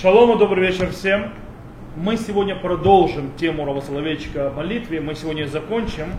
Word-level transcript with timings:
Шалом 0.00 0.34
и 0.34 0.38
добрый 0.38 0.68
вечер 0.68 0.90
всем. 0.90 1.34
Мы 1.96 2.16
сегодня 2.16 2.56
продолжим 2.56 3.30
тему 3.36 3.66
Рава 3.66 3.82
о 3.82 4.50
молитве. 4.56 5.02
Мы 5.02 5.14
сегодня 5.14 5.46
закончим. 5.46 6.14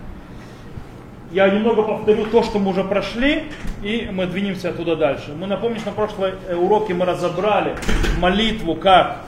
Я 1.31 1.49
немного 1.49 1.81
повторю 1.81 2.27
то, 2.27 2.43
что 2.43 2.59
мы 2.59 2.69
уже 2.69 2.83
прошли, 2.83 3.45
и 3.81 4.09
мы 4.11 4.27
двинемся 4.27 4.69
оттуда 4.69 4.95
дальше. 4.95 5.33
Мы 5.33 5.47
напомним, 5.47 5.81
на 5.85 5.91
прошлой 5.91 6.33
э, 6.47 6.55
уроке 6.55 6.93
мы 6.93 7.05
разобрали 7.05 7.75
молитву 8.19 8.75
как 8.75 9.21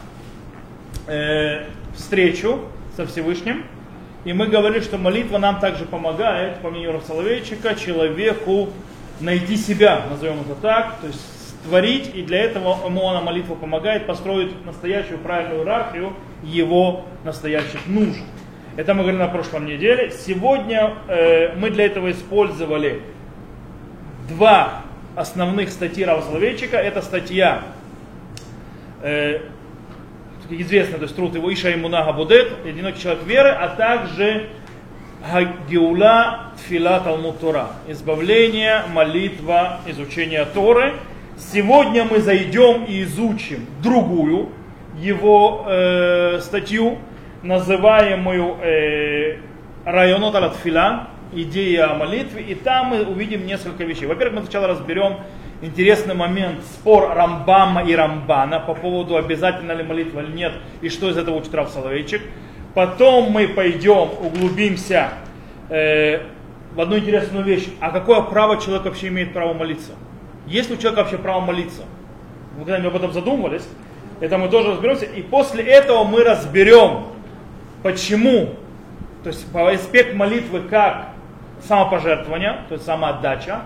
э, 1.07 1.65
встречу 1.95 2.59
со 2.95 3.07
Всевышним. 3.07 3.63
И 4.25 4.33
мы 4.33 4.45
говорили, 4.45 4.81
что 4.81 4.99
молитва 4.99 5.39
нам 5.39 5.59
также 5.59 5.85
помогает, 5.85 6.59
по 6.59 6.69
мнению 6.69 6.91
Рава 6.91 7.01
человеку 7.75 8.69
найти 9.19 9.57
себя, 9.57 10.03
назовем 10.07 10.41
это 10.41 10.53
так, 10.61 10.99
то 11.01 11.07
есть 11.07 11.34
творить, 11.65 12.11
и 12.13 12.21
для 12.21 12.43
этого 12.43 12.85
ему 12.85 13.07
она 13.09 13.21
молитва 13.21 13.55
помогает 13.55 14.05
построить 14.05 14.65
настоящую 14.65 15.19
правильную 15.19 15.61
иерархию 15.61 16.13
его 16.43 17.05
настоящих 17.23 17.85
нужд. 17.87 18.21
Это 18.77 18.93
мы 18.93 19.01
говорили 19.01 19.21
на 19.21 19.27
прошлом 19.27 19.65
неделе. 19.65 20.11
Сегодня 20.11 20.93
э, 21.07 21.55
мы 21.55 21.69
для 21.69 21.85
этого 21.85 22.11
использовали 22.11 23.01
два 24.29 24.83
основных 25.15 25.69
статьи 25.69 26.03
Рава 26.03 26.21
Соловейчика. 26.21 26.77
Это 26.77 27.01
статья, 27.01 27.63
э, 29.01 29.39
известная, 30.49 30.97
то 30.97 31.03
есть 31.03 31.15
труд 31.15 31.35
его 31.35 31.51
Иша 31.53 31.73
Имунага 31.73 32.13
Будет, 32.13 32.51
одинокий 32.65 33.01
человек 33.01 33.23
веры, 33.23 33.49
а 33.49 33.69
также 33.69 34.49
Геула 35.67 36.51
Тфила 36.57 36.99
Талмуд 36.99 37.39
Тора, 37.39 37.69
избавление, 37.87 38.83
молитва, 38.93 39.79
изучение 39.87 40.45
Торы– 40.45 40.93
Сегодня 41.37 42.05
мы 42.05 42.19
зайдем 42.19 42.85
и 42.85 43.03
изучим 43.03 43.65
другую 43.83 44.49
его 44.97 45.65
э, 45.67 46.39
статью, 46.39 46.97
называемую 47.43 48.55
э, 48.61 49.37
Районот 49.83 50.33
Алатфила, 50.33 51.09
идея 51.33 51.91
о 51.91 51.95
молитве, 51.95 52.41
и 52.41 52.55
там 52.55 52.87
мы 52.87 53.03
увидим 53.03 53.45
несколько 53.45 53.83
вещей. 53.83 54.05
Во-первых, 54.05 54.35
мы 54.35 54.41
сначала 54.43 54.67
разберем 54.67 55.17
интересный 55.61 56.15
момент, 56.15 56.61
спор 56.63 57.13
Рамбама 57.13 57.83
и 57.83 57.93
Рамбана 57.93 58.61
по 58.61 58.73
поводу, 58.73 59.17
обязательно 59.17 59.73
ли 59.73 59.83
молитва 59.83 60.21
или 60.21 60.31
нет, 60.31 60.53
и 60.79 60.87
что 60.87 61.09
из 61.09 61.17
этого 61.17 61.35
учит 61.35 61.53
Рав 61.53 61.69
Соловейчик. 61.69 62.21
Потом 62.73 63.31
мы 63.31 63.49
пойдем, 63.49 64.09
углубимся 64.21 65.09
э, 65.67 66.21
в 66.73 66.79
одну 66.79 66.97
интересную 66.97 67.43
вещь. 67.43 67.67
А 67.81 67.91
какое 67.91 68.21
право 68.21 68.55
человек 68.61 68.85
вообще 68.85 69.09
имеет 69.09 69.33
право 69.33 69.53
молиться? 69.53 69.91
Есть 70.47 70.69
ли 70.69 70.75
у 70.75 70.79
человека 70.79 71.01
вообще 71.01 71.17
право 71.17 71.41
молиться? 71.41 71.83
Вы 72.57 72.65
когда-нибудь 72.65 72.91
об 72.91 72.97
этом 72.97 73.11
задумывались? 73.13 73.67
Это 74.19 74.37
мы 74.37 74.49
тоже 74.49 74.71
разберемся. 74.71 75.05
И 75.05 75.21
после 75.21 75.63
этого 75.63 76.03
мы 76.03 76.23
разберем, 76.23 77.07
почему, 77.83 78.55
то 79.23 79.29
есть 79.29 79.45
аспект 79.53 80.15
молитвы 80.15 80.61
как 80.61 81.09
самопожертвование, 81.61 82.61
то 82.69 82.75
есть 82.75 82.85
самоотдача, 82.85 83.61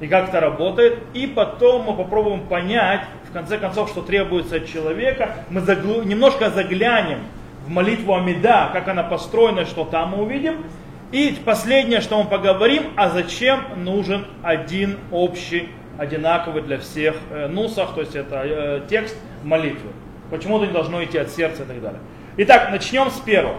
и 0.00 0.06
как 0.08 0.28
это 0.28 0.40
работает. 0.40 0.98
И 1.14 1.26
потом 1.26 1.84
мы 1.84 1.94
попробуем 1.94 2.40
понять, 2.46 3.02
в 3.28 3.32
конце 3.32 3.58
концов, 3.58 3.90
что 3.90 4.02
требуется 4.02 4.56
от 4.56 4.66
человека. 4.66 5.36
Мы 5.50 5.60
заглу... 5.60 6.02
немножко 6.02 6.50
заглянем 6.50 7.20
в 7.66 7.70
молитву 7.70 8.14
Амида, 8.14 8.70
как 8.72 8.88
она 8.88 9.02
построена, 9.02 9.64
что 9.66 9.84
там 9.84 10.10
мы 10.10 10.22
увидим. 10.22 10.64
И 11.12 11.38
последнее, 11.44 12.00
что 12.00 12.22
мы 12.22 12.28
поговорим, 12.28 12.84
а 12.96 13.10
зачем 13.10 13.60
нужен 13.76 14.26
один 14.42 14.98
общий 15.12 15.68
одинаковый 15.98 16.62
для 16.62 16.78
всех 16.78 17.16
э, 17.30 17.48
нусах, 17.48 17.94
то 17.94 18.00
есть 18.00 18.14
это 18.14 18.42
э, 18.44 18.80
текст 18.88 19.16
молитвы. 19.44 19.90
Почему-то 20.30 20.66
не 20.66 20.72
должно 20.72 21.02
идти 21.04 21.18
от 21.18 21.30
сердца 21.30 21.62
и 21.62 21.66
так 21.66 21.80
далее. 21.80 22.00
Итак, 22.36 22.70
начнем 22.70 23.10
с 23.10 23.18
первого. 23.20 23.56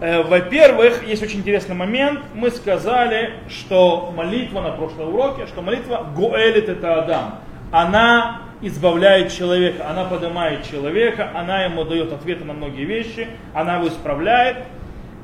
Э, 0.00 0.22
во-первых, 0.22 1.06
есть 1.06 1.22
очень 1.22 1.40
интересный 1.40 1.74
момент. 1.74 2.20
Мы 2.34 2.50
сказали, 2.50 3.34
что 3.48 4.12
молитва 4.16 4.60
на 4.60 4.70
прошлом 4.70 5.14
уроке, 5.14 5.46
что 5.46 5.62
молитва 5.62 6.06
Гуэлит 6.14 6.68
это 6.68 7.02
Адам. 7.02 7.38
Она 7.70 8.42
избавляет 8.62 9.32
человека, 9.32 9.88
она 9.88 10.04
поднимает 10.04 10.64
человека, 10.68 11.30
она 11.34 11.64
ему 11.64 11.84
дает 11.84 12.12
ответы 12.12 12.44
на 12.44 12.52
многие 12.52 12.84
вещи, 12.84 13.28
она 13.54 13.76
его 13.76 13.88
исправляет. 13.88 14.58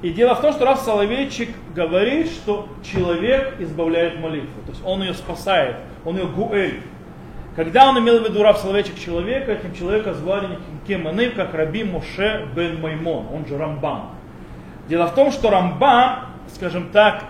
И 0.00 0.10
дело 0.10 0.34
в 0.34 0.40
том, 0.40 0.52
что 0.52 0.64
Раф 0.64 0.80
Соловейчик 0.80 1.48
говорит, 1.74 2.28
что 2.28 2.68
человек 2.84 3.56
избавляет 3.58 4.20
молитву. 4.20 4.62
То 4.64 4.70
есть 4.70 4.82
он 4.84 5.02
ее 5.02 5.12
спасает, 5.12 5.76
он 6.04 6.16
ее 6.16 6.26
гуэль. 6.26 6.82
Когда 7.56 7.88
он 7.88 7.98
имел 7.98 8.20
в 8.20 8.24
виду 8.24 8.42
Раф 8.44 8.58
Соловейчик 8.58 8.96
человека, 8.96 9.52
этим 9.52 9.74
человека 9.74 10.14
звали 10.14 10.58
никем 10.82 11.08
иным, 11.10 11.32
как 11.32 11.52
Раби 11.52 11.82
Моше 11.82 12.46
бен 12.54 12.80
Маймон, 12.80 13.26
он 13.32 13.46
же 13.46 13.58
Рамбам. 13.58 14.10
Дело 14.88 15.08
в 15.08 15.14
том, 15.16 15.32
что 15.32 15.50
Рамбам, 15.50 16.26
скажем 16.54 16.90
так, 16.92 17.24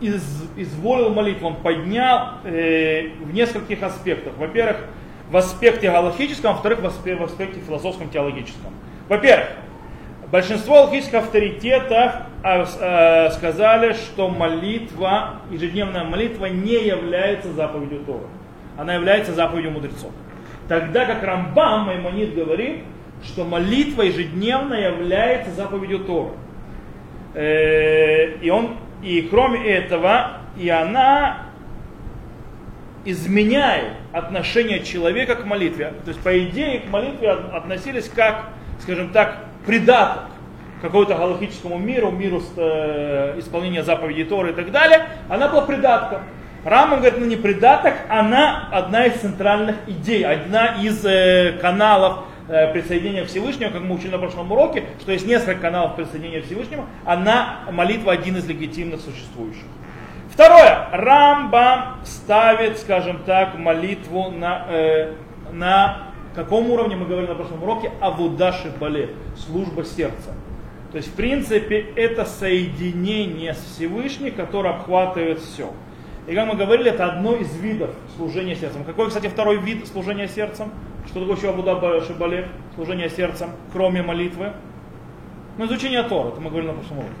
из, 0.00 0.50
изволил 0.56 1.14
молитву, 1.14 1.46
он 1.46 1.56
поднял 1.56 2.40
э, 2.44 3.10
в 3.20 3.32
нескольких 3.32 3.84
аспектах. 3.84 4.32
Во-первых, 4.36 4.78
в 5.30 5.36
аспекте 5.36 5.90
галахическом, 5.90 6.54
во-вторых, 6.54 6.80
в 6.80 6.86
аспекте 7.24 7.60
философском, 7.60 8.10
теологическом. 8.10 8.72
Во-первых, 9.08 9.48
Большинство 10.30 10.78
алхимических 10.78 11.14
авторитетов 11.14 12.14
а, 12.42 12.66
а, 12.80 13.30
сказали, 13.30 13.92
что 13.92 14.28
молитва, 14.28 15.40
ежедневная 15.50 16.02
молитва 16.02 16.46
не 16.46 16.84
является 16.84 17.52
заповедью 17.52 18.00
Тора. 18.00 18.26
Она 18.76 18.94
является 18.94 19.32
заповедью 19.32 19.70
мудрецов. 19.70 20.10
Тогда 20.68 21.06
как 21.06 21.22
Рамбам 21.22 21.86
Маймонид 21.86 22.34
говорит, 22.34 22.82
что 23.22 23.44
молитва 23.44 24.02
ежедневная 24.02 24.90
является 24.90 25.52
заповедью 25.52 26.00
Тора. 26.00 26.32
Э, 27.34 28.36
и, 28.38 28.50
он, 28.50 28.76
и 29.02 29.22
кроме 29.30 29.64
этого, 29.64 30.38
и 30.58 30.68
она 30.68 31.46
изменяет 33.04 33.92
отношение 34.12 34.82
человека 34.82 35.36
к 35.36 35.44
молитве. 35.44 35.92
То 36.04 36.08
есть, 36.08 36.20
по 36.20 36.36
идее, 36.36 36.80
к 36.80 36.90
молитве 36.90 37.30
относились 37.30 38.08
как, 38.08 38.46
скажем 38.80 39.10
так, 39.10 39.45
придаток 39.66 40.22
какому-то 40.80 41.14
галактическому 41.14 41.78
миру, 41.78 42.10
миру 42.10 42.42
э, 42.56 43.38
исполнения 43.38 43.82
заповедей 43.82 44.24
Торы 44.24 44.50
и 44.50 44.52
так 44.52 44.70
далее, 44.70 45.06
она 45.28 45.48
была 45.48 45.62
придатком. 45.62 46.20
Раман 46.64 46.98
говорит, 46.98 47.20
ну 47.20 47.26
не 47.26 47.36
придаток, 47.36 47.94
она 48.08 48.68
одна 48.72 49.06
из 49.06 49.20
центральных 49.20 49.76
идей, 49.86 50.24
одна 50.24 50.82
из 50.82 51.04
э, 51.04 51.58
каналов 51.60 52.24
э, 52.48 52.72
присоединения 52.72 53.24
Всевышнего, 53.24 53.70
как 53.70 53.82
мы 53.82 53.94
учили 53.94 54.10
на 54.10 54.18
прошлом 54.18 54.50
уроке, 54.50 54.84
что 55.00 55.12
есть 55.12 55.26
несколько 55.26 55.60
каналов 55.60 55.96
присоединения 55.96 56.42
Всевышнего, 56.42 56.86
она, 57.04 57.60
молитва, 57.70 58.12
один 58.12 58.36
из 58.36 58.46
легитимных 58.46 59.00
существующих. 59.00 59.64
Второе. 60.30 60.88
Рамбам 60.92 62.04
ставит, 62.04 62.78
скажем 62.78 63.20
так, 63.24 63.56
молитву 63.56 64.30
на, 64.30 64.66
э, 64.68 65.12
на 65.52 66.05
каком 66.36 66.70
уровне 66.70 66.94
мы 66.94 67.06
говорили 67.06 67.30
на 67.30 67.34
прошлом 67.34 67.62
уроке? 67.62 67.90
Авудаши 68.00 68.72
бале, 68.78 69.10
служба 69.36 69.84
сердца. 69.84 70.34
То 70.92 70.98
есть, 70.98 71.08
в 71.08 71.14
принципе, 71.14 71.80
это 71.96 72.24
соединение 72.24 73.54
с 73.54 73.58
Всевышним, 73.58 74.32
которое 74.32 74.74
обхватывает 74.74 75.40
все. 75.40 75.72
И 76.28 76.34
как 76.34 76.46
мы 76.46 76.54
говорили, 76.54 76.90
это 76.90 77.06
одно 77.06 77.34
из 77.34 77.54
видов 77.56 77.90
служения 78.16 78.54
сердцем. 78.54 78.84
Какой, 78.84 79.08
кстати, 79.08 79.26
второй 79.28 79.58
вид 79.58 79.86
служения 79.88 80.28
сердцем? 80.28 80.70
Что 81.06 81.20
такое 81.20 81.36
еще 81.36 81.50
Абуда 81.50 82.00
Шибале, 82.04 82.48
служение 82.74 83.08
сердцем, 83.08 83.50
кроме 83.72 84.02
молитвы? 84.02 84.52
Ну, 85.58 85.66
изучение 85.66 86.02
Тора, 86.02 86.28
это 86.28 86.40
мы 86.40 86.50
говорили 86.50 86.70
на 86.70 86.74
прошлом 86.74 86.98
уроке. 86.98 87.14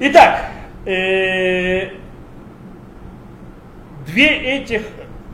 Итак, 0.00 0.50
э, 0.86 1.90
две 4.06 4.26
этих 4.26 4.82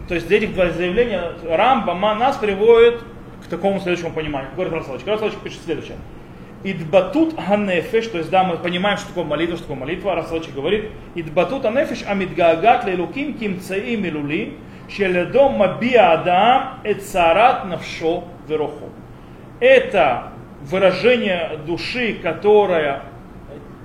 то 0.08 0.14
есть 0.14 0.30
этих 0.30 0.54
два 0.54 0.70
заявления 0.70 1.32
Рамбама 1.48 2.14
нас 2.14 2.36
приводит 2.36 3.00
к 3.44 3.48
такому 3.48 3.80
следующему 3.80 4.12
пониманию. 4.12 4.50
Говорит 4.54 4.74
Расалович. 4.74 5.06
Расалович 5.06 5.36
пишет 5.42 5.60
следующее. 5.64 5.96
Идбатут 6.62 7.34
ганефеш, 7.34 8.08
то 8.08 8.18
есть 8.18 8.30
да, 8.30 8.42
мы 8.42 8.56
понимаем, 8.56 8.96
что 8.96 9.08
такое 9.08 9.24
молитва, 9.24 9.56
что 9.56 9.66
такое 9.66 9.80
молитва. 9.80 10.14
Расалович 10.14 10.48
говорит, 10.54 10.90
идбатут 11.14 11.64
анефеш 11.66 12.04
амидгаагат 12.06 12.86
лелуким 12.86 13.34
кимцаи 13.34 13.96
милули, 13.96 14.54
шеледом 14.88 15.54
мабия 15.54 16.12
адам 16.12 16.80
эцарат 16.84 17.66
навшо 17.66 18.24
верохо. 18.48 18.86
Это 19.60 20.32
выражение 20.62 21.58
души, 21.66 22.14
которая 22.22 23.02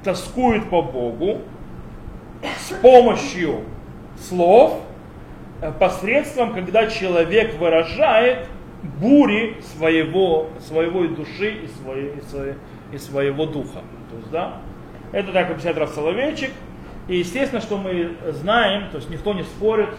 тоскует 0.04 0.69
по 0.69 0.81
Богу 0.81 1.42
с 2.57 2.74
помощью 2.81 3.63
слов, 4.18 4.81
посредством, 5.79 6.53
когда 6.53 6.88
человек 6.88 7.56
выражает 7.56 8.47
бури 9.01 9.57
своего, 9.61 10.47
своего 10.59 11.06
души 11.07 11.63
и, 11.63 11.67
своей, 11.67 12.13
и, 12.17 12.21
своей, 12.21 12.53
и 12.94 12.97
своего 12.97 13.45
духа. 13.45 13.81
То 14.09 14.17
есть, 14.17 14.31
да, 14.31 14.57
это 15.11 15.31
так 15.31 15.51
объясняет 15.51 15.77
Раф 15.77 15.89
Соловейчик. 15.89 16.51
И 17.07 17.17
естественно, 17.17 17.61
что 17.61 17.77
мы 17.77 18.15
знаем, 18.31 18.89
то 18.91 18.97
есть 18.97 19.09
никто 19.09 19.33
не 19.33 19.44
спорит 19.44 19.89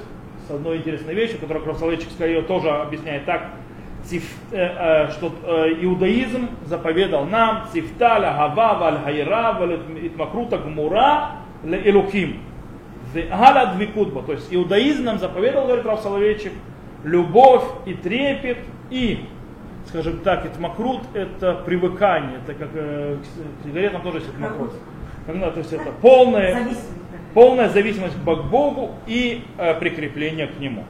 с 0.47 0.51
одной 0.51 0.79
интересной 0.79 1.15
вещью, 1.15 1.39
которую 1.41 1.67
Раф 1.67 1.79
Соловейчик 1.79 2.11
скорее 2.11 2.43
тоже 2.43 2.71
объясняет 2.71 3.25
так, 3.27 3.51
что 4.03 5.33
иудаизм 5.83 6.49
заповедал 6.65 7.27
нам 7.27 7.67
цифталя 7.71 8.33
гава 8.33 8.79
валь 8.79 8.99
хайра 9.05 9.53
валь 9.53 9.79
гмура 10.65 11.33
ле. 11.65 12.37
Галя 13.15 13.75
двикутба. 13.77 14.23
То 14.23 14.33
есть 14.33 14.49
иудаизм 14.51 15.05
нам 15.05 15.19
заповедал, 15.19 15.67
говорит 15.67 15.87
Рав 15.87 16.01
Соловейчик, 16.01 16.53
любовь 17.05 17.65
и 17.87 17.95
трепет 17.95 18.59
и 18.91 19.25
скажем 19.89 20.19
так, 20.19 20.47
итмакрут 20.47 21.01
это 21.15 21.55
привыкание, 21.55 22.39
это 22.45 22.55
как 22.55 22.69
э, 22.75 23.17
к 23.17 23.67
сигаретам 23.67 24.03
тоже 24.03 24.19
есть 24.19 24.31
итмакрут. 24.31 24.73
Когда, 25.27 25.51
то 25.51 25.59
есть 25.59 25.73
это 25.73 25.91
полная, 26.01 26.69
полная 27.35 27.69
зависимость 27.69 28.15
к 28.15 28.25
Богу 28.25 28.95
и 29.07 29.45
э, 29.59 29.75
прикрепление 29.75 30.47
к 30.47 30.59
Нему. 30.59 30.85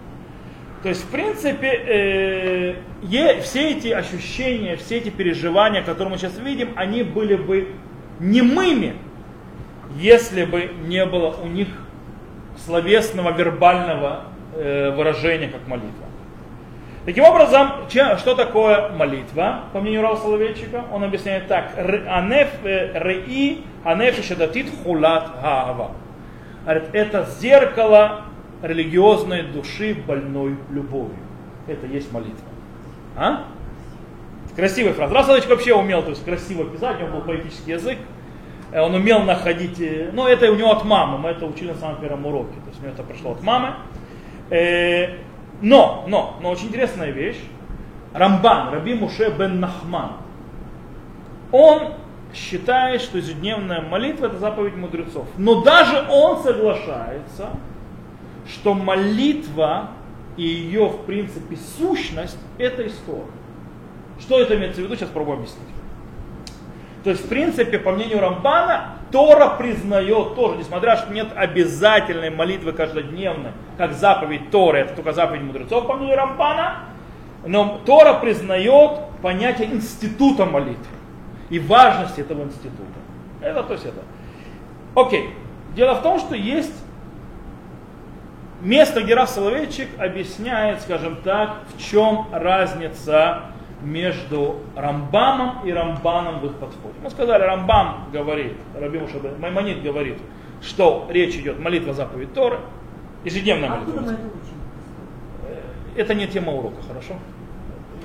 То 0.82 0.88
есть, 0.88 1.04
в 1.04 1.08
принципе, 1.08 1.68
э, 1.68 2.74
е, 3.02 3.40
все 3.42 3.70
эти 3.70 3.88
ощущения, 3.88 4.76
все 4.76 4.98
эти 4.98 5.10
переживания, 5.10 5.82
которые 5.82 6.12
мы 6.12 6.18
сейчас 6.18 6.38
видим, 6.38 6.70
они 6.76 7.02
были 7.02 7.36
бы 7.36 7.68
немыми, 8.18 8.94
если 9.96 10.44
бы 10.44 10.70
не 10.86 11.04
было 11.04 11.36
у 11.42 11.46
них 11.48 11.68
словесного, 12.64 13.30
вербального 13.32 14.24
э, 14.54 14.90
выражения, 14.90 15.48
как 15.48 15.66
молитва. 15.66 16.06
Таким 17.06 17.24
образом, 17.24 17.88
что 17.88 18.34
такое 18.34 18.90
молитва, 18.90 19.64
по 19.72 19.80
мнению 19.80 20.02
Рау 20.02 20.16
Соловейчика? 20.16 20.84
Он 20.92 21.02
объясняет 21.02 21.48
так. 21.48 21.72
Анеф 21.76 22.48
э, 22.62 22.92
реи 22.94 23.64
анеф 23.84 24.16
хулат 24.84 25.30
хаава. 25.40 25.92
Это 26.66 27.26
зеркало 27.40 28.24
религиозной 28.62 29.44
души 29.44 29.94
больной 30.06 30.56
любовью. 30.70 31.16
Это 31.66 31.86
есть 31.86 32.12
молитва. 32.12 32.46
А? 33.16 33.44
Красивая 34.54 34.92
фраза. 34.92 35.14
Рау 35.14 35.24
Соловейчик 35.24 35.50
вообще 35.50 35.74
умел 35.74 36.02
то 36.02 36.10
есть, 36.10 36.22
красиво 36.22 36.66
писать, 36.66 37.00
у 37.00 37.06
него 37.06 37.16
был 37.16 37.22
поэтический 37.22 37.72
язык. 37.72 37.96
Э, 38.72 38.80
он 38.80 38.94
умел 38.94 39.22
находить, 39.22 39.80
э, 39.80 40.10
ну 40.12 40.26
это 40.26 40.50
у 40.50 40.54
него 40.54 40.70
от 40.72 40.84
мамы, 40.84 41.18
мы 41.18 41.30
это 41.30 41.46
учили 41.46 41.68
на 41.68 41.78
самом 41.78 42.00
первом 42.00 42.26
уроке. 42.26 42.54
То 42.64 42.68
есть 42.68 42.80
у 42.80 42.82
него 42.82 42.94
это 42.94 43.02
пришло 43.02 43.32
от 43.32 43.42
мамы. 43.42 43.74
Но, 45.62 46.04
но, 46.08 46.38
но 46.40 46.50
очень 46.50 46.68
интересная 46.68 47.10
вещь. 47.10 47.38
Рамбан, 48.12 48.72
Раби 48.72 48.94
Муше 48.94 49.30
бен 49.30 49.60
Нахман, 49.60 50.12
он 51.52 51.92
считает, 52.34 53.00
что 53.00 53.18
ежедневная 53.18 53.80
молитва 53.80 54.26
это 54.26 54.38
заповедь 54.38 54.76
мудрецов. 54.76 55.26
Но 55.36 55.62
даже 55.62 56.06
он 56.10 56.42
соглашается, 56.42 57.50
что 58.48 58.74
молитва 58.74 59.90
и 60.36 60.42
ее, 60.42 60.88
в 60.88 61.04
принципе, 61.04 61.56
сущность 61.56 62.38
это 62.58 62.86
история. 62.86 63.24
Что 64.18 64.40
это 64.40 64.56
имеется 64.56 64.80
в 64.80 64.84
виду, 64.84 64.96
сейчас 64.96 65.08
пробую 65.10 65.38
объяснить. 65.38 65.66
То 67.04 67.10
есть, 67.10 67.24
в 67.24 67.28
принципе, 67.28 67.78
по 67.78 67.92
мнению 67.92 68.20
Рамбана, 68.20 68.96
Тора 69.10 69.56
признает 69.56 70.34
тоже, 70.34 70.58
несмотря 70.58 70.96
что 70.96 71.12
нет 71.12 71.28
обязательной 71.34 72.30
молитвы 72.30 72.72
каждодневной, 72.72 73.52
как 73.78 73.92
заповедь 73.94 74.50
Торы, 74.50 74.80
это 74.80 74.94
только 74.94 75.12
заповедь 75.12 75.42
мудрецов, 75.42 75.86
по 75.86 75.94
мнению 75.94 76.16
Рамбана, 76.16 76.84
но 77.46 77.80
Тора 77.86 78.14
признает 78.14 79.00
понятие 79.22 79.68
института 79.68 80.44
молитвы 80.44 80.84
и 81.48 81.58
важность 81.58 82.18
этого 82.18 82.42
института. 82.42 82.84
Это 83.40 83.62
то 83.62 83.72
есть 83.72 83.86
это. 83.86 84.00
Окей. 84.94 85.30
Дело 85.74 85.94
в 85.94 86.02
том, 86.02 86.18
что 86.18 86.34
есть 86.34 86.74
место, 88.60 89.02
где 89.02 89.14
Раф 89.14 89.30
Соловейчик 89.30 89.88
объясняет, 89.98 90.82
скажем 90.82 91.16
так, 91.22 91.60
в 91.74 91.82
чем 91.82 92.26
разница 92.32 93.42
между 93.82 94.56
Рамбамом 94.76 95.66
и 95.66 95.72
Рамбаном 95.72 96.40
в 96.40 96.46
их 96.46 96.54
подходе. 96.54 96.94
Мы 97.02 97.10
сказали, 97.10 97.42
Рамбам 97.42 98.10
говорит, 98.12 98.54
Раби 98.78 98.98
Мушабе, 98.98 99.30
Маймонит 99.38 99.82
говорит, 99.82 100.18
что 100.62 101.06
речь 101.10 101.34
идет 101.36 101.58
молитва 101.58 101.94
заповедь 101.94 102.32
Торы, 102.34 102.58
ежедневная 103.24 103.70
молитва. 103.70 103.94
Откуда 103.94 104.12
это, 105.94 106.02
это 106.02 106.14
не 106.14 106.26
тема 106.26 106.52
урока, 106.52 106.82
хорошо? 106.86 107.14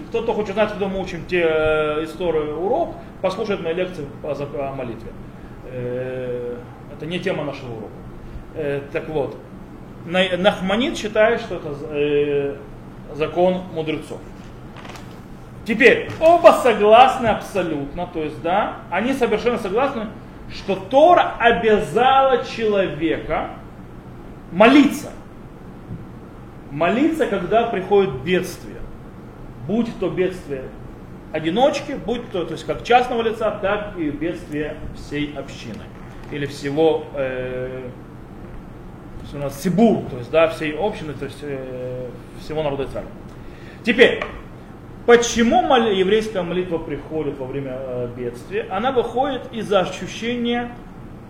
Кто-то 0.10 0.34
хочет 0.34 0.54
знать, 0.54 0.70
когда 0.70 0.88
мы 0.88 1.02
учим 1.02 1.26
те 1.28 1.42
э, 1.46 2.04
историю 2.06 2.60
урок, 2.60 2.96
послушает 3.22 3.62
мои 3.62 3.74
лекции 3.74 4.06
по, 4.22 4.34
молитве. 4.74 5.12
Э, 5.66 6.58
это 6.94 7.06
не 7.06 7.20
тема 7.20 7.44
нашего 7.44 7.72
урока. 7.72 7.94
Э, 8.56 8.82
так 8.92 9.10
вот, 9.10 9.38
Нахманит 10.06 10.98
считает, 10.98 11.42
что 11.42 11.56
это 11.56 12.58
закон 13.16 13.64
мудрецов. 13.74 14.20
Теперь, 15.66 16.10
оба 16.20 16.60
согласны 16.62 17.28
абсолютно, 17.28 18.08
то 18.08 18.24
есть, 18.24 18.42
да, 18.42 18.78
они 18.92 19.14
совершенно 19.14 19.58
согласны, 19.58 20.08
что 20.54 20.76
Тора 20.76 21.36
обязала 21.40 22.46
человека 22.46 23.50
молиться. 24.52 25.12
Молиться, 26.72 27.26
когда 27.26 27.64
приходит 27.64 28.12
бедствие. 28.24 28.76
Будь 29.68 29.90
то 30.00 30.10
бедствие 30.10 30.66
одиночки, 31.36 31.94
будь 31.94 32.32
то, 32.32 32.46
то 32.46 32.54
есть 32.54 32.66
как 32.66 32.84
частного 32.84 33.22
лица, 33.22 33.52
так 33.62 33.98
и 33.98 34.10
бедствие 34.10 34.78
всей 34.96 35.34
общины. 35.36 35.84
Или 36.32 36.46
всего, 36.46 37.06
э, 37.14 37.90
у 39.34 39.38
нас 39.38 39.62
Сибур, 39.62 40.04
то 40.10 40.18
есть 40.18 40.32
да, 40.32 40.48
всей 40.48 40.74
общины, 40.78 41.14
то 41.14 41.26
есть 41.26 41.40
э, 41.42 42.08
всего 42.40 42.64
народа 42.64 42.86
Израиля. 42.86 43.10
Теперь, 43.84 44.24
Почему 45.06 45.62
еврейская 45.76 46.42
молитва 46.42 46.80
приходит 46.80 47.38
во 47.38 47.46
время 47.46 47.74
э, 47.78 48.10
бедствия? 48.18 48.66
Она 48.72 48.92
выходит 48.92 49.42
из-за 49.52 49.82
ощущения 49.82 50.72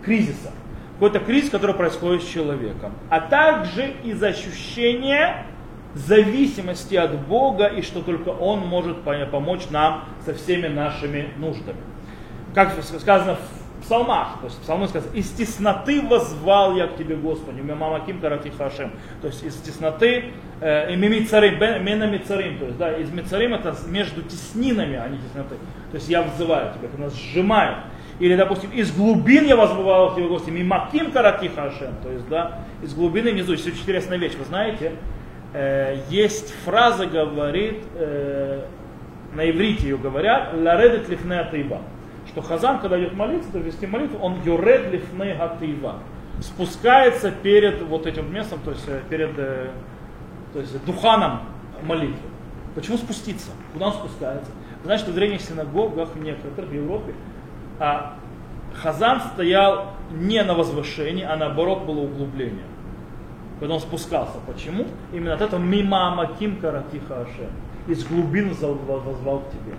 кризиса. 0.02 0.52
Какой-то 0.94 1.20
кризис, 1.20 1.50
который 1.50 1.74
происходит 1.74 2.22
с 2.22 2.26
человеком. 2.26 2.94
А 3.10 3.20
также 3.20 3.92
из 4.02 4.22
ощущения 4.22 5.44
зависимости 5.94 6.94
от 6.94 7.18
Бога 7.26 7.66
и 7.66 7.82
что 7.82 8.00
только 8.00 8.30
Он 8.30 8.60
может 8.60 9.02
помочь 9.02 9.68
нам 9.70 10.04
со 10.24 10.32
всеми 10.32 10.68
нашими 10.68 11.28
нуждами. 11.36 11.78
Как 12.54 12.72
сказано 12.82 13.36
в 13.36 13.65
псалмах, 13.86 14.38
то 14.40 14.46
есть 14.46 14.60
псалмы 14.60 14.88
сказано, 14.88 15.12
из 15.14 15.30
тесноты 15.30 16.02
возвал 16.02 16.74
я 16.76 16.88
к 16.88 16.96
тебе, 16.96 17.14
Господи, 17.14 17.60
мама 17.60 18.00
Ким 18.04 18.20
Карати 18.20 18.50
Хашем. 18.56 18.90
То 19.22 19.28
есть 19.28 19.44
из 19.44 19.54
тесноты, 19.56 20.32
э, 20.60 20.94
мимицарим, 20.96 21.58
мена 21.84 22.04
мицарим, 22.04 22.58
то 22.58 22.64
есть 22.66 22.78
да, 22.78 22.96
из 22.96 23.10
мицарим 23.10 23.54
это 23.54 23.74
между 23.86 24.22
теснинами, 24.22 24.96
а 24.96 25.08
не 25.08 25.18
тесноты. 25.18 25.54
То 25.90 25.96
есть 25.96 26.08
я 26.08 26.22
взываю 26.22 26.72
тебя, 26.74 26.88
когда 26.88 27.04
нас 27.04 27.14
сжимает. 27.14 27.76
Или, 28.18 28.34
допустим, 28.34 28.70
из 28.70 28.90
глубин 28.92 29.44
я 29.44 29.56
возвал 29.56 30.12
к 30.12 30.16
тебе, 30.16 30.26
Господи, 30.26 30.54
мимаким 30.54 31.12
карати 31.12 31.48
хашем. 31.48 31.94
То 32.02 32.10
есть, 32.10 32.28
да, 32.28 32.60
из 32.82 32.92
глубины 32.94 33.30
внизу. 33.30 33.52
Очень 33.52 33.70
интересная 33.70 34.18
вещь, 34.18 34.34
вы 34.34 34.44
знаете, 34.46 34.92
э, 35.52 35.98
есть 36.10 36.52
фраза, 36.64 37.06
говорит, 37.06 37.84
э, 37.94 38.64
на 39.34 39.50
иврите 39.50 39.84
ее 39.88 39.98
говорят, 39.98 40.54
ларедет 40.54 41.08
лифнея 41.08 41.44
тайба 41.44 41.82
что 42.36 42.42
Хазан, 42.42 42.80
когда 42.80 43.00
идет 43.00 43.14
молиться, 43.14 43.50
то 43.50 43.58
вести 43.58 43.86
молитву, 43.86 44.18
он 44.18 44.42
юред 44.44 44.92
лифней 44.92 45.34
гатыва, 45.38 46.00
спускается 46.42 47.30
перед 47.30 47.80
вот 47.80 48.06
этим 48.06 48.30
местом, 48.30 48.60
то 48.62 48.72
есть 48.72 48.84
э, 48.88 49.00
перед 49.08 49.30
э, 49.38 49.70
то 50.52 50.60
есть, 50.60 50.84
духаном 50.84 51.40
молитвы. 51.82 52.18
Почему 52.74 52.98
спуститься? 52.98 53.52
Куда 53.72 53.86
он 53.86 53.94
спускается? 53.94 54.50
Значит, 54.84 55.08
в 55.08 55.14
древних 55.14 55.40
синагогах 55.40 56.14
некоторых 56.14 56.68
в 56.68 56.74
Европе 56.74 57.14
а 57.78 58.18
Хазан 58.74 59.22
стоял 59.32 59.94
не 60.10 60.42
на 60.42 60.52
возвышении, 60.52 61.24
а 61.24 61.36
наоборот 61.36 61.84
было 61.84 62.00
углубление. 62.00 62.66
Когда 63.60 63.76
он 63.76 63.80
спускался. 63.80 64.36
Почему? 64.46 64.84
Именно 65.14 65.32
от 65.32 65.40
этого 65.40 65.58
мимо 65.58 66.14
Маким 66.14 66.60
Каратиха 66.60 67.22
Ашем. 67.22 67.50
Из 67.88 68.04
глубин 68.04 68.50
возвал 68.50 69.40
к 69.40 69.50
тебе. 69.52 69.74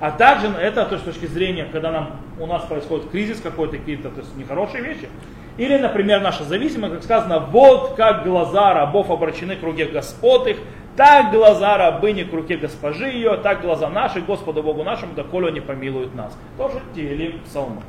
А 0.00 0.10
также 0.10 0.48
это 0.48 0.84
то, 0.84 0.98
с 0.98 1.02
точки 1.02 1.26
зрения, 1.26 1.66
когда 1.72 1.90
нам, 1.90 2.20
у 2.38 2.46
нас 2.46 2.62
происходит 2.64 3.10
кризис 3.10 3.40
какой-то, 3.40 3.78
какие-то 3.78 4.10
то 4.10 4.20
есть 4.20 4.36
нехорошие 4.36 4.82
вещи. 4.82 5.08
Или, 5.56 5.78
например, 5.78 6.20
наша 6.20 6.44
зависимость, 6.44 6.94
как 6.94 7.02
сказано, 7.02 7.38
вот 7.38 7.94
как 7.96 8.24
глаза 8.24 8.74
рабов 8.74 9.10
обращены 9.10 9.56
к 9.56 9.62
руке 9.62 9.86
господ 9.86 10.48
их, 10.48 10.58
так 10.96 11.30
глаза 11.30 11.78
рабыни 11.78 12.24
к 12.24 12.32
руке 12.32 12.56
госпожи 12.56 13.08
ее, 13.08 13.36
так 13.36 13.62
глаза 13.62 13.88
наши 13.88 14.20
Господу 14.20 14.62
Богу 14.62 14.82
нашему, 14.82 15.14
доколе 15.14 15.48
они 15.48 15.60
помилуют 15.60 16.14
нас. 16.14 16.36
Тоже 16.56 16.80
Телим 16.94 17.40
Псалма. 17.44 17.82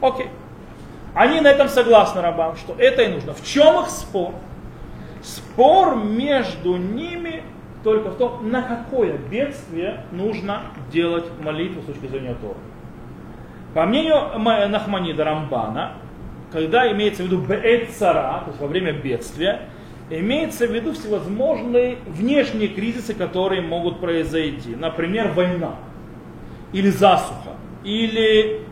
Окей. 0.00 0.28
Они 1.14 1.40
на 1.40 1.48
этом 1.48 1.68
согласны 1.68 2.20
рабам, 2.20 2.56
что 2.56 2.74
это 2.78 3.02
и 3.02 3.08
нужно. 3.08 3.32
В 3.32 3.44
чем 3.44 3.80
их 3.80 3.90
спор? 3.90 4.34
Спор 5.22 5.96
между 5.96 6.76
ними 6.76 7.42
только 7.84 8.10
в 8.10 8.16
том, 8.16 8.50
на 8.50 8.62
какое 8.62 9.16
бедствие 9.16 10.04
нужно 10.12 10.62
делать 10.92 11.26
молитву 11.40 11.82
с 11.82 11.86
точки 11.86 12.06
зрения 12.06 12.34
Торы. 12.40 12.58
По 13.74 13.86
мнению 13.86 14.38
Нахманида 14.38 15.24
Рамбана, 15.24 15.92
когда 16.52 16.90
имеется 16.92 17.22
в 17.22 17.26
виду 17.26 17.38
беэт 17.38 17.90
цара, 17.90 18.42
то 18.44 18.50
есть 18.50 18.60
во 18.60 18.66
время 18.66 18.92
бедствия, 18.92 19.68
Имеется 20.10 20.66
в 20.66 20.72
виду 20.72 20.94
всевозможные 20.94 21.98
внешние 22.06 22.68
кризисы, 22.68 23.12
которые 23.12 23.60
могут 23.60 24.00
произойти. 24.00 24.74
Например, 24.74 25.32
война, 25.32 25.74
или 26.72 26.88
засуха, 26.88 27.56
или 27.84 28.62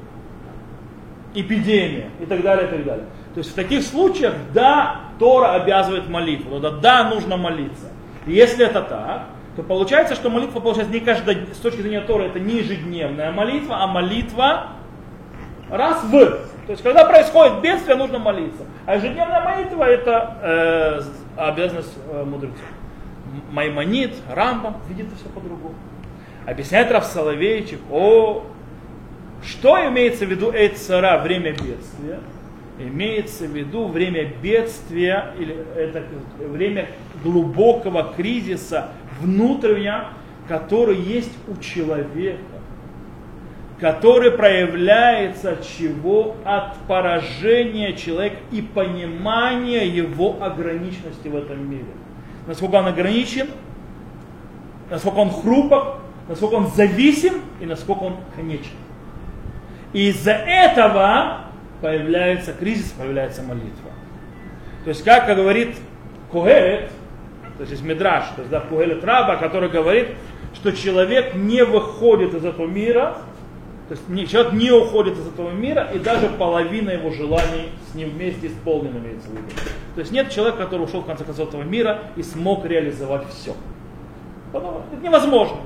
эпидемия 1.35 2.09
и 2.21 2.25
так 2.25 2.41
далее, 2.41 2.67
и 2.67 2.71
так 2.71 2.85
далее. 2.85 3.05
То 3.35 3.39
есть 3.41 3.53
в 3.53 3.55
таких 3.55 3.83
случаях, 3.83 4.33
да, 4.55 5.03
Тора 5.19 5.53
обязывает 5.53 6.09
молитву, 6.09 6.59
да, 6.59 6.71
да, 6.71 7.11
нужно 7.11 7.37
молиться. 7.37 7.93
Если 8.27 8.67
это 8.67 8.83
так, 8.83 9.27
то 9.57 9.63
получается, 9.63 10.15
что 10.15 10.29
молитва 10.29 10.61
получается 10.61 10.93
не 10.93 11.01
каждый, 11.01 11.47
с 11.55 11.59
точки 11.59 11.81
зрения 11.81 12.03
Тора, 12.03 12.25
это 12.25 12.39
не 12.39 12.59
ежедневная 12.59 13.33
молитва, 13.33 13.83
а 13.83 13.87
молитва 13.87 14.73
раз 15.71 16.05
в. 16.05 16.11
То 16.67 16.73
есть, 16.73 16.83
когда 16.83 17.05
происходит 17.05 17.61
бедствие, 17.61 17.97
нужно 17.97 18.19
молиться. 18.19 18.65
А 18.85 18.97
ежедневная 18.97 19.43
молитва 19.43 19.85
это 19.85 20.37
э, 20.43 21.01
обязанность 21.37 21.97
э, 22.11 22.25
мудрецов. 22.25 22.59
Маймонит, 23.51 24.15
Рамбам 24.31 24.77
видит 24.89 25.07
это 25.07 25.17
все 25.17 25.29
по-другому. 25.29 25.75
Объясняет 26.47 26.91
Раф 26.91 27.05
Соловейчик, 27.05 27.81
о, 27.91 28.45
что 29.43 29.89
имеется 29.89 30.27
в 30.27 30.31
виду 30.31 30.53
Эйцара, 30.53 31.19
время 31.19 31.53
бедствия? 31.53 32.21
Имеется 32.79 33.47
в 33.47 33.51
виду 33.51 33.89
время 33.89 34.33
бедствия, 34.43 35.33
или 35.39 35.57
это 35.77 36.05
время 36.39 36.89
глубокого 37.27 38.13
кризиса 38.15 38.89
внутреннего, 39.21 40.09
который 40.49 40.97
есть 40.97 41.33
у 41.49 41.61
человека, 41.61 42.39
который 43.81 44.31
проявляется 44.31 45.59
чего? 45.79 46.37
От 46.45 46.77
поражения 46.87 47.95
человека 47.95 48.37
и 48.53 48.63
понимания 48.63 49.87
его 49.87 50.37
ограниченности 50.41 51.29
в 51.29 51.37
этом 51.37 51.69
мире. 51.69 51.85
Насколько 52.47 52.77
он 52.77 52.87
ограничен, 52.87 53.49
насколько 54.89 55.19
он 55.19 55.31
хрупок, 55.31 55.99
насколько 56.29 56.55
он 56.55 56.69
зависим 56.69 57.35
и 57.61 57.67
насколько 57.67 58.05
он 58.05 58.17
конечен. 58.35 58.71
И 59.93 60.09
из-за 60.11 60.33
этого 60.33 61.41
появляется 61.81 62.53
кризис, 62.53 62.93
появляется 62.93 63.43
молитва. 63.43 63.91
То 64.85 64.91
есть, 64.91 65.03
как 65.03 65.27
говорит 65.27 65.77
Кугелет, 66.31 66.91
то 67.59 67.65
есть 67.65 67.83
Медраж, 67.83 68.25
то 68.37 68.43
есть 68.43 68.51
да, 68.51 68.61
Кугелет 68.61 69.05
Раба, 69.05 69.37
который 69.37 69.69
говорит, 69.69 70.09
что 70.55 70.73
человек 70.73 71.35
не 71.35 71.65
выходит 71.65 72.35
из 72.35 72.45
этого 72.45 72.67
мира, 72.67 73.19
то 73.89 73.95
есть 73.95 74.31
человек 74.31 74.53
не 74.53 74.71
уходит 74.73 75.15
из 75.17 75.29
этого 75.29 75.51
мира, 75.51 75.89
и 75.95 75.99
даже 75.99 76.29
половина 76.29 76.91
его 76.91 77.11
желаний 77.11 77.71
с 77.91 77.95
ним 77.95 78.11
вместе 78.11 78.49
исполнена, 78.49 78.99
имеется 78.99 79.29
в 79.29 79.33
виду. 79.33 79.45
То 79.95 80.01
есть 80.01 80.13
нет 80.13 80.31
человека, 80.31 80.59
который 80.59 80.83
ушел 80.83 81.03
в 81.03 81.07
конце 81.07 81.25
концов 81.25 81.49
этого 81.49 81.63
мира 81.63 82.03
и 82.17 82.23
смог 82.23 82.67
реализовать 82.67 83.29
все. 83.29 83.55
Это 84.53 85.03
невозможно. 85.03 85.59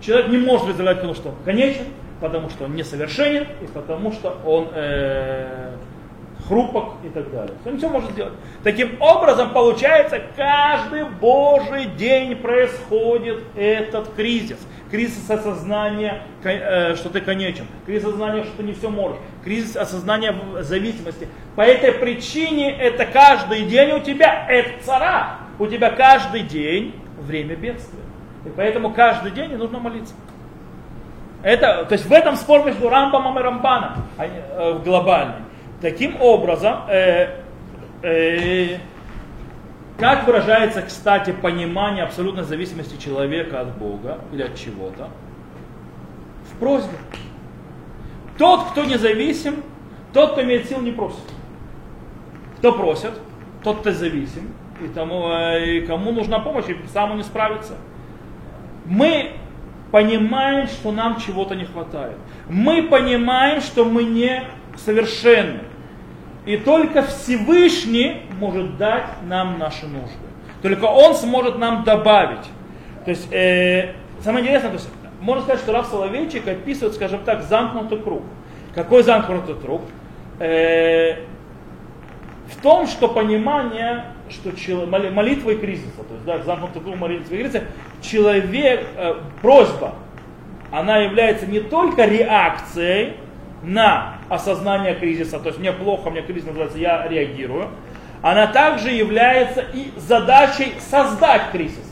Человек 0.00 0.28
не 0.28 0.38
может 0.38 0.66
реализовать, 0.66 0.98
потому 0.98 1.14
что 1.14 1.28
он 1.30 1.34
конечен, 1.44 1.84
потому 2.20 2.48
что 2.50 2.64
он 2.64 2.74
несовершенен 2.76 3.46
и 3.60 3.66
потому 3.66 4.12
что 4.12 4.36
он 4.44 4.68
э, 4.72 5.72
хрупок 6.48 6.94
и 7.04 7.08
так 7.10 7.30
далее. 7.30 7.54
Он 7.66 7.76
все 7.76 7.88
может 7.88 8.10
сделать. 8.12 8.32
Таким 8.64 9.00
образом, 9.00 9.50
получается, 9.52 10.20
каждый 10.34 11.04
Божий 11.04 11.84
день 11.84 12.36
происходит 12.36 13.42
этот 13.54 14.14
кризис. 14.14 14.58
Кризис 14.90 15.28
осознания, 15.30 16.22
э, 16.42 16.96
что 16.96 17.10
ты 17.10 17.20
конечен. 17.20 17.66
Кризис 17.84 18.06
осознания, 18.06 18.44
что 18.44 18.56
ты 18.56 18.62
не 18.62 18.72
все 18.72 18.88
можешь. 18.88 19.18
Кризис 19.44 19.76
осознания 19.76 20.34
зависимости. 20.60 21.28
По 21.54 21.60
этой 21.60 21.92
причине 21.92 22.74
это 22.74 23.04
каждый 23.04 23.66
день 23.66 23.92
у 23.92 24.00
тебя 24.00 24.46
это 24.48 24.82
цара. 24.84 25.40
У 25.58 25.66
тебя 25.66 25.90
каждый 25.90 26.42
день 26.42 26.94
время 27.20 27.56
бедствия. 27.56 28.00
И 28.46 28.48
поэтому 28.56 28.94
каждый 28.94 29.32
день 29.32 29.54
нужно 29.56 29.78
молиться. 29.78 30.14
Это, 31.42 31.84
то 31.84 31.92
есть 31.92 32.06
в 32.06 32.12
этом 32.12 32.36
спор 32.36 32.64
между 32.64 32.88
Рамбамом 32.88 33.38
и 33.38 33.42
Рамбаном 33.42 33.92
э, 34.18 34.78
глобальный. 34.84 35.47
Таким 35.80 36.20
образом, 36.20 36.80
э, 36.88 37.42
э, 38.02 38.78
как 39.96 40.26
выражается, 40.26 40.82
кстати, 40.82 41.30
понимание 41.32 42.04
абсолютной 42.04 42.44
зависимости 42.44 43.00
человека 43.00 43.60
от 43.60 43.76
Бога 43.78 44.18
или 44.32 44.42
от 44.42 44.56
чего-то? 44.56 45.08
В 46.52 46.58
просьбе. 46.58 46.96
Тот, 48.38 48.70
кто 48.70 48.84
независим, 48.84 49.62
тот, 50.12 50.32
кто 50.32 50.42
имеет 50.42 50.68
сил, 50.68 50.80
не 50.80 50.90
просит. 50.90 51.18
Кто 52.58 52.72
просит, 52.72 53.12
тот, 53.62 53.80
кто 53.80 53.92
зависим, 53.92 54.52
и, 54.80 54.88
тому, 54.88 55.28
э, 55.30 55.76
и 55.76 55.80
кому 55.86 56.10
нужна 56.12 56.40
помощь, 56.40 56.68
и 56.68 56.76
сам 56.92 57.16
не 57.16 57.22
справится. 57.22 57.74
Мы 58.84 59.32
понимаем, 59.92 60.66
что 60.66 60.92
нам 60.92 61.20
чего-то 61.20 61.54
не 61.54 61.64
хватает. 61.64 62.16
Мы 62.48 62.82
понимаем, 62.82 63.60
что 63.60 63.84
мы 63.84 64.04
не 64.04 64.44
совершенны. 64.84 65.60
И 66.46 66.56
только 66.56 67.02
Всевышний 67.02 68.22
может 68.38 68.76
дать 68.78 69.22
нам 69.26 69.58
наши 69.58 69.86
нужды. 69.86 70.16
Только 70.62 70.86
Он 70.86 71.14
сможет 71.14 71.58
нам 71.58 71.84
добавить. 71.84 72.46
То 73.04 73.10
есть, 73.10 73.32
э, 73.32 73.94
самое 74.22 74.44
интересное, 74.44 74.70
то 74.70 74.76
есть, 74.76 74.88
можно 75.20 75.42
сказать, 75.42 75.60
что 75.60 75.72
Раф 75.72 75.86
Соловейчик 75.88 76.46
описывает, 76.46 76.94
скажем 76.94 77.20
так, 77.24 77.42
замкнутый 77.42 77.98
круг. 77.98 78.22
Какой 78.74 79.02
замкнутый 79.02 79.56
круг? 79.56 79.82
Э, 80.38 81.16
в 82.46 82.62
том, 82.62 82.86
что 82.86 83.08
понимание 83.08 84.04
что 84.30 84.50
молитва 84.86 85.50
и 85.50 85.56
кризиса, 85.56 86.02
то 86.06 86.14
есть 86.14 86.24
да, 86.24 86.38
замкнутый 86.38 86.82
круг 86.82 86.96
молитвы 86.96 87.36
и 87.36 87.38
кризиса, 87.40 87.64
человек, 88.02 88.86
э, 88.96 89.14
просьба, 89.40 89.94
она 90.70 90.98
является 90.98 91.46
не 91.46 91.60
только 91.60 92.04
реакцией 92.04 93.14
на 93.62 94.18
осознание 94.28 94.94
кризиса, 94.94 95.38
то 95.38 95.48
есть 95.48 95.58
мне 95.58 95.72
плохо, 95.72 96.10
мне 96.10 96.22
кризис 96.22 96.46
называется, 96.46 96.78
я 96.78 97.06
реагирую, 97.08 97.68
она 98.22 98.46
также 98.48 98.90
является 98.90 99.60
и 99.60 99.90
задачей 99.96 100.74
создать 100.80 101.50
кризис. 101.52 101.84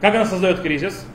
Как 0.00 0.14
она 0.14 0.24
создает 0.24 0.60
кризис? 0.60 1.06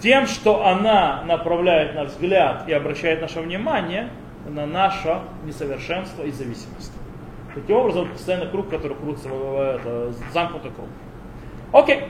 Тем, 0.00 0.26
что 0.26 0.66
она 0.66 1.22
направляет 1.24 1.94
наш 1.94 2.08
взгляд 2.08 2.64
и 2.68 2.72
обращает 2.72 3.20
наше 3.20 3.40
внимание 3.40 4.10
на 4.46 4.66
наше 4.66 5.20
несовершенство 5.44 6.22
и 6.22 6.30
зависимость. 6.30 6.92
Таким 7.54 7.76
образом, 7.76 8.08
постоянно 8.08 8.46
круг, 8.46 8.70
который 8.70 8.96
крутится, 8.96 9.28
это 9.28 10.12
замкнутый 10.32 10.70
круг. 10.70 10.88
Окей. 11.72 12.04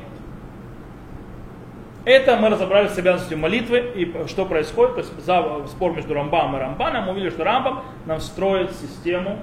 Это 2.11 2.37
мы 2.37 2.49
разобрали 2.49 2.88
с 2.88 2.99
обязанностью 2.99 3.38
молитвы 3.38 3.93
и 3.95 4.26
что 4.26 4.45
происходит. 4.45 4.95
То 4.95 5.00
есть 5.02 5.25
за 5.25 5.64
спор 5.69 5.93
между 5.93 6.12
Рамбам 6.12 6.57
и 6.57 6.59
Рамбаном 6.59 7.05
мы 7.05 7.12
увидели, 7.12 7.31
что 7.31 7.45
Рамбам 7.45 7.85
нам 8.05 8.21
строит 8.21 8.73
систему, 8.73 9.38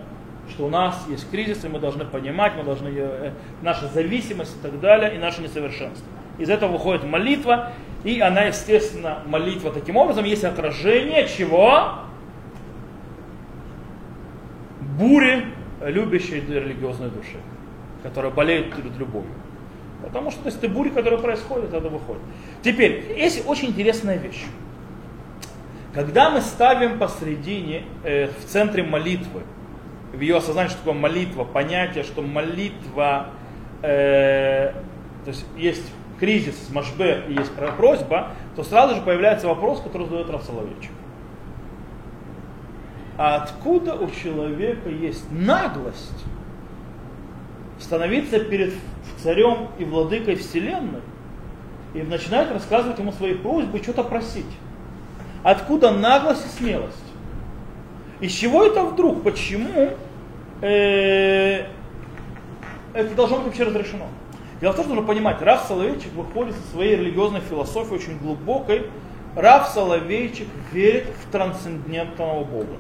что 0.50 0.66
у 0.66 0.70
нас 0.70 1.06
есть 1.08 1.32
кризис, 1.32 1.64
и 1.64 1.70
мы 1.70 1.80
должны 1.80 2.04
понимать, 2.04 2.58
мы 2.58 2.64
должны 2.64 2.90
э, 2.94 3.32
наша 3.62 3.88
зависимость 3.88 4.58
и 4.58 4.62
так 4.62 4.82
далее, 4.82 5.16
и 5.16 5.18
наше 5.18 5.42
несовершенство. 5.42 6.06
Из 6.40 6.50
этого 6.50 6.74
выходит 6.74 7.06
молитва, 7.06 7.72
и 8.04 8.20
она, 8.20 8.42
естественно, 8.42 9.20
молитва 9.26 9.72
таким 9.72 9.96
образом 9.96 10.26
есть 10.26 10.44
отражение 10.44 11.26
чего? 11.30 11.92
Бури 15.00 15.46
любящей 15.80 16.42
религиозной 16.42 17.12
души, 17.12 17.38
которая 18.04 18.34
болеет 18.34 18.74
любовью. 19.00 19.32
Потому 20.04 20.32
что 20.32 20.42
то 20.42 20.48
есть, 20.48 20.60
это 20.60 20.70
бури, 20.70 20.90
которые 20.90 21.20
происходят, 21.20 21.74
это 21.74 21.90
выходит. 21.90 22.22
Теперь, 22.62 23.16
есть 23.18 23.48
очень 23.48 23.70
интересная 23.70 24.18
вещь. 24.18 24.44
Когда 25.94 26.30
мы 26.30 26.42
ставим 26.42 27.00
посредине, 27.00 27.84
э, 28.04 28.28
в 28.28 28.46
центре 28.46 28.84
молитвы, 28.84 29.42
в 30.14 30.20
ее 30.20 30.38
осознании, 30.38 30.70
что 30.70 30.80
такое 30.80 30.94
молитва, 30.94 31.44
понятие, 31.44 32.04
что 32.04 32.22
молитва, 32.22 33.28
э, 33.82 34.74
то 35.26 35.32
есть 35.32 35.46
есть 35.58 35.92
кризис, 36.20 36.70
машбе 36.72 37.24
и 37.28 37.34
есть 37.34 37.52
просьба, 37.78 38.30
то 38.56 38.64
сразу 38.64 38.96
же 38.96 39.02
появляется 39.02 39.48
вопрос, 39.48 39.82
который 39.82 40.08
задает 40.08 40.30
Раф 40.30 40.44
а 43.18 43.38
откуда 43.38 43.96
у 43.96 44.10
человека 44.12 44.90
есть 44.90 45.32
наглость 45.32 46.24
становиться 47.80 48.40
перед 48.40 48.74
царем 49.22 49.70
и 49.78 49.86
владыкой 49.86 50.36
вселенной 50.36 51.02
и 51.94 52.02
начинает 52.02 52.52
рассказывать 52.52 53.00
ему 53.00 53.12
свои 53.12 53.34
просьбы 53.34 53.80
что-то 53.80 54.04
просить. 54.04 54.46
Откуда 55.44 55.92
наглость 55.92 56.46
и 56.46 56.50
смелость? 56.50 56.96
Из 58.20 58.32
чего 58.32 58.64
это 58.64 58.84
вдруг? 58.84 59.24
Почему 59.24 59.92
э, 60.62 61.66
это 62.94 63.16
должно 63.16 63.38
быть 63.38 63.48
вообще 63.48 63.64
разрешено? 63.64 64.08
Дело 64.60 64.74
в 64.74 64.76
том, 64.76 64.86
что 64.86 64.96
нужно 64.96 65.08
понимать, 65.08 65.42
Раф 65.42 65.66
Соловейчик 65.68 66.12
выходит 66.14 66.56
со 66.56 66.72
своей 66.72 66.96
религиозной 66.96 67.42
философией 67.42 67.96
очень 67.96 68.18
глубокой. 68.18 68.88
Раф 69.36 69.68
Соловейчик 69.68 70.48
верит 70.74 71.06
в 71.24 71.32
трансцендентного 71.32 72.44
Бога 72.44 72.78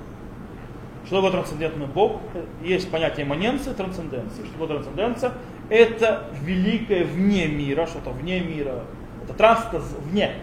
Что 1.07 1.17
такое 1.17 1.31
трансцендентный 1.31 1.87
Бог? 1.87 2.19
Есть 2.61 2.91
понятие 2.91 3.25
имманенции, 3.25 3.71
трансценденции. 3.71 4.43
Что 4.43 4.51
такое 4.51 4.67
трансценденция? 4.67 5.31
Это 5.69 6.25
великое 6.41 7.05
вне 7.05 7.47
мира, 7.47 7.85
что-то 7.85 8.09
вне 8.09 8.41
мира. 8.41 8.83
Это 9.23 9.33
транс, 9.33 9.61
это 9.69 9.81
вне. 10.09 10.33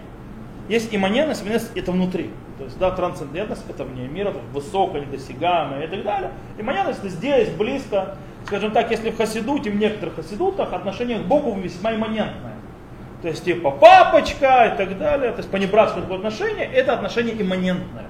Есть 0.70 0.94
имманентность, 0.94 1.42
имманентность 1.42 1.76
это 1.76 1.92
внутри. 1.92 2.30
То 2.56 2.64
есть, 2.64 2.78
да, 2.78 2.90
трансцендентность 2.92 3.64
это 3.68 3.84
вне 3.84 4.08
мира, 4.08 4.30
то 4.30 4.38
есть 4.38 4.50
высокое, 4.52 5.02
недосягаемое 5.02 5.84
и 5.84 5.86
так 5.86 6.02
далее. 6.02 6.30
Имманентность 6.58 7.00
это 7.00 7.08
здесь, 7.10 7.50
близко. 7.50 8.16
Скажем 8.46 8.70
так, 8.70 8.90
если 8.90 9.10
в 9.10 9.18
хасидуте, 9.18 9.70
в 9.70 9.76
некоторых 9.76 10.16
хасидутах 10.16 10.72
отношение 10.72 11.18
к 11.18 11.24
Богу 11.24 11.54
весьма 11.60 11.94
имманентное. 11.94 12.54
То 13.20 13.28
есть, 13.28 13.44
типа 13.44 13.70
папочка 13.70 14.72
и 14.72 14.78
так 14.78 14.96
далее. 14.96 15.32
То 15.32 15.38
есть, 15.38 15.50
понебратское 15.50 16.02
такое 16.02 16.18
отношение, 16.18 16.64
это 16.64 16.94
отношение 16.94 17.38
имманентное. 17.38 18.06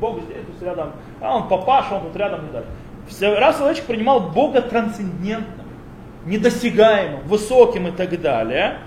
Бог 0.00 0.20
здесь, 0.22 0.44
тут 0.46 0.62
рядом, 0.62 0.92
а 1.20 1.36
он 1.36 1.48
папаша, 1.48 1.96
он 1.96 2.02
тут 2.02 2.16
рядом 2.16 2.40
и 2.40 2.52
так 2.52 2.64
далее. 3.18 3.38
Раз 3.40 3.58
человек 3.58 3.84
принимал 3.84 4.20
Бога 4.20 4.62
трансцендентным, 4.62 5.66
недосягаемым, 6.24 7.20
высоким 7.26 7.88
и 7.88 7.90
так 7.92 8.20
далее, 8.20 8.78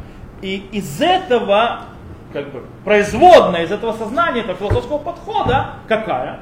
и 0.42 0.58
из 0.72 1.02
этого, 1.02 1.82
как 2.34 2.52
бы, 2.52 2.64
производная 2.84 3.64
из 3.64 3.72
этого 3.72 3.94
сознания, 3.94 4.42
этого 4.42 4.58
философского 4.58 4.98
подхода, 5.00 5.72
какая? 5.88 6.42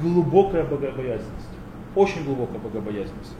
Глубокая 0.00 0.64
богобоязненность. 0.64 1.48
Очень 1.94 2.24
глубокая 2.24 2.58
богобоязненность. 2.58 3.34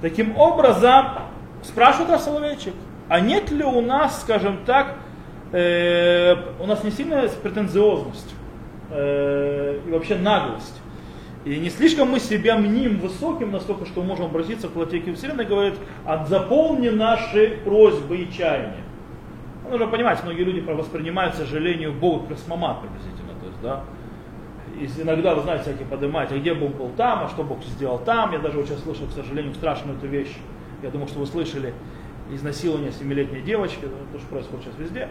Таким 0.00 0.36
образом, 0.36 1.06
спрашивает 1.62 2.10
Рав 2.10 2.20
Соловейчик, 2.20 2.74
а 3.08 3.20
нет 3.20 3.50
ли 3.50 3.64
у 3.64 3.80
нас, 3.80 4.20
скажем 4.20 4.58
так, 4.64 4.96
э, 5.52 6.34
у 6.60 6.66
нас 6.66 6.82
не 6.84 6.90
сильная 6.90 7.28
претенциозность? 7.28 8.34
Э, 8.90 9.80
и 9.86 9.90
вообще 9.90 10.16
наглость. 10.16 10.80
И 11.44 11.58
не 11.58 11.68
слишком 11.68 12.10
мы 12.10 12.20
себя 12.20 12.56
мним 12.56 12.98
высоким 13.00 13.52
настолько, 13.52 13.84
что 13.84 14.02
можем 14.02 14.26
обратиться 14.26 14.68
к 14.68 14.74
владыке 14.74 15.12
Вселенной 15.12 15.44
говорит, 15.44 15.74
а 16.06 16.24
заполни 16.24 16.88
наши 16.88 17.58
просьбы 17.64 18.16
и 18.16 18.32
чаяния. 18.32 18.82
Ну, 19.64 19.70
нужно 19.70 19.86
понимать, 19.86 20.22
многие 20.24 20.42
люди 20.42 20.60
воспринимают, 20.60 21.34
к 21.34 21.38
сожалению, 21.38 21.92
Бога 21.92 22.20
как 22.28 22.38
космомат 22.38 22.80
приблизительно. 22.80 23.32
То 23.40 23.46
есть, 23.46 23.60
да, 23.62 23.84
и 24.78 25.02
иногда, 25.02 25.34
вы 25.34 25.42
знаете, 25.42 25.64
всякие 25.64 25.86
поднимаете, 25.86 26.34
а 26.34 26.38
где 26.38 26.54
Бог 26.54 26.74
был 26.74 26.90
там, 26.96 27.24
а 27.24 27.28
что 27.28 27.44
Бог 27.44 27.62
сделал 27.62 27.98
там. 27.98 28.32
Я 28.32 28.38
даже 28.38 28.58
вот 28.58 28.66
сейчас 28.66 28.82
слышал, 28.82 29.06
к 29.06 29.12
сожалению, 29.12 29.54
страшную 29.54 29.96
эту 29.96 30.06
вещь. 30.06 30.34
Я 30.82 30.90
думаю, 30.90 31.08
что 31.08 31.20
вы 31.20 31.26
слышали 31.26 31.72
изнасилование 32.30 32.90
семилетней 32.90 33.42
девочки, 33.42 33.84
это 33.84 33.94
тоже 34.12 34.24
происходит 34.30 34.64
сейчас 34.64 34.78
везде. 34.78 35.08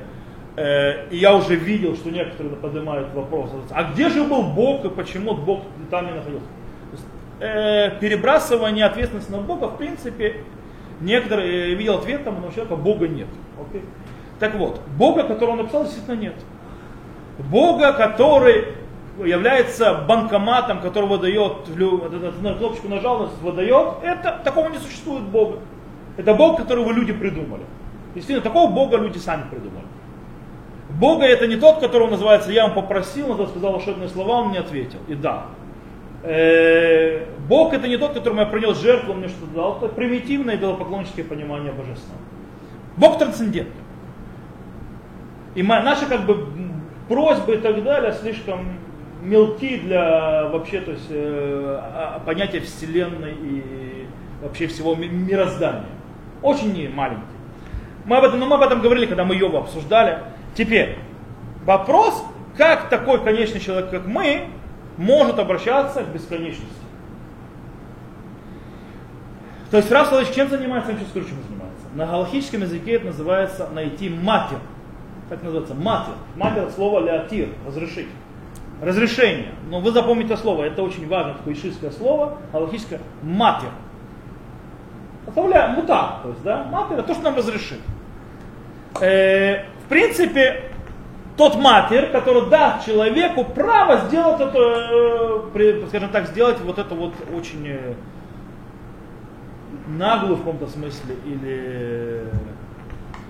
Э, 0.55 1.09
и 1.09 1.17
я 1.17 1.35
уже 1.35 1.55
видел, 1.55 1.95
что 1.95 2.11
некоторые 2.11 2.55
поднимают 2.55 3.11
вопрос, 3.13 3.49
а 3.71 3.83
где 3.85 4.09
же 4.09 4.23
был 4.23 4.43
Бог 4.43 4.85
и 4.85 4.89
почему 4.89 5.33
Бог 5.33 5.63
там 5.89 6.05
не 6.05 6.11
находился? 6.11 6.47
Есть, 6.91 7.05
э, 7.39 7.99
перебрасывание 7.99 8.85
ответственности 8.85 9.31
на 9.31 9.39
Бога, 9.39 9.69
в 9.69 9.77
принципе, 9.77 10.43
некоторые 11.01 11.71
э, 11.71 11.73
видел 11.73 11.95
ответ 11.95 12.23
там, 12.23 12.39
но 12.39 12.49
у 12.49 12.51
человека 12.51 12.75
Бога 12.75 13.07
нет. 13.07 13.27
Okay? 13.57 13.83
Так 14.39 14.53
вот, 14.55 14.79
Бога, 14.95 15.23
которого 15.23 15.53
он 15.53 15.57
написал, 15.59 15.85
действительно 15.85 16.15
нет. 16.15 16.35
Бога, 17.39 17.93
который 17.93 18.75
является 19.17 19.95
банкоматом, 20.07 20.81
который 20.81 21.09
выдает, 21.09 21.67
на 22.41 22.53
кнопочку 22.53 22.89
нажал, 22.89 23.29
выдает, 23.41 24.03
это 24.03 24.39
такого 24.43 24.69
не 24.69 24.77
существует 24.77 25.23
Бога. 25.23 25.59
Это 26.17 26.35
Бог, 26.35 26.57
которого 26.57 26.91
люди 26.91 27.11
придумали. 27.11 27.63
Действительно, 28.13 28.43
такого 28.43 28.71
Бога 28.71 28.97
люди 28.97 29.17
сами 29.17 29.49
придумали. 29.49 29.85
Бога 30.99 31.25
это 31.25 31.47
не 31.47 31.55
тот, 31.55 31.79
которого 31.79 32.11
называется 32.11 32.51
«я 32.51 32.67
вам 32.67 32.75
попросил, 32.75 33.31
он 33.31 33.47
сказал 33.47 33.73
волшебные 33.73 34.09
слова, 34.09 34.41
он 34.41 34.49
мне 34.49 34.59
ответил». 34.59 34.99
И 35.07 35.15
да. 35.15 35.47
Э, 36.23 37.25
Бог 37.49 37.73
это 37.73 37.87
не 37.87 37.97
тот, 37.97 38.13
которому 38.13 38.41
я 38.41 38.45
принес 38.45 38.79
жертву, 38.79 39.11
он 39.13 39.19
мне 39.19 39.27
что-то 39.27 39.53
дал. 39.53 39.77
Это 39.77 39.89
примитивное 39.89 40.55
идолопоклонническое 40.55 41.25
понимание 41.25 41.71
божества. 41.71 42.15
Бог 42.95 43.17
трансцендентный. 43.17 43.83
И 45.55 45.63
наши 45.63 46.05
как 46.05 46.25
бы 46.25 46.47
просьбы 47.07 47.55
и 47.55 47.57
так 47.57 47.83
далее 47.83 48.13
слишком 48.13 48.77
мелки 49.21 49.77
для 49.77 50.47
вообще 50.47 50.81
то 50.81 50.91
есть, 50.91 51.07
э, 51.09 52.19
понятия 52.25 52.59
Вселенной 52.59 53.33
и 53.33 54.07
вообще 54.41 54.67
всего 54.67 54.95
мироздания. 54.95 55.85
Очень 56.41 56.93
маленькие. 56.93 57.25
Мы 58.05 58.17
об 58.17 58.25
этом, 58.25 58.39
но 58.39 58.45
мы 58.45 58.55
об 58.55 58.61
этом 58.61 58.81
говорили, 58.81 59.05
когда 59.05 59.23
мы 59.23 59.35
йогу 59.35 59.57
обсуждали. 59.57 60.19
Теперь, 60.55 60.97
вопрос, 61.65 62.23
как 62.57 62.89
такой 62.89 63.23
конечный 63.23 63.59
человек, 63.59 63.89
как 63.89 64.05
мы, 64.05 64.47
может 64.97 65.39
обращаться 65.39 66.03
к 66.03 66.07
бесконечности. 66.09 66.83
То 69.71 69.77
есть 69.77 69.91
Рав 69.91 70.07
Солович 70.09 70.29
чем 70.35 70.49
занимается, 70.49 70.91
он 70.91 70.97
сейчас 70.97 71.11
чем 71.13 71.41
занимается. 71.47 71.87
На 71.95 72.05
галахическом 72.05 72.61
языке 72.61 72.93
это 72.93 73.07
называется 73.07 73.67
найти 73.73 74.07
матер. 74.07 74.59
Как 75.29 75.41
называется? 75.41 75.73
Матер. 75.73 76.13
Матер 76.35 76.65
от 76.65 76.73
слова 76.73 76.99
леатир, 76.99 77.49
разрешить. 77.65 78.07
Разрешение. 78.81 79.53
Но 79.69 79.79
вы 79.79 79.91
запомните 79.91 80.37
слово, 80.37 80.65
это 80.65 80.83
очень 80.83 81.07
важно, 81.07 81.33
такое 81.33 81.55
ишистское 81.55 81.89
слово, 81.89 82.37
галахическое 82.51 82.99
матер. 83.23 83.69
Оставляем 85.25 85.71
мута, 85.71 86.19
то 86.21 86.29
есть, 86.29 86.43
да, 86.43 86.65
матер, 86.65 86.99
это 86.99 87.07
то, 87.07 87.13
что 87.15 87.23
нам 87.23 87.35
разрешит. 87.35 87.79
Э, 89.01 89.63
в 89.85 89.89
принципе, 89.89 90.63
тот 91.37 91.55
матер, 91.55 92.11
который 92.11 92.49
даст 92.49 92.85
человеку 92.85 93.43
право 93.43 94.07
сделать 94.07 94.41
это, 94.41 95.49
э, 95.55 95.85
скажем 95.87 96.09
так, 96.09 96.27
сделать 96.27 96.59
вот 96.61 96.79
это 96.79 96.93
вот 96.95 97.13
очень 97.35 97.67
э, 97.67 97.93
наглую 99.87 100.35
в 100.35 100.39
каком-то 100.39 100.67
смысле 100.67 101.15
или 101.25 102.23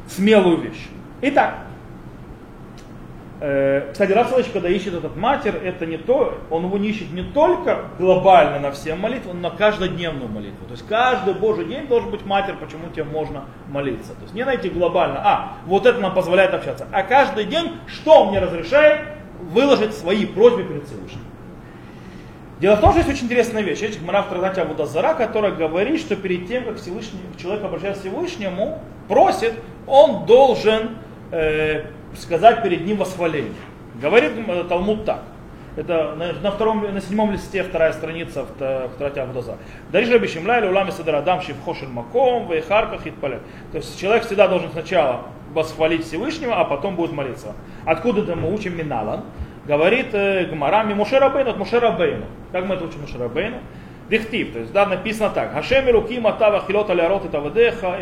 смелую 0.08 0.58
вещь. 0.58 0.90
Итак, 1.22 1.56
Э, 1.56 1.73
кстати, 3.92 4.14
Рафсалович, 4.14 4.48
когда 4.54 4.70
ищет 4.70 4.94
этот 4.94 5.18
матер, 5.18 5.56
это 5.62 5.86
не 5.86 5.98
то, 5.98 6.40
он 6.50 6.64
его 6.64 6.78
не 6.78 6.90
ищет 6.90 7.12
не 7.12 7.24
только 7.24 7.90
глобально 8.00 8.58
на 8.60 8.72
все 8.72 8.96
молитвы, 8.96 9.34
но 9.34 9.50
на 9.50 9.56
каждодневную 9.56 10.30
молитву. 10.30 10.66
То 10.66 10.72
есть 10.72 10.88
каждый 10.88 11.34
Божий 11.34 11.66
день 11.66 11.88
должен 11.88 12.10
быть 12.10 12.26
матер, 12.26 12.56
почему 12.56 12.90
тебе 12.90 13.04
можно 13.04 13.44
молиться. 13.68 14.14
То 14.14 14.22
есть 14.22 14.34
не 14.34 14.46
найти 14.46 14.70
глобально, 14.70 15.22
а, 15.26 15.58
вот 15.66 15.86
это 15.86 16.00
нам 16.00 16.14
позволяет 16.14 16.54
общаться. 16.54 16.88
А 16.94 17.04
каждый 17.04 17.44
день, 17.44 17.74
что 17.86 18.22
он 18.22 18.30
мне 18.30 18.40
разрешает, 18.40 19.02
выложить 19.42 19.94
свои 19.94 20.26
просьбы 20.26 20.64
перед 20.64 20.86
Всевышним. 20.86 21.20
Дело 22.62 22.78
в 22.78 22.80
том, 22.80 22.92
что 22.92 23.00
есть 23.00 23.12
очень 23.12 23.26
интересная 23.26 23.62
вещь. 23.62 23.80
Есть 23.80 24.02
Гмара 24.02 24.22
в 24.22 24.30
Традате 24.30 24.62
Абудазара, 24.62 25.16
которая 25.16 25.52
говорит, 25.52 26.00
что 26.00 26.16
перед 26.16 26.48
тем, 26.48 26.64
как 26.64 26.78
Всевышний, 26.78 27.20
человек 27.38 27.62
обращается 27.66 28.04
к 28.04 28.06
Всевышнему, 28.06 28.80
просит, 29.10 29.54
он 29.86 30.26
должен 30.26 30.92
э, 31.32 31.88
сказать 32.16 32.64
перед 32.64 32.86
ним 32.86 32.98
восхваление. 32.98 33.54
Говорит 33.96 34.32
Талмуд 34.70 35.06
так. 35.06 35.24
Это 35.76 36.14
на, 36.16 36.52
втором, 36.52 36.82
на 36.94 37.02
седьмом 37.02 37.32
листе 37.32 37.64
вторая 37.64 37.94
страница 37.94 38.46
в, 38.46 39.18
Авдоза. 39.18 39.58
Дариш 39.92 40.12
Раби 40.12 40.28
Шимля 40.28 40.70
улами 40.70 40.92
Садарадам 40.92 41.42
Шивхошель 41.42 41.88
Маком, 41.88 42.48
Вейхарках 42.52 43.02
Хитпале. 43.04 43.40
То 43.72 43.78
есть 43.78 44.00
человек 44.00 44.26
всегда 44.26 44.48
должен 44.48 44.72
сначала 44.72 45.22
восхвалить 45.52 46.06
Всевышнего, 46.06 46.56
а 46.56 46.64
потом 46.64 46.96
будет 46.96 47.12
молиться. 47.12 47.54
Откуда 47.86 48.22
это 48.22 48.36
мы 48.36 48.54
учим 48.54 48.78
Миналан? 48.78 49.22
Говорит 49.66 50.08
э, 50.14 50.46
Гмарами 50.46 50.94
Мушерабейну 50.94 51.52
от 51.52 51.58
Мушерабейну. 51.58 52.26
Как 52.52 52.66
мы 52.66 52.76
это 52.76 52.86
учим 52.86 53.02
Мушерабейну? 53.02 53.58
Дихтив, 54.10 54.54
то 54.54 54.60
есть 54.60 54.74
да, 54.74 54.86
написано 54.86 55.30
так. 55.30 55.54
Хашеми 55.54 55.90
руки 55.90 56.20
матава 56.20 56.64
хилота 56.68 56.94
лярот 56.94 57.26
это 57.26 57.40
вадеха, 57.40 57.98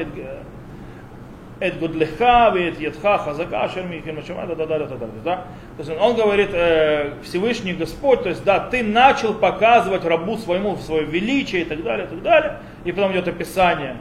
эт 1.62 1.80
гудлеха, 1.80 2.52
вет 2.56 2.80
едха, 2.80 3.19
хазака, 3.19 3.69
шерми, 3.69 4.02
химачума, 4.04 4.47
да, 4.47 4.56
да, 4.56 4.65
да, 4.65 4.80
да, 4.80 4.95
да, 4.95 5.08
да. 5.24 5.36
То 5.78 5.84
есть 5.84 5.91
он 6.02 6.15
говорит, 6.15 6.50
э, 6.52 7.13
Всевышний 7.24 7.74
Господь, 7.74 8.24
то 8.24 8.30
есть, 8.30 8.43
да, 8.43 8.60
ты 8.60 8.84
начал 8.84 9.36
показывать 9.36 10.04
рабу 10.04 10.38
своему 10.38 10.76
свое 10.78 11.06
величие 11.06 11.62
и 11.62 11.65
так 11.65 11.84
далее, 11.84 12.08
и 12.08 12.10
так 12.10 12.21
далее. 12.24 12.58
И 12.84 12.91
потом 12.91 13.12
идет 13.13 13.28
описание 13.28 13.97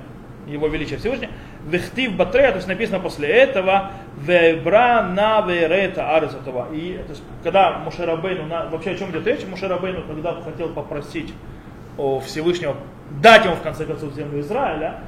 его 0.46 0.68
величия 0.68 0.96
Всевышнего. 0.96 1.30
Вехтив 1.66 2.16
батрея, 2.16 2.50
то 2.50 2.56
есть 2.56 2.66
написано 2.66 2.98
после 2.98 3.28
этого, 3.28 3.90
вебра 4.16 5.02
на 5.02 5.42
верета 5.42 6.16
арзатова. 6.16 6.68
И 6.72 6.98
то 7.04 7.10
есть, 7.10 7.22
когда 7.42 7.78
Мушарабейну, 7.78 8.48
вообще 8.70 8.92
о 8.92 8.94
чем 8.96 9.10
идет 9.10 9.26
речь, 9.26 9.44
Мушарабейну, 9.46 10.02
когда 10.04 10.40
хотел 10.40 10.70
попросить 10.70 11.34
о 11.98 12.20
Всевышнего 12.20 12.74
дать 13.20 13.44
ему 13.44 13.56
в 13.56 13.62
конце 13.62 13.84
концов 13.84 14.14
землю 14.14 14.40
Израиля, 14.40 15.00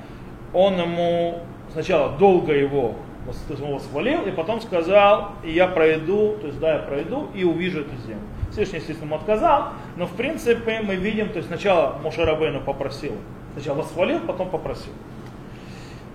он 0.53 0.79
ему 0.79 1.41
сначала 1.73 2.17
долго 2.19 2.53
его 2.53 2.95
восхвалил, 3.27 4.23
и 4.23 4.31
потом 4.31 4.61
сказал, 4.61 5.33
и 5.45 5.53
я 5.53 5.69
пройду, 5.69 6.37
то 6.41 6.49
есть 6.49 6.59
да, 6.59 6.75
я 6.75 6.79
пройду 6.81 7.29
и 7.35 7.45
увижу 7.45 7.81
эту 7.81 7.97
землю. 8.07 8.23
Всевышний, 8.51 8.79
естественно, 8.79 9.17
отказал, 9.17 9.71
но 9.97 10.07
в 10.07 10.13
принципе 10.13 10.81
мы 10.83 10.97
видим, 10.97 11.29
то 11.29 11.37
есть 11.37 11.49
сначала 11.49 11.99
Мушарабейну 12.03 12.61
попросил, 12.61 13.15
сначала 13.55 13.79
восхвалил, 13.79 14.21
потом 14.21 14.51
попросил. 14.51 14.93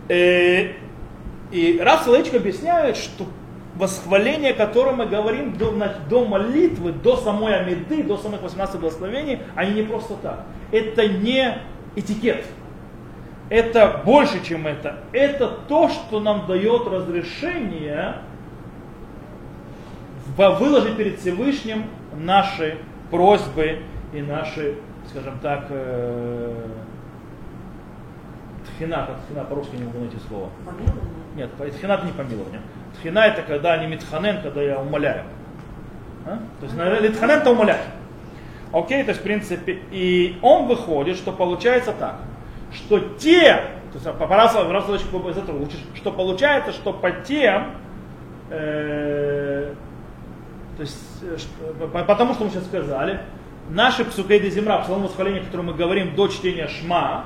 И, 0.10 0.14
э, 0.14 0.72
и 1.52 1.80
Раф 1.80 2.04
Салейчик 2.04 2.36
объясняет, 2.36 2.98
что 2.98 3.26
восхваление, 3.76 4.54
которое 4.54 4.92
мы 4.92 5.06
говорим 5.06 5.58
до, 5.58 5.72
до 6.10 6.26
молитвы, 6.26 6.92
до 6.92 7.16
самой 7.18 7.56
Амиды, 7.60 8.04
до 8.04 8.18
самых 8.18 8.42
18 8.42 8.80
благословений, 8.80 9.40
они 9.56 9.76
не 9.76 9.84
просто 9.84 10.16
так. 10.16 10.46
Это 10.72 11.08
не 11.08 11.58
этикет. 11.96 12.46
Это 13.50 14.02
больше, 14.06 14.44
чем 14.44 14.68
это. 14.68 14.98
Это 15.14 15.48
то, 15.68 15.88
что 15.90 16.20
нам 16.20 16.46
дает 16.48 16.86
разрешение 16.88 18.16
выложить 20.36 20.98
перед 20.98 21.20
Всевышним 21.20 21.86
наши 22.14 22.78
просьбы 23.10 23.80
и 24.14 24.22
наши, 24.22 24.76
скажем 25.10 25.40
так, 25.40 25.66
э, 25.70 26.70
тхина, 28.66 29.10
тхина 29.28 29.44
по-русски 29.46 29.76
не 29.76 29.86
могу 29.86 30.00
найти 30.00 30.18
слово. 30.28 30.50
Помилование? 30.66 31.04
Нет, 31.36 31.50
тхина 31.76 31.94
это 31.94 32.06
не 32.06 32.12
помилование. 32.12 32.62
Тхина 33.00 33.20
это 33.20 33.42
когда 33.42 33.74
они 33.74 33.88
митханен, 33.88 34.42
когда 34.42 34.62
я 34.62 34.80
умоляю. 34.80 35.24
А? 36.26 36.40
То 36.60 36.66
есть 36.66 37.02
литханен 37.02 37.40
это 37.40 37.52
умолять. 37.52 37.82
Окей, 38.74 39.04
то 39.04 39.10
есть 39.10 39.22
в 39.22 39.24
принципе, 39.24 39.80
и 39.92 40.38
он 40.42 40.68
выходит, 40.68 41.16
что 41.16 41.32
получается 41.32 41.94
так, 41.94 42.18
что 42.74 43.00
те, 43.00 43.62
то 43.92 44.00
есть 44.00 44.06
по 44.18 44.28
по 44.28 45.30
из 45.30 45.38
этого 45.38 45.62
учишь, 45.62 45.80
что 45.96 46.12
получается, 46.12 46.72
что 46.72 46.94
по 46.94 47.12
тем, 47.12 47.76
э, 48.50 49.74
то 50.76 50.82
есть, 50.82 51.24
э, 51.24 51.38
что, 51.38 51.88
потому 51.88 52.34
что 52.34 52.44
мы 52.44 52.50
сейчас 52.50 52.66
сказали, 52.66 53.22
наши 53.70 54.06
псукейды 54.06 54.50
земра, 54.50 54.80
псалом 54.80 55.04
восхваления, 55.04 55.44
который 55.44 55.62
мы 55.64 55.74
говорим 55.74 56.16
до 56.16 56.28
чтения 56.28 56.68
шма, 56.68 57.26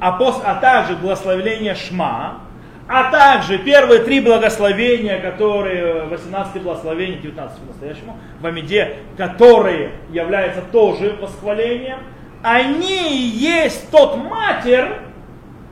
а, 0.00 0.12
пос, 0.12 0.40
а 0.44 0.56
также 0.56 0.96
благословение 0.96 1.74
шма, 1.74 2.40
а 2.88 3.10
также 3.10 3.58
первые 3.58 4.00
три 4.00 4.20
благословения, 4.20 5.20
которые, 5.20 6.06
18 6.06 6.62
благословений, 6.62 7.18
19 7.18 7.58
по-настоящему, 7.58 8.18
в 8.40 8.46
Амиде, 8.46 8.96
которые 9.16 9.92
являются 10.10 10.60
тоже 10.72 11.16
восхвалением, 11.20 12.00
они 12.42 13.28
есть 13.28 13.90
тот 13.90 14.16
матер, 14.16 15.00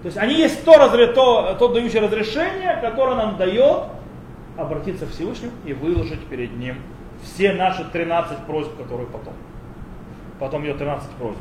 то 0.02 0.06
есть 0.06 0.16
они 0.16 0.34
есть 0.34 0.64
то, 0.64 0.72
то, 1.14 1.54
то 1.54 1.68
дающее 1.68 2.00
разрешение, 2.00 2.78
которое 2.80 3.16
нам 3.16 3.36
дает 3.36 3.84
обратиться 4.56 5.06
к 5.06 5.10
Всевышнему 5.10 5.52
и 5.64 5.72
выложить 5.72 6.24
перед 6.26 6.56
Ним 6.56 6.76
все 7.22 7.52
наши 7.52 7.84
13 7.84 8.46
просьб, 8.46 8.76
которые 8.76 9.06
потом. 9.08 9.34
Потом 10.38 10.62
ее 10.62 10.74
13 10.74 11.10
просьб. 11.10 11.38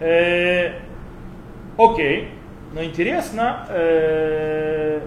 Э, 0.00 0.72
окей, 1.76 2.30
но 2.72 2.82
интересно, 2.82 3.66
э, 3.68 5.00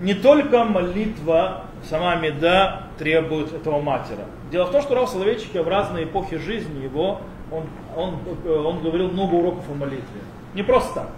не 0.00 0.14
только 0.14 0.64
молитва, 0.64 1.64
сама 1.84 2.16
меда 2.16 2.82
требует 2.98 3.52
этого 3.52 3.80
матера. 3.80 4.24
Дело 4.50 4.66
в 4.66 4.70
том, 4.70 4.82
что 4.82 4.94
Рав 4.94 5.08
Соловейчика 5.08 5.62
в 5.62 5.68
разные 5.68 6.04
эпохи 6.04 6.38
жизни 6.38 6.82
его, 6.82 7.20
он, 7.50 7.64
он, 7.96 8.18
он 8.46 8.80
говорил 8.80 9.10
много 9.10 9.34
уроков 9.34 9.64
о 9.70 9.74
молитве. 9.74 10.20
Не 10.54 10.62
просто 10.62 10.94
так. 10.94 11.10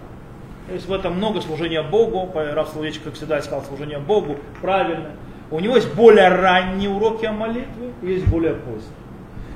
Есть 0.71 0.87
в 0.87 0.93
этом 0.93 1.15
много 1.15 1.41
служения 1.41 1.81
Богу. 1.81 2.29
Рав 2.33 2.69
Соловейчик, 2.69 3.03
как 3.03 3.13
всегда, 3.15 3.39
искал 3.39 3.63
служение 3.63 3.99
Богу 3.99 4.37
правильно. 4.61 5.11
У 5.49 5.59
него 5.59 5.75
есть 5.75 5.93
более 5.95 6.29
ранние 6.29 6.89
уроки 6.89 7.25
о 7.25 7.33
молитве 7.33 7.91
и 8.01 8.07
есть 8.07 8.27
более 8.27 8.53
поздние. 8.53 8.95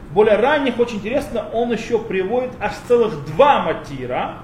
В 0.10 0.14
более 0.14 0.36
ранних, 0.36 0.80
очень 0.80 0.98
интересно, 0.98 1.46
он 1.54 1.72
еще 1.72 2.00
приводит 2.00 2.52
аж 2.60 2.74
целых 2.88 3.26
два 3.26 3.62
матира, 3.62 4.36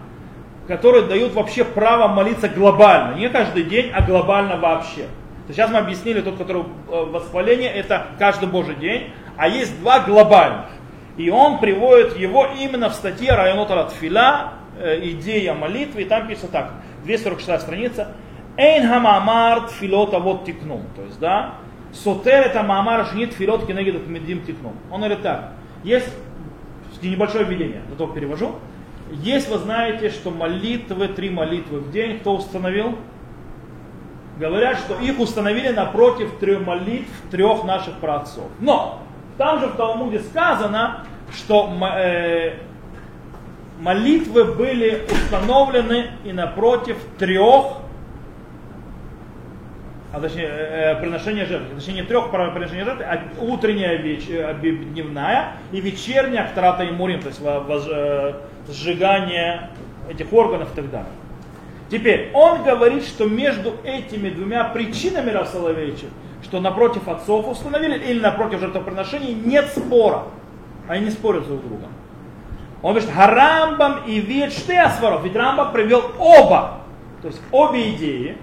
которые 0.68 1.06
дают 1.06 1.34
вообще 1.34 1.66
право 1.66 2.08
молиться 2.08 2.48
глобально. 2.48 3.16
Не 3.16 3.30
каждый 3.30 3.64
день, 3.64 3.92
а 3.94 4.02
глобально 4.02 4.58
вообще. 4.58 5.08
Сейчас 5.52 5.70
мы 5.70 5.80
объяснили 5.80 6.22
тот, 6.22 6.38
который 6.38 6.64
э, 6.64 6.66
восхваление, 6.90 7.72
это 7.72 8.08
каждый 8.20 8.50
божий 8.50 8.76
день, 8.76 9.12
а 9.38 9.48
есть 9.48 9.80
два 9.80 10.00
глобальных. 10.00 10.68
И 11.18 11.30
он 11.30 11.60
приводит 11.60 12.18
его 12.18 12.48
именно 12.60 12.90
в 12.90 12.94
статье 12.94 13.34
Районот 13.34 13.70
Ратфила, 13.70 14.54
Э, 14.84 15.00
идея 15.04 15.54
молитвы, 15.54 16.04
и 16.04 16.06
там 16.06 16.28
пишется 16.28 16.48
так, 16.48 16.72
246 17.04 17.62
страница, 17.62 18.14
Эйн 18.58 18.88
хамамар 18.88 19.68
тфилот 19.68 20.14
вот 20.14 20.46
тикнум. 20.46 20.84
То 20.96 21.04
есть, 21.04 21.20
да, 21.20 21.56
сотер 21.94 22.46
это 22.48 22.64
мамар 22.64 23.06
шнит 23.06 23.32
тфилот 23.32 23.68
кенегид 23.68 24.08
медим 24.08 24.44
тикнум. 24.44 24.74
Он 24.90 25.02
говорит 25.02 25.22
так, 25.22 25.52
есть 25.84 26.10
небольшое 27.02 27.46
введение, 27.46 27.82
зато 27.90 28.08
перевожу. 28.08 28.56
Есть, 29.12 29.50
вы 29.50 29.58
знаете, 29.58 30.10
что 30.10 30.32
молитвы, 30.32 31.10
три 31.10 31.30
молитвы 31.30 31.80
в 31.80 31.92
день, 31.92 32.20
кто 32.20 32.38
установил? 32.38 32.98
Говорят, 34.42 34.80
что 34.80 34.96
их 35.00 35.20
установили 35.20 35.70
напротив 35.70 36.32
трех 36.40 36.66
молитв 36.66 37.12
трех 37.30 37.64
наших 37.64 37.94
праотцов. 38.00 38.50
Но 38.60 39.04
там 39.38 39.60
же 39.60 39.68
в 39.68 39.76
Талмуде 39.76 40.20
сказано, 40.20 41.06
что 41.32 41.72
э, 41.96 42.54
молитвы 43.80 44.46
были 44.46 45.06
установлены 45.12 46.14
и 46.24 46.34
напротив 46.34 46.98
трех, 47.20 47.66
а 50.12 50.20
точнее, 50.20 50.48
э, 50.48 50.94
э 50.94 51.00
приношения 51.00 51.46
жертвы, 51.46 51.76
точнее 51.76 52.02
не 52.02 52.04
трех 52.04 52.32
приношения 52.32 52.84
жертвы, 52.84 53.04
а 53.04 53.22
утренняя, 53.40 53.98
веч, 53.98 54.28
э, 54.28 54.56
дневная 54.60 55.58
и 55.72 55.80
вечерняя 55.80 56.46
актрата 56.46 56.84
и 56.84 56.90
мурим, 56.90 57.22
то 57.22 57.28
есть 57.28 57.42
сжигание 58.76 59.70
этих 60.10 60.34
органов 60.34 60.74
и 60.74 60.76
так 60.78 60.90
далее. 60.90 61.12
Теперь, 61.92 62.32
он 62.34 62.64
говорит, 62.64 63.04
что 63.04 63.26
между 63.26 63.76
этими 63.84 64.30
двумя 64.30 64.64
причинами 64.64 65.30
Рав 65.30 65.54
что 66.42 66.62
напротив 66.62 67.08
отцов 67.10 67.50
установили 67.50 68.00
или 68.00 68.20
напротив 68.20 68.62
жертвоприношений, 68.62 69.34
нет 69.34 69.68
спора. 69.68 70.24
Они 70.88 71.06
не 71.06 71.12
спорят 71.12 71.46
друг 71.46 71.60
с 71.60 71.64
другом. 71.64 71.90
Он 72.82 72.94
говорит, 72.94 73.12
Харамбам 73.14 74.06
и 74.08 74.22
Виет 74.22 74.54
Штеасваров. 74.54 75.24
Ведь 75.24 75.36
Рамбам 75.36 75.74
привел 75.74 76.04
оба, 76.18 76.80
то 77.22 77.28
есть 77.28 77.42
обе 77.52 77.94
идеи. 77.94 78.38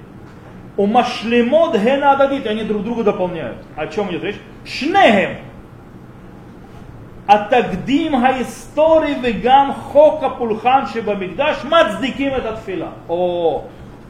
У 0.77 0.87
Гена 0.87 2.13
Ададит, 2.13 2.47
они 2.47 2.63
друг 2.63 2.85
друга 2.85 3.03
дополняют. 3.03 3.57
О 3.77 3.87
чем 3.89 4.11
идет 4.11 4.25
речь? 4.25 4.37
Шнехем. 4.65 5.39
התקדים 7.28 8.16
ההיסטורי 8.16 9.16
וגם 9.24 9.72
חוק 9.74 10.24
הפולחן 10.24 10.84
שבמקדש 10.94 11.66
מצדיקים 11.66 12.36
את 12.36 12.46
התפילה. 12.46 12.88
О, 13.10 13.62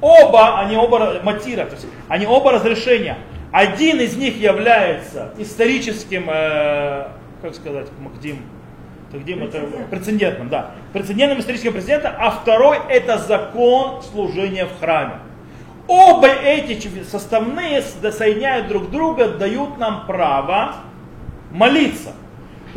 оба, 0.01 0.59
они 0.59 0.75
оба 0.75 1.21
матира, 1.23 1.65
то 1.65 1.75
есть 1.75 1.87
они 2.09 2.25
оба 2.25 2.51
разрешения. 2.51 3.17
Один 3.51 4.01
из 4.01 4.17
них 4.17 4.37
является 4.37 5.31
историческим, 5.37 6.25
э, 6.27 7.07
как 7.41 7.53
сказать, 7.55 7.87
Макдим, 7.99 8.39
где 9.13 9.35
мы 9.35 9.45
это 9.45 9.61
прецедентным, 9.91 10.49
да, 10.49 10.71
прецедентным 10.91 11.39
историческим 11.39 11.73
прецедентом, 11.73 12.13
а 12.17 12.31
второй 12.31 12.79
это 12.89 13.19
закон 13.19 14.01
служения 14.01 14.65
в 14.65 14.79
храме. 14.79 15.19
Оба 15.87 16.27
эти 16.27 17.03
составные 17.03 17.81
соединяют 17.81 18.67
друг 18.67 18.89
друга, 18.89 19.27
дают 19.27 19.77
нам 19.77 20.07
право 20.07 20.75
молиться. 21.51 22.13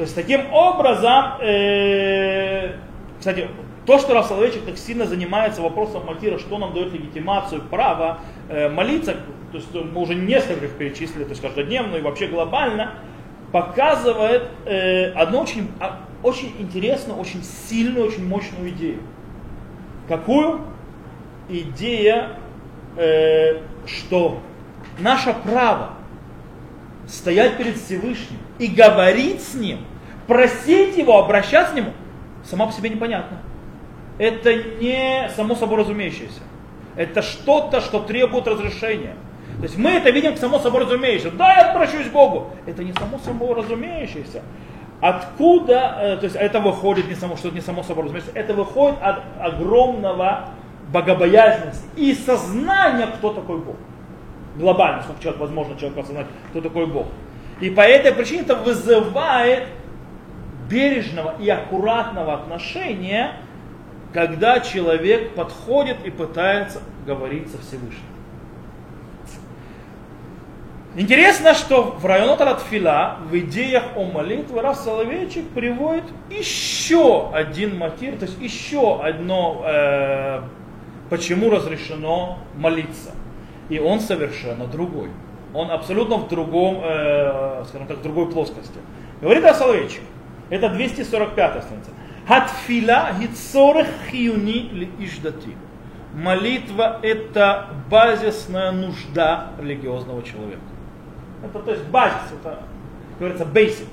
То 0.01 0.05
есть 0.05 0.15
таким 0.15 0.51
образом, 0.51 1.33
э, 1.41 2.71
кстати, 3.19 3.47
то, 3.85 3.99
что 3.99 4.15
Раф 4.15 4.25
Соловейчик 4.25 4.65
так 4.65 4.75
сильно 4.75 5.05
занимается 5.05 5.61
вопросом 5.61 6.07
Мальтира, 6.07 6.39
что 6.39 6.57
нам 6.57 6.73
дает 6.73 6.91
легитимацию, 6.91 7.61
право 7.61 8.17
э, 8.49 8.67
молиться, 8.67 9.13
то 9.51 9.57
есть 9.59 9.67
мы 9.71 10.01
уже 10.01 10.15
несколько 10.15 10.65
их 10.65 10.71
перечислили, 10.71 11.25
то 11.25 11.29
есть 11.29 11.41
каждодневно 11.43 11.97
и 11.97 12.01
вообще 12.01 12.25
глобально, 12.25 12.95
показывает 13.51 14.47
э, 14.65 15.11
одну 15.11 15.41
очень, 15.41 15.69
а, 15.79 15.99
очень 16.23 16.51
интересную, 16.57 17.19
очень 17.19 17.43
сильную, 17.43 18.07
очень 18.07 18.27
мощную 18.27 18.71
идею. 18.71 19.01
Какую? 20.07 20.61
Идея, 21.47 22.37
э, 22.97 23.59
что 23.85 24.39
наше 24.97 25.35
право 25.43 25.91
стоять 27.07 27.57
перед 27.57 27.77
Всевышним 27.77 28.39
и 28.57 28.67
говорить 28.67 29.41
с 29.41 29.53
Ним, 29.53 29.79
просить 30.31 30.97
Его, 30.97 31.19
обращаться 31.19 31.73
к 31.73 31.75
Нему, 31.75 31.91
само 32.45 32.67
по 32.67 32.71
себе 32.71 32.89
непонятно. 32.89 33.39
Это 34.17 34.55
не 34.55 35.29
само 35.35 35.55
собой 35.55 35.79
разумеющееся. 35.79 36.39
Это 36.95 37.21
что-то, 37.21 37.81
что 37.81 37.99
требует 37.99 38.47
разрешения. 38.47 39.15
То 39.57 39.63
есть 39.63 39.77
мы 39.77 39.89
это 39.91 40.09
видим 40.09 40.37
само 40.37 40.59
собой 40.59 40.83
разумеющееся. 40.83 41.31
Да, 41.31 41.53
я 41.53 41.71
обращусь 41.71 42.07
к 42.07 42.13
Богу. 42.13 42.51
Это 42.65 42.81
не 42.81 42.93
само 42.93 43.19
собой 43.19 43.55
разумеющееся. 43.55 44.41
Откуда, 45.01 45.97
э, 45.99 46.17
то 46.17 46.23
есть 46.23 46.37
это 46.37 46.61
выходит 46.61 47.09
не 47.09 47.15
само, 47.15 47.35
что 47.35 47.49
не 47.49 47.59
само 47.59 47.83
собой 47.83 48.05
разумеется, 48.05 48.31
это 48.33 48.53
выходит 48.53 48.99
от 49.01 49.23
огромного 49.37 50.51
богобоязненности 50.93 51.83
и 51.97 52.13
сознания, 52.13 53.07
кто 53.07 53.33
такой 53.33 53.57
Бог. 53.57 53.75
Глобально, 54.55 55.03
сколько 55.03 55.21
человек, 55.21 55.41
возможно, 55.41 55.75
человек 55.77 55.97
осознать, 55.97 56.27
кто 56.51 56.61
такой 56.61 56.85
Бог. 56.85 57.07
И 57.59 57.69
по 57.69 57.81
этой 57.81 58.13
причине 58.13 58.43
это 58.43 58.55
вызывает 58.55 59.67
бережного 60.71 61.35
и 61.39 61.49
аккуратного 61.49 62.33
отношения 62.33 63.35
когда 64.13 64.59
человек 64.59 65.35
подходит 65.35 65.97
и 66.05 66.09
пытается 66.09 66.81
говорить 67.05 67.49
со 67.49 67.57
Всевышним. 67.59 68.03
Интересно, 70.95 71.53
что 71.53 71.83
в 71.83 72.05
районот 72.05 72.41
Ратфила, 72.41 73.19
в 73.29 73.37
идеях 73.39 73.83
о 73.95 74.03
молитве, 74.03 74.59
Раф 74.59 74.75
Соловейчик 74.75 75.47
приводит 75.51 76.03
еще 76.29 77.29
один 77.31 77.77
мотив, 77.77 78.19
то 78.19 78.25
есть 78.25 78.37
еще 78.41 79.01
одно, 79.01 79.63
э, 79.65 80.41
почему 81.09 81.49
разрешено 81.49 82.39
молиться. 82.57 83.11
И 83.69 83.79
он 83.79 84.01
совершенно 84.01 84.67
другой. 84.67 85.11
Он 85.53 85.71
абсолютно 85.71 86.17
в 86.17 86.27
другом, 86.27 86.81
э, 86.83 87.63
скажем 87.69 87.87
так, 87.87 87.99
в 87.99 88.01
другой 88.01 88.29
плоскости. 88.29 88.79
Говорит 89.21 89.45
Раф 89.45 89.55
Соловейчик, 89.55 90.01
это 90.50 90.68
245 90.68 91.62
страница. 91.62 91.90
Хатфила 92.26 93.10
хицорах 93.18 93.86
хиюни 94.10 94.68
ли 94.72 94.90
иждати. 94.98 95.56
Молитва 96.14 96.98
это 97.02 97.66
базисная 97.90 98.72
нужда 98.72 99.48
религиозного 99.60 100.22
человека. 100.22 100.62
Это 101.44 101.58
то 101.60 101.70
есть 101.70 101.84
базис, 101.84 102.32
это 102.40 102.60
говорится 103.18 103.44
basic. 103.44 103.88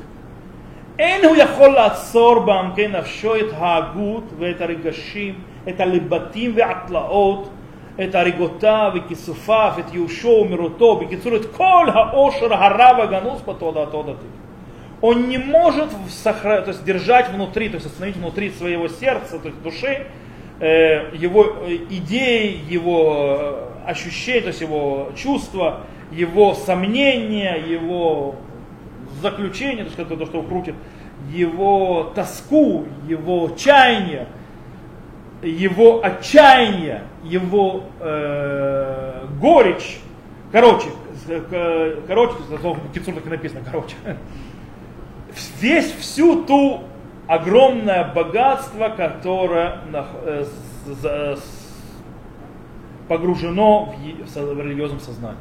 אין 1.00 1.26
הוא 1.26 1.36
יכול 1.36 1.70
לעצור 1.70 2.40
בעמקי 2.40 2.88
נפשו 2.88 3.36
את 3.36 3.54
ההגות 3.58 4.24
ואת 4.40 4.62
הרגשים, 4.62 5.36
את 5.70 5.80
הלבטים 5.80 6.52
והתלאות, 6.56 7.50
את 8.04 8.16
הריגותיו 8.16 8.92
וכיסופיו, 8.96 9.74
את 9.80 9.94
ייאושו 9.94 10.28
ומרותו, 10.28 10.96
בקיצור 10.96 11.36
את 11.36 11.56
כל 11.56 11.88
העושר 11.94 12.54
הרב 12.54 13.00
הגנוז 13.00 13.42
בתודעתו 13.42 14.04
דתית. 14.04 14.44
Он 15.01 15.29
не 15.29 15.39
может 15.39 15.91
сохранять, 16.09 16.65
то 16.65 16.71
есть 16.73 16.85
держать 16.85 17.31
внутри, 17.31 17.69
то 17.69 17.77
есть 17.77 17.87
остановить 17.87 18.17
внутри 18.17 18.51
своего 18.51 18.89
сердца, 18.89 19.39
то 19.39 19.49
есть 19.49 19.63
души, 19.63 20.07
э, 20.61 21.15
его 21.15 21.57
идеи, 21.89 22.61
его 22.69 23.69
ощущения, 23.87 24.41
то 24.41 24.49
есть 24.49 24.61
его 24.61 25.13
чувства, 25.17 25.83
его 26.11 26.55
сомнения, 26.55 27.55
его 27.55 28.37
заключение, 29.23 29.85
то 29.85 30.03
есть 30.03 30.19
то, 30.19 30.27
что 30.27 30.43
крутит, 30.43 30.75
его 31.31 32.13
тоску, 32.15 32.87
его 33.07 33.51
чаяние, 33.57 34.27
его 35.43 36.05
отчаяние, 36.05 37.03
его 37.25 37.85
э, 38.01 39.27
горечь, 39.41 39.99
короче, 40.51 40.89
короче, 42.07 42.35
в 42.49 42.93
Кицур 42.93 43.15
так 43.15 43.27
и 43.27 43.29
написано, 43.29 43.61
короче, 43.65 43.97
весь 45.61 45.93
всю 45.93 46.45
ту 46.45 46.85
огромное 47.27 48.13
богатство, 48.13 48.89
которое 48.89 49.81
погружено 53.09 53.95
в 53.95 54.61
религиозном 54.61 55.01
сознании. 55.01 55.39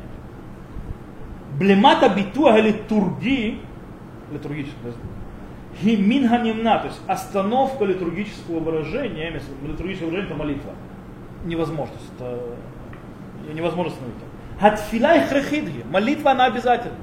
Блемата 1.60 2.10
битуа 2.10 2.60
литургии, 2.60 3.60
литургического, 4.32 4.94
мин 5.82 6.28
ханимна, 6.28 6.80
то 6.80 6.88
есть 6.88 7.02
остановка 7.08 7.86
литургического 7.86 8.60
выражения, 8.60 9.42
литургического 9.64 10.10
выражения 10.10 10.32
это 10.32 10.36
молитва. 10.36 10.74
Невозможно, 11.46 11.94
это 12.16 12.40
невозможно 13.54 13.92
остановить. 13.92 14.18
Хатфила 14.60 15.16
и 15.16 15.22
молитва 15.90 16.32
она 16.32 16.46
обязательна. 16.46 16.98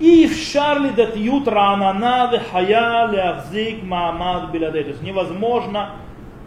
И 0.00 0.26
в 0.26 0.36
Шарли 0.36 0.90
датьют 0.90 1.48
ранана 1.48 2.30
хая 2.50 3.08
леахзик 3.08 3.82
маамад 3.82 4.50
биладей. 4.50 4.84
То 4.84 4.90
есть 4.90 5.02
невозможно 5.02 5.92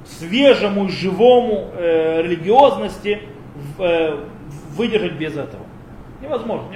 свежему, 0.05 0.87
живому 0.89 1.71
э, 1.73 2.21
религиозности 2.21 3.21
э, 3.79 4.17
выдержать 4.75 5.13
без 5.13 5.35
этого. 5.35 5.63
невозможно. 6.21 6.67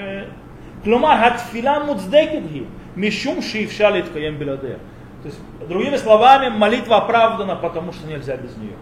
כלומר, 0.83 1.27
התפילה 1.27 1.83
מוצדקת 1.85 2.41
היא, 2.53 2.63
משום 2.97 3.41
שאי 3.41 3.65
אפשר 3.65 3.89
להתקיים 3.89 4.39
בלעדיה. 4.39 4.77
То 5.23 5.29
есть, 5.29 5.39
другими 5.69 5.95
словами, 5.95 6.49
молитва 6.49 6.97
оправдана, 6.97 7.55
потому 7.55 7.93
что 7.93 8.05
нельзя 8.07 8.35
без 8.35 8.57
нее. 8.57 8.75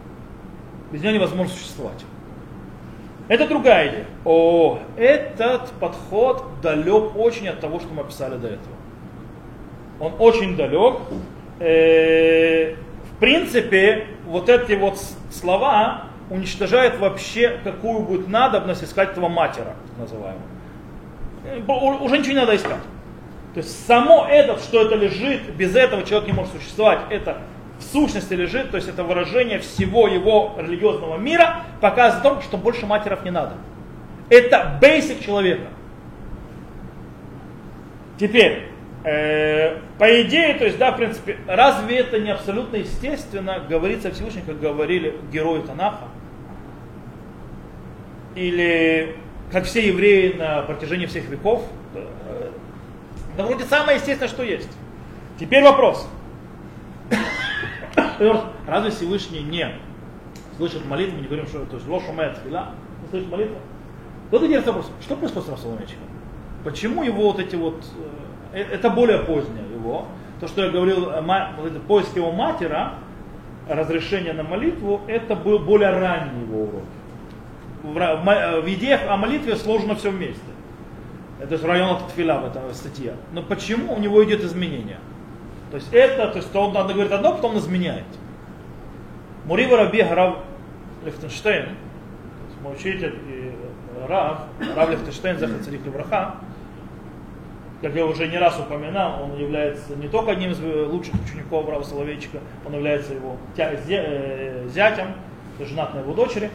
Без 0.91 1.03
нее 1.03 1.13
невозможно 1.13 1.53
существовать. 1.53 2.03
Это 3.28 3.48
другая 3.48 3.88
идея. 3.88 4.04
О, 4.24 4.78
этот 4.96 5.70
подход 5.80 6.44
далек 6.62 7.16
очень 7.16 7.48
от 7.48 7.60
того, 7.60 7.80
что 7.80 7.92
мы 7.92 8.02
описали 8.02 8.36
до 8.36 8.48
этого. 8.48 8.76
Он 9.98 10.12
очень 10.18 10.56
далек. 10.56 10.98
Э, 11.58 12.74
в 12.74 13.18
принципе, 13.18 14.06
вот 14.26 14.48
эти 14.48 14.74
вот 14.74 14.98
слова 15.30 16.04
уничтожают 16.30 16.98
вообще 16.98 17.58
какую 17.64 18.00
будет 18.00 18.28
надобность 18.28 18.84
искать 18.84 19.12
этого 19.12 19.28
матера, 19.28 19.74
называемого. 19.98 20.42
Э, 21.44 22.04
уже 22.04 22.18
ничего 22.18 22.34
не 22.34 22.40
надо 22.40 22.54
искать. 22.54 22.82
То 23.54 23.60
есть 23.60 23.86
само 23.86 24.26
это, 24.28 24.58
что 24.58 24.82
это 24.82 24.94
лежит, 24.96 25.54
без 25.56 25.74
этого 25.74 26.02
человек 26.04 26.28
не 26.28 26.34
может 26.34 26.52
существовать, 26.52 27.00
это 27.10 27.38
в 27.78 27.82
сущности 27.82 28.34
лежит, 28.34 28.70
то 28.70 28.76
есть 28.76 28.88
это 28.88 29.04
выражение 29.04 29.58
всего 29.58 30.08
его 30.08 30.54
религиозного 30.58 31.16
мира, 31.18 31.62
показывает 31.80 32.24
о 32.24 32.30
том, 32.30 32.42
что 32.42 32.56
больше 32.56 32.86
матеров 32.86 33.24
не 33.24 33.30
надо. 33.30 33.54
Это 34.28 34.78
basic 34.80 35.24
человека. 35.24 35.68
Теперь, 38.18 38.68
э, 39.04 39.78
по 39.98 40.22
идее, 40.22 40.54
то 40.54 40.64
есть, 40.64 40.78
да, 40.78 40.92
в 40.92 40.96
принципе, 40.96 41.36
разве 41.46 41.98
это 41.98 42.18
не 42.18 42.30
абсолютно 42.30 42.76
естественно 42.76 43.60
говорится 43.68 44.10
Всевышнем, 44.10 44.42
как 44.46 44.58
говорили 44.58 45.16
герои 45.30 45.60
Танаха? 45.60 46.08
Или 48.34 49.16
как 49.52 49.64
все 49.64 49.86
евреи 49.86 50.32
на 50.32 50.62
протяжении 50.62 51.06
всех 51.06 51.28
веков. 51.28 51.64
Да 53.36 53.44
вроде 53.44 53.64
самое 53.64 53.98
естественное, 53.98 54.28
что 54.28 54.42
есть. 54.42 54.70
Теперь 55.38 55.62
вопрос. 55.62 56.08
Разве 58.66 58.90
Всевышний 58.90 59.40
не 59.40 59.68
слышит 60.56 60.84
молитву, 60.86 61.18
не 61.18 61.26
говорим, 61.26 61.46
что 61.46 61.64
то 61.66 61.76
есть 61.76 61.88
ложь 61.88 62.04
умеет 62.08 62.38
фила, 62.38 62.70
не 63.02 63.08
слышит 63.10 63.30
молитву? 63.30 63.56
Вот 64.30 64.42
интересный 64.42 64.72
вопрос, 64.72 64.90
что 65.00 65.16
происходит 65.16 65.48
с 65.48 65.50
Рафсоломечиком? 65.50 66.04
Почему 66.64 67.02
его 67.02 67.30
вот 67.30 67.38
эти 67.38 67.54
вот, 67.54 67.84
э, 68.52 68.62
это 68.62 68.90
более 68.90 69.18
позднее 69.18 69.64
его, 69.72 70.06
то, 70.40 70.48
что 70.48 70.64
я 70.64 70.70
говорил, 70.70 71.10
э, 71.10 71.80
поиск 71.86 72.16
его 72.16 72.32
матера, 72.32 72.94
разрешение 73.68 74.32
на 74.32 74.42
молитву, 74.42 75.00
это 75.06 75.36
был 75.36 75.58
более 75.58 75.90
ранний 75.90 76.42
его 76.42 76.64
урок 76.64 76.84
в, 77.86 78.74
идеях 78.74 79.02
о 79.08 79.16
молитве 79.16 79.56
сложено 79.56 79.94
все 79.94 80.10
вместе. 80.10 80.40
Это 81.40 81.58
же 81.58 81.66
район 81.66 81.96
от 81.96 82.08
Тфила 82.08 82.38
в 82.38 82.46
этой 82.46 82.74
статье. 82.74 83.14
Но 83.32 83.42
почему 83.42 83.94
у 83.94 83.98
него 83.98 84.24
идет 84.24 84.42
изменение? 84.42 84.98
То 85.70 85.76
есть 85.76 85.92
это, 85.92 86.28
то 86.28 86.38
есть 86.38 86.54
он 86.54 86.72
надо 86.72 86.92
говорить 86.92 87.12
одно, 87.12 87.32
потом 87.32 87.58
изменяет. 87.58 88.04
Мурива 89.46 89.76
Раби 89.76 90.02
Рав 90.02 90.38
Лехтенштейн, 91.04 91.70
мой 92.62 92.74
учитель 92.74 93.14
и 93.28 93.52
Рав, 94.08 94.40
Рав 94.76 94.90
Лехтенштейн, 94.90 95.38
Захар 95.38 95.58
Царих 95.62 95.84
Левраха, 95.84 96.36
как 97.82 97.94
я 97.94 98.06
уже 98.06 98.26
не 98.28 98.38
раз 98.38 98.58
упоминал, 98.58 99.24
он 99.24 99.38
является 99.38 99.94
не 99.96 100.08
только 100.08 100.32
одним 100.32 100.52
из 100.52 100.60
лучших 100.60 101.14
учеников 101.24 101.68
Рава 101.68 101.82
Соловейчика, 101.82 102.38
он 102.64 102.74
является 102.74 103.12
его 103.12 103.36
э, 103.56 104.68
зятем, 104.68 105.08
женат 105.60 105.94
на 105.94 106.00
его 106.00 106.14
дочери. 106.14 106.50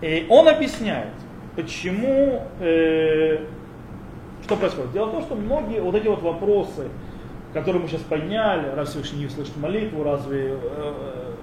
И 0.00 0.26
он 0.28 0.48
объясняет, 0.48 1.12
почему, 1.56 2.42
э, 2.60 3.38
что 4.44 4.56
происходит. 4.56 4.92
Дело 4.92 5.06
в 5.06 5.12
том, 5.12 5.22
что 5.22 5.34
многие 5.36 5.80
вот 5.80 5.94
эти 5.94 6.08
вот 6.08 6.22
вопросы, 6.22 6.88
которые 7.52 7.82
мы 7.82 7.88
сейчас 7.88 8.02
подняли, 8.02 8.68
раз 8.74 8.90
Всевышний 8.90 9.20
не 9.20 9.26
услышит 9.26 9.56
молитву, 9.56 10.02
разве 10.02 10.56
э, 10.60 11.34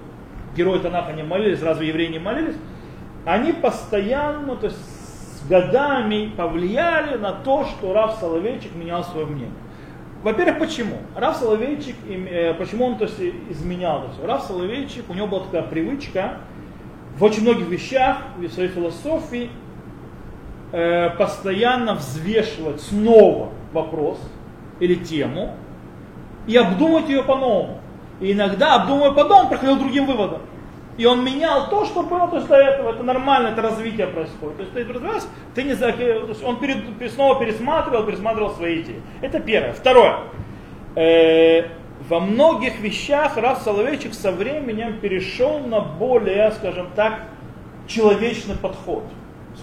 герои 0.56 0.78
Танаха 0.80 1.12
не 1.12 1.22
молились, 1.22 1.62
разве 1.62 1.88
евреи 1.88 2.08
не 2.08 2.18
молились, 2.18 2.56
они 3.24 3.52
постоянно, 3.52 4.56
то 4.56 4.66
есть 4.66 4.78
с 4.78 5.48
годами 5.48 6.32
повлияли 6.36 7.16
на 7.16 7.32
то, 7.32 7.64
что 7.64 7.92
Рав 7.92 8.18
Соловейчик 8.18 8.74
менял 8.74 9.04
свое 9.04 9.26
мнение. 9.26 9.54
Во-первых, 10.22 10.58
почему? 10.58 10.96
Рав 11.16 11.36
Соловейчик, 11.36 11.96
э, 12.08 12.54
почему 12.54 12.86
он 12.86 12.98
то 12.98 13.04
есть, 13.04 13.18
изменял 13.48 14.04
это 14.04 14.12
все? 14.12 14.26
Рав 14.26 14.42
Соловейчик, 14.42 15.08
у 15.08 15.14
него 15.14 15.28
была 15.28 15.44
такая 15.44 15.62
привычка, 15.62 16.38
в 17.16 17.24
очень 17.24 17.42
многих 17.42 17.68
вещах, 17.68 18.18
в 18.36 18.48
своей 18.48 18.68
философии, 18.68 19.50
э, 20.72 21.10
постоянно 21.10 21.94
взвешивать 21.94 22.80
снова 22.80 23.50
вопрос 23.72 24.18
или 24.80 24.94
тему 24.94 25.54
и 26.50 26.56
обдумать 26.56 27.08
ее 27.08 27.22
по-новому. 27.22 27.78
И 28.20 28.32
иногда, 28.32 28.74
обдумывая 28.74 29.12
по-новому, 29.12 29.50
приходил 29.50 29.76
к 29.76 29.78
другим 29.78 30.06
выводам. 30.06 30.40
И 30.96 31.06
он 31.06 31.24
менял 31.24 31.70
то, 31.70 31.84
что 31.84 32.02
было 32.02 32.26
то 32.26 32.36
есть 32.36 32.48
до 32.48 32.56
этого. 32.56 32.90
Это 32.90 33.04
нормально, 33.04 33.48
это 33.48 33.62
развитие 33.62 34.08
происходит. 34.08 34.56
То 34.56 34.62
есть 34.62 34.74
ты 34.74 34.92
развиваешься, 34.92 35.28
ты 35.54 35.62
не 35.62 35.76
то 35.76 35.86
есть 35.86 36.42
он 36.42 36.58
перед, 36.58 37.12
снова 37.12 37.38
пересматривал, 37.38 38.04
пересматривал 38.04 38.50
свои 38.50 38.82
идеи. 38.82 39.00
Это 39.20 39.38
первое. 39.38 39.72
Второе. 39.72 40.16
Э, 40.96 41.68
во 42.08 42.18
многих 42.18 42.80
вещах 42.80 43.36
Рав 43.36 43.62
Соловейчик 43.62 44.12
со 44.12 44.32
временем 44.32 44.98
перешел 44.98 45.60
на 45.60 45.80
более, 45.80 46.50
скажем 46.50 46.88
так, 46.96 47.20
человечный 47.86 48.56
подход. 48.56 49.04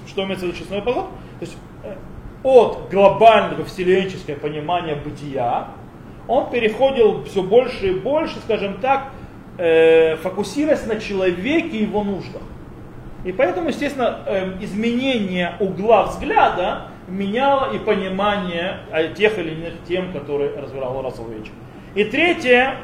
Что 0.08 0.24
имеется 0.24 0.46
в 0.46 0.50
виду 0.50 0.58
честной 0.58 0.82
подход? 0.82 1.10
То 1.40 1.46
есть 1.46 1.58
э, 1.84 1.96
от 2.44 2.90
глобального 2.90 3.66
вселенческого 3.66 4.36
понимания 4.36 4.96
бытия 4.96 5.68
он 6.28 6.50
переходил 6.50 7.24
все 7.24 7.44
больше 7.44 7.88
и 7.88 8.00
больше, 8.00 8.40
скажем 8.40 8.80
так, 8.80 9.10
э, 9.58 10.16
фокусируясь 10.18 10.86
на 10.86 11.00
человеке 11.00 11.78
и 11.78 11.84
его 11.84 12.04
нуждах. 12.04 12.42
И 13.24 13.32
поэтому, 13.32 13.70
естественно, 13.70 14.20
э, 14.26 14.54
изменение 14.62 15.56
угла 15.60 16.06
взгляда 16.06 16.88
меняло 17.08 17.74
и 17.74 17.80
понимание 17.80 18.80
тех 19.16 19.40
или 19.40 19.52
иных 19.52 19.74
тем, 19.88 20.12
которые 20.12 20.60
разбирал 20.60 21.02
Рав 21.02 21.16
Соловейчик. 21.16 21.54
И 21.96 22.04
третье, 22.04 22.76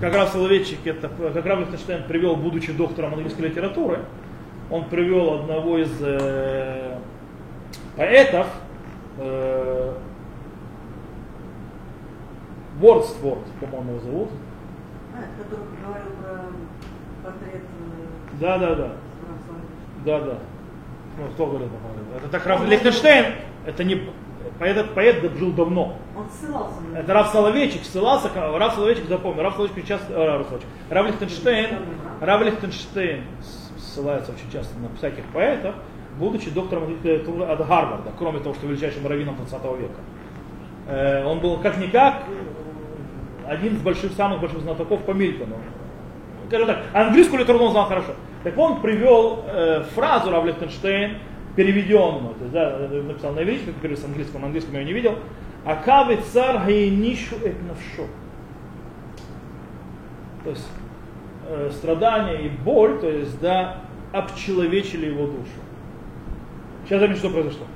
как 0.00 0.14
раз 0.14 0.32
Соловейчик, 0.32 0.78
это, 0.86 1.08
как 1.08 1.44
Рав 1.44 1.60
Лихтенштейн 1.60 2.04
привел, 2.04 2.36
будучи 2.36 2.72
доктором 2.72 3.14
английской 3.14 3.42
литературы, 3.42 4.00
он 4.70 4.84
привел 4.84 5.34
одного 5.34 5.78
из 5.78 5.90
э, 6.00 6.98
поэтов, 7.96 8.46
э, 9.18 9.92
Вордсворд, 12.78 13.44
по-моему, 13.60 13.92
его 13.92 14.00
зовут. 14.00 14.28
А, 15.14 15.42
который 15.42 15.64
говорил 15.84 16.12
про 16.22 17.30
портрет. 17.30 17.62
Э, 17.62 18.40
да, 18.40 18.58
да, 18.58 18.74
да. 18.74 18.92
Да, 20.04 20.20
да. 20.20 20.38
Ну, 21.18 21.28
кто 21.32 21.46
говорил 21.46 21.68
про 21.68 22.16
Это 22.18 22.28
так 22.28 22.46
Раф 22.46 22.64
Лихтенштейн, 22.66 23.34
это 23.66 23.82
не 23.84 24.08
этот 24.60 24.94
поэт 24.94 25.20
жил 25.36 25.52
давно. 25.52 25.96
Он 26.16 26.26
ссылался 26.30 26.80
на 26.80 26.98
Это 26.98 27.12
Раф 27.12 27.28
Соловейчик 27.28 27.84
ссылался, 27.84 28.30
Раф 28.34 28.74
Соловейчик 28.74 29.08
запомнил, 29.08 29.42
Раф 29.42 29.54
Соловейчик 29.54 29.86
часто, 29.86 30.12
э, 30.12 30.38
Раф 30.38 30.46
Соловейчик, 30.46 30.68
Раф 30.90 31.06
Лихтенштейн, 31.06 31.68
Раф 32.20 32.42
Лихтенштейн 32.42 33.24
ссылается 33.78 34.32
очень 34.32 34.50
часто 34.50 34.76
на 34.78 34.88
всяких 34.96 35.24
поэтов, 35.26 35.74
будучи 36.18 36.50
доктором 36.50 36.88
литературы 36.90 37.44
от 37.44 37.58
Гарварда, 37.66 38.12
кроме 38.18 38.40
того, 38.40 38.54
что 38.54 38.66
величайшим 38.66 39.06
раввином 39.06 39.36
20 39.36 39.52
века. 39.78 40.00
Э, 40.86 41.24
он 41.24 41.40
был 41.40 41.58
как-никак 41.58 42.22
один 43.48 43.74
из 43.74 43.80
больших, 43.80 44.12
самых 44.12 44.40
больших 44.40 44.60
знатоков 44.60 45.02
по 45.04 45.12
Мильтону. 45.12 45.56
Скажем 46.48 46.66
так, 46.66 46.78
английскую 46.92 47.40
литературу 47.40 47.66
он 47.66 47.72
знал 47.72 47.86
хорошо. 47.86 48.12
Так 48.44 48.56
он 48.56 48.80
привел 48.80 49.44
э, 49.46 49.84
фразу 49.94 50.30
Рав 50.30 50.44
Лихтенштейн, 50.44 51.18
переведенную, 51.56 52.34
то 52.34 52.42
есть, 52.42 52.52
да, 52.52 52.88
написал 52.88 53.32
на 53.32 53.42
иврите, 53.42 53.72
как 53.72 54.04
английского, 54.04 54.40
на 54.40 54.46
английском 54.46 54.74
я 54.74 54.80
ее 54.80 54.86
не 54.86 54.92
видел. 54.92 55.18
Акавы 55.64 56.16
цар 56.32 56.66
гейнишу 56.66 57.34
экнавшо. 57.36 58.06
То 60.44 60.50
есть 60.50 60.68
э, 61.48 61.70
страдания 61.72 62.46
и 62.46 62.48
боль, 62.48 63.00
то 63.00 63.10
есть, 63.10 63.40
да, 63.40 63.80
обчеловечили 64.12 65.06
его 65.06 65.26
душу. 65.26 65.60
Сейчас 66.84 67.00
заметьте, 67.00 67.20
что 67.20 67.30
произошло. 67.30 67.66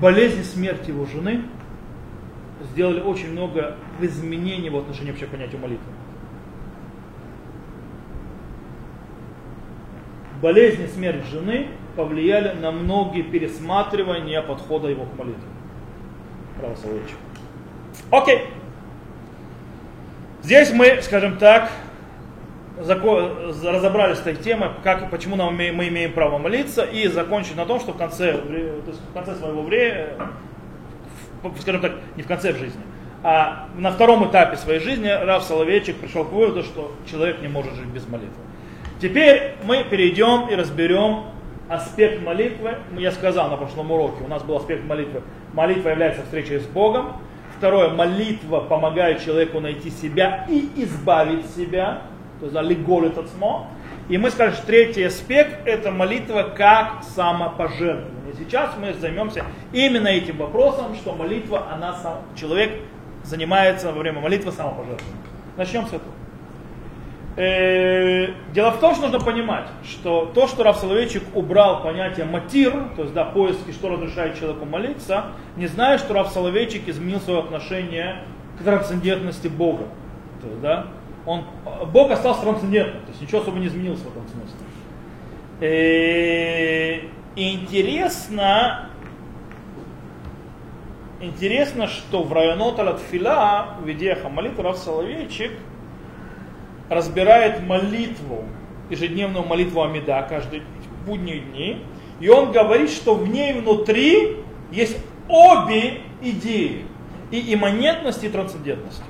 Болезнь 0.00 0.40
и 0.40 0.44
смерть 0.44 0.88
его 0.88 1.04
жены 1.04 1.42
сделали 2.70 3.00
очень 3.00 3.32
много 3.32 3.76
изменений 4.00 4.70
в 4.70 4.76
отношении 4.76 5.10
вообще 5.10 5.26
понятия 5.26 5.58
молитвы. 5.58 5.92
болезнь 10.42 10.82
и 10.82 10.88
смерть 10.88 11.24
жены 11.30 11.68
повлияли 11.96 12.52
на 12.58 12.72
многие 12.72 13.22
пересматривания 13.22 14.42
подхода 14.42 14.88
его 14.88 15.04
к 15.04 15.16
молитве. 15.16 15.48
Православичек. 16.60 17.16
Окей. 18.10 18.48
Здесь 20.42 20.72
мы, 20.72 21.00
скажем 21.02 21.38
так, 21.38 21.70
разобрались 22.76 24.18
с 24.18 24.20
этой 24.22 24.34
темой, 24.34 24.70
как, 24.82 25.08
почему 25.10 25.36
нам, 25.36 25.54
мы 25.54 25.68
имеем 25.68 26.12
право 26.12 26.38
молиться, 26.38 26.82
и 26.82 27.06
закончить 27.06 27.56
на 27.56 27.64
том, 27.64 27.78
что 27.78 27.92
в 27.92 27.96
конце, 27.96 28.32
в 28.32 29.14
конце 29.14 29.36
своего 29.36 29.62
времени, 29.62 30.08
скажем 31.60 31.80
так, 31.80 31.92
не 32.16 32.22
в 32.22 32.26
конце 32.26 32.52
жизни, 32.52 32.82
а 33.22 33.68
на 33.76 33.92
втором 33.92 34.28
этапе 34.28 34.56
своей 34.56 34.80
жизни 34.80 35.08
Рав 35.08 35.44
Соловейчик 35.44 35.96
пришел 35.96 36.24
к 36.24 36.32
выводу, 36.32 36.62
что 36.62 36.92
человек 37.08 37.40
не 37.40 37.48
может 37.48 37.74
жить 37.74 37.86
без 37.86 38.06
молитвы. 38.08 38.42
Теперь 39.00 39.54
мы 39.64 39.84
перейдем 39.84 40.48
и 40.48 40.54
разберем 40.54 41.24
аспект 41.68 42.22
молитвы. 42.22 42.76
Я 42.96 43.12
сказал 43.12 43.48
на 43.50 43.56
прошлом 43.56 43.90
уроке, 43.90 44.24
у 44.24 44.28
нас 44.28 44.42
был 44.42 44.56
аспект 44.56 44.84
молитвы. 44.84 45.22
Молитва 45.52 45.90
является 45.90 46.22
встречей 46.22 46.60
с 46.60 46.66
Богом. 46.66 47.14
Второе, 47.58 47.90
молитва 47.90 48.60
помогает 48.60 49.24
человеку 49.24 49.60
найти 49.60 49.90
себя 49.90 50.46
и 50.48 50.68
избавить 50.76 51.46
себя. 51.54 52.02
То 52.40 52.46
есть 52.46 52.60
лиголь 52.60 53.06
этот. 53.06 53.26
И 54.08 54.18
мы 54.18 54.30
скажем, 54.30 54.54
что 54.54 54.66
третий 54.66 55.04
аспект 55.04 55.66
это 55.66 55.92
молитва 55.92 56.52
как 56.56 57.04
самопожертвование. 57.14 58.21
Сейчас 58.38 58.72
мы 58.78 58.92
займемся 58.94 59.44
именно 59.72 60.08
этим 60.08 60.38
вопросом, 60.38 60.94
что 60.94 61.14
молитва, 61.14 61.68
она 61.72 61.94
сам, 61.94 62.22
человек 62.36 62.72
занимается 63.24 63.92
во 63.92 63.98
время 63.98 64.20
молитвы 64.20 64.52
самопожертвованием. 64.52 65.18
Начнем 65.56 65.86
с 65.86 65.88
этого. 65.88 66.12
Э, 67.34 68.28
дело 68.52 68.72
в 68.72 68.80
том, 68.80 68.94
что 68.94 69.08
нужно 69.08 69.20
понимать, 69.20 69.66
что 69.84 70.30
то, 70.34 70.46
что 70.46 70.64
Раф 70.64 70.76
Соловейчик 70.76 71.22
убрал 71.34 71.82
понятие 71.82 72.26
матир, 72.26 72.72
то 72.94 73.02
есть 73.02 73.14
да, 73.14 73.24
поиски, 73.24 73.70
что 73.70 73.88
разрешает 73.88 74.38
человеку 74.38 74.66
молиться, 74.66 75.26
не 75.56 75.66
зная, 75.66 75.96
что 75.96 76.12
Раф 76.12 76.30
Соловейчик 76.30 76.86
изменил 76.88 77.20
свое 77.20 77.40
отношение 77.40 78.24
к 78.58 78.64
трансцендентности 78.64 79.48
Бога. 79.48 79.84
То 80.42 80.48
есть, 80.48 80.60
да, 80.60 80.88
он, 81.24 81.44
Бог 81.90 82.10
остался 82.10 82.42
трансцендентным, 82.42 83.02
то 83.02 83.08
есть 83.08 83.22
ничего 83.22 83.40
особо 83.40 83.58
не 83.58 83.68
изменилось 83.68 84.00
в 84.00 84.08
этом 84.08 84.24
смысле. 84.28 84.58
Э, 85.60 87.00
и 87.36 87.54
интересно, 87.54 88.90
интересно, 91.20 91.86
что 91.86 92.22
в 92.22 92.32
районе 92.32 92.72
Талатфила, 92.72 93.76
в 93.80 93.90
идеях 93.92 94.24
молитвы 94.30 94.62
Раф 94.62 94.78
Соловейчик– 94.78 95.52
разбирает 96.92 97.66
молитву, 97.66 98.44
ежедневную 98.90 99.44
молитву 99.44 99.82
Амида 99.82 100.26
каждый 100.28 100.62
будние 101.06 101.40
дни, 101.40 101.84
и 102.20 102.28
он 102.28 102.52
говорит, 102.52 102.90
что 102.90 103.14
в 103.14 103.28
ней 103.28 103.52
внутри 103.54 104.36
есть 104.70 104.96
обе 105.28 106.00
идеи, 106.20 106.84
и 107.30 107.54
имманентность, 107.54 108.22
и 108.24 108.28
трансцендентность. 108.28 109.02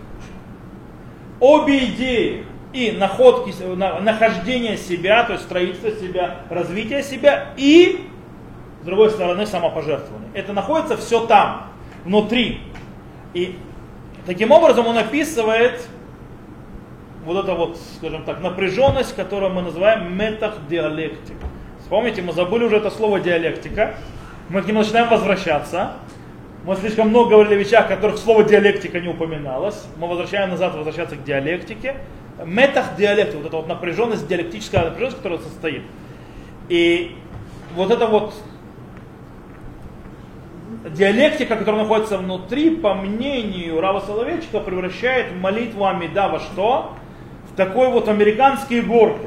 Обе 1.40 1.86
идеи, 1.86 2.44
и 2.72 2.92
находки, 2.92 3.52
нахождение 3.74 4.76
себя, 4.76 5.24
то 5.24 5.32
есть 5.32 5.44
строительство 5.44 5.90
себя, 5.90 6.42
развитие 6.48 7.02
себя, 7.02 7.52
и, 7.56 8.06
с 8.82 8.84
другой 8.84 9.10
стороны, 9.10 9.46
самопожертвование. 9.46 10.28
Это 10.34 10.52
находится 10.52 10.96
все 10.96 11.24
там, 11.26 11.68
внутри. 12.04 12.60
И 13.32 13.56
таким 14.26 14.50
образом 14.50 14.86
он 14.88 14.98
описывает 14.98 15.86
вот 17.24 17.44
эта 17.44 17.54
вот, 17.54 17.78
скажем 17.98 18.24
так, 18.24 18.40
напряженность, 18.40 19.14
которую 19.14 19.52
мы 19.52 19.62
называем 19.62 20.16
метахдиалектик. 20.16 21.36
Вспомните, 21.80 22.22
мы 22.22 22.32
забыли 22.32 22.64
уже 22.64 22.76
это 22.76 22.90
слово 22.90 23.20
диалектика, 23.20 23.94
мы 24.48 24.62
к 24.62 24.66
нему 24.66 24.80
начинаем 24.80 25.08
возвращаться. 25.08 25.92
Мы 26.64 26.76
слишком 26.76 27.08
много 27.08 27.30
говорили 27.30 27.54
о 27.54 27.58
вещах, 27.58 27.88
которых 27.88 28.18
слово 28.18 28.44
диалектика 28.44 29.00
не 29.00 29.08
упоминалось. 29.08 29.86
Мы 29.96 30.08
возвращаем 30.08 30.50
назад, 30.50 30.74
возвращаться 30.74 31.16
к 31.16 31.24
диалектике. 31.24 31.96
Метахдиалектика, 32.44 33.36
вот 33.38 33.46
эта 33.46 33.56
вот 33.56 33.68
напряженность, 33.68 34.26
диалектическая 34.26 34.84
напряженность, 34.84 35.18
которая 35.18 35.38
состоит. 35.40 35.82
И 36.68 37.16
вот 37.74 37.90
это 37.90 38.06
вот 38.06 38.34
диалектика, 40.90 41.56
которая 41.56 41.82
находится 41.82 42.18
внутри, 42.18 42.76
по 42.76 42.94
мнению 42.94 43.80
Рава 43.80 44.00
Соловейчика, 44.00 44.60
превращает 44.60 45.34
молитву 45.34 45.86
Амида 45.86 46.28
во 46.28 46.40
что? 46.40 46.92
такой 47.56 47.88
вот 47.88 48.08
американские 48.08 48.82
горки. 48.82 49.26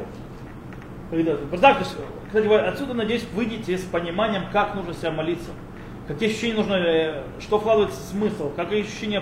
Представьте, 1.09 1.85
кстати, 2.27 2.47
вы 2.47 2.57
отсюда, 2.57 2.93
надеюсь, 2.93 3.25
выйдете 3.33 3.77
с 3.77 3.83
пониманием, 3.83 4.43
как 4.51 4.75
нужно 4.75 4.93
себя 4.93 5.11
молиться. 5.11 5.51
Какие 6.07 6.29
ощущения 6.29 6.55
нужно, 6.55 6.73
э, 6.73 7.23
что 7.39 7.59
вкладывается 7.59 7.99
смысл, 7.99 8.51
какие 8.55 8.81
ощущения 8.83 9.21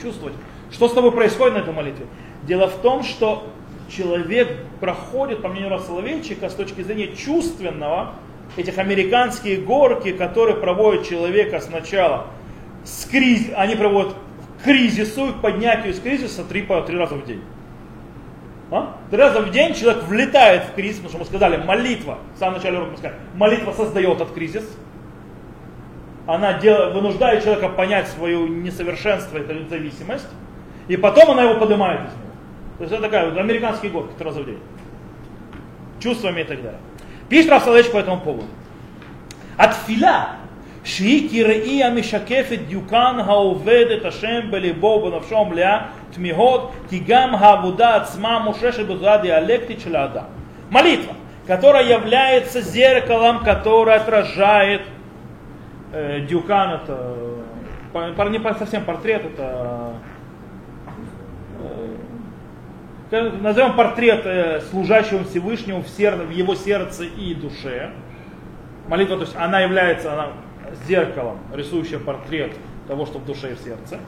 чувствовать, 0.00 0.34
что 0.70 0.88
с 0.88 0.92
тобой 0.92 1.12
происходит 1.12 1.54
на 1.54 1.58
этой 1.58 1.74
молитве. 1.74 2.06
Дело 2.44 2.68
в 2.68 2.76
том, 2.80 3.02
что 3.02 3.46
человек 3.90 4.48
проходит, 4.80 5.42
по 5.42 5.48
мнению 5.48 5.78
Соловейчика, 5.80 6.48
с 6.48 6.54
точки 6.54 6.82
зрения 6.82 7.14
чувственного, 7.14 8.14
этих 8.58 8.78
американские 8.78 9.58
горки, 9.58 10.12
которые 10.12 10.56
проводят 10.56 11.08
человека 11.08 11.60
сначала 11.60 12.26
с 12.84 13.04
криз... 13.06 13.50
они 13.56 13.76
проводят 13.76 14.14
к 14.60 14.64
кризису, 14.64 15.32
к 15.34 15.40
поднятию 15.40 15.92
из 15.92 16.00
кризиса 16.00 16.44
три, 16.44 16.62
три 16.62 16.96
раза 16.96 17.14
в 17.14 17.24
день. 17.24 17.42
А? 18.70 18.96
Три 19.10 19.18
раза 19.18 19.40
в 19.40 19.50
день 19.50 19.74
человек 19.74 20.04
влетает 20.04 20.64
в 20.64 20.74
кризис, 20.74 20.96
потому 20.96 21.10
что 21.10 21.18
мы 21.18 21.24
сказали, 21.24 21.56
молитва, 21.64 22.18
в 22.34 22.38
самом 22.38 22.54
начале 22.54 22.76
урока 22.76 22.92
мы 22.92 22.98
сказали, 22.98 23.18
молитва 23.34 23.72
создает 23.72 24.16
этот 24.20 24.34
кризис. 24.34 24.64
Она 26.26 26.58
дел, 26.58 26.92
вынуждает 26.92 27.42
человека 27.42 27.70
понять 27.70 28.08
свое 28.08 28.46
несовершенство, 28.48 29.38
это 29.38 29.54
зависимость. 29.70 30.28
И 30.88 30.96
потом 30.96 31.30
она 31.30 31.44
его 31.44 31.58
поднимает 31.58 32.00
из 32.00 32.12
него. 32.12 32.28
То 32.78 32.84
есть 32.84 32.92
это 32.92 33.02
такая 33.02 33.30
вот 33.30 33.38
американский 33.38 33.88
горки, 33.88 34.22
раза 34.22 34.40
в 34.40 34.44
день. 34.44 34.58
Чувствами 36.00 36.42
и 36.42 36.44
так 36.44 36.62
далее. 36.62 36.80
Пишет 37.27 37.51
Рафсалович 37.51 37.91
по 37.91 37.97
этому 37.97 38.19
поводу. 38.19 38.47
התפילה 39.57 40.23
שהיא 40.83 41.29
כראי 41.29 41.83
המשקף 41.83 42.49
את 42.53 42.67
דיוקן 42.67 43.15
העובד 43.25 43.85
את 43.97 44.05
השם 44.05 44.39
בליבו 44.51 44.87
ובנפשו 44.87 45.37
המלאה 45.37 45.79
תמיהות 46.11 46.71
כי 46.89 46.99
גם 47.07 47.35
העבודה 47.35 47.95
עצמה 47.95 48.39
מושרשת 48.39 48.85
בצורה 48.85 49.17
דיאלקטית 49.17 49.79
של 49.79 49.95
האדם. 49.95 50.23
Молитва, 50.71 51.13
которая 51.45 51.87
является 51.87 52.61
зеркалом, 52.61 53.43
которое 53.43 53.97
отражает 53.97 54.81
э, 55.91 56.21
Дюкан, 56.21 56.71
это 56.71 57.15
э, 57.93 58.29
не 58.29 58.39
совсем 58.57 58.83
портрет, 58.83 59.21
это 59.23 59.43
э, 59.43 59.91
назовем 63.10 63.74
портрет 63.74 64.22
э, 64.24 64.60
служащего 64.70 65.24
Всевышнему 65.24 65.82
в, 65.82 65.88
сер, 65.88 66.16
в 66.16 66.30
его 66.30 66.54
сердце 66.54 67.04
и 67.04 67.34
душе. 67.34 67.90
Молитва, 68.86 69.16
то 69.16 69.22
есть 69.22 69.36
она 69.36 69.60
является 69.60 70.12
она, 70.12 70.28
зеркалом, 70.86 71.38
рисующим 71.54 72.04
портрет 72.04 72.52
того, 72.86 73.06
что 73.06 73.18
в 73.18 73.24
душе 73.24 73.52
и 73.52 73.54
в 73.54 73.58
сердце. 73.60 73.98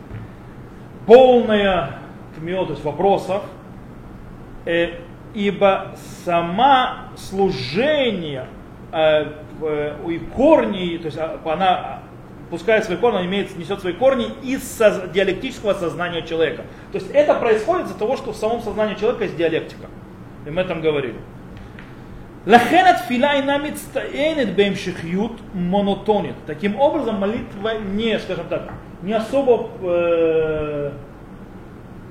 Полная 1.06 1.98
тмё, 2.36 2.64
то 2.64 2.72
есть 2.72 2.84
вопросов, 2.84 3.42
э, 4.64 5.00
ибо 5.34 5.94
сама 6.24 7.08
служение 7.16 8.46
э, 8.92 9.32
э, 9.62 9.96
и 10.08 10.18
корни, 10.18 10.98
то 10.98 11.06
есть 11.06 11.18
а, 11.18 11.40
она 11.44 12.00
пускает 12.50 12.84
свои 12.84 12.96
корни, 12.96 13.18
он 13.18 13.26
имеет, 13.26 13.56
несет 13.56 13.80
свои 13.80 13.92
корни 13.92 14.28
из 14.42 14.62
соз- 14.62 15.10
диалектического 15.12 15.74
сознания 15.74 16.22
человека. 16.22 16.64
То 16.92 16.98
есть 16.98 17.10
это 17.12 17.34
происходит 17.34 17.86
из-за 17.86 17.98
того, 17.98 18.16
что 18.16 18.32
в 18.32 18.36
самом 18.36 18.60
сознании 18.60 18.96
человека 18.96 19.24
есть 19.24 19.36
диалектика. 19.36 19.86
И 20.46 20.50
мы 20.50 20.62
этом 20.62 20.80
говорили. 20.80 21.16
Лахен 22.46 22.86
отфила 22.86 23.36
и 23.36 23.42
намицтаенет 23.42 24.54
бемшихют 24.54 25.32
монотонит. 25.52 26.34
Таким 26.46 26.80
образом, 26.80 27.16
молитва 27.16 27.78
не, 27.78 28.18
скажем 28.18 28.46
так, 28.48 28.72
не 29.02 29.12
особо 29.12 29.68
э, 29.82 30.90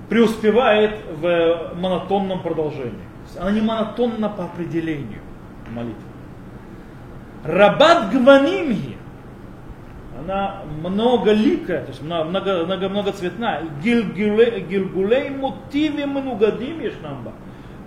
преуспевает 0.08 0.92
в 1.20 1.74
монотонном 1.76 2.42
продолжении. 2.42 2.94
Она 3.40 3.52
не 3.52 3.62
монотонна 3.62 4.30
по 4.30 4.46
определению 4.46 5.22
молитва. 5.72 6.04
Рабат 7.44 8.12
гванимхи 8.12 8.99
она 10.20 10.62
многоликая, 10.82 11.84
то 11.84 11.90
есть 11.90 12.02
много, 12.02 12.66
много, 12.66 12.90
многоцветная. 12.90 13.64
Гильгулей 13.82 15.30
мотиве 15.30 16.06
манугадим 16.06 16.80
ешнамба. 16.82 17.34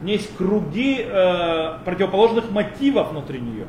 Есть 0.03 0.37
круги 0.37 1.05
э, 1.07 1.79
противоположных 1.85 2.51
мотивов 2.51 3.11
внутри 3.11 3.41
нее. 3.41 3.67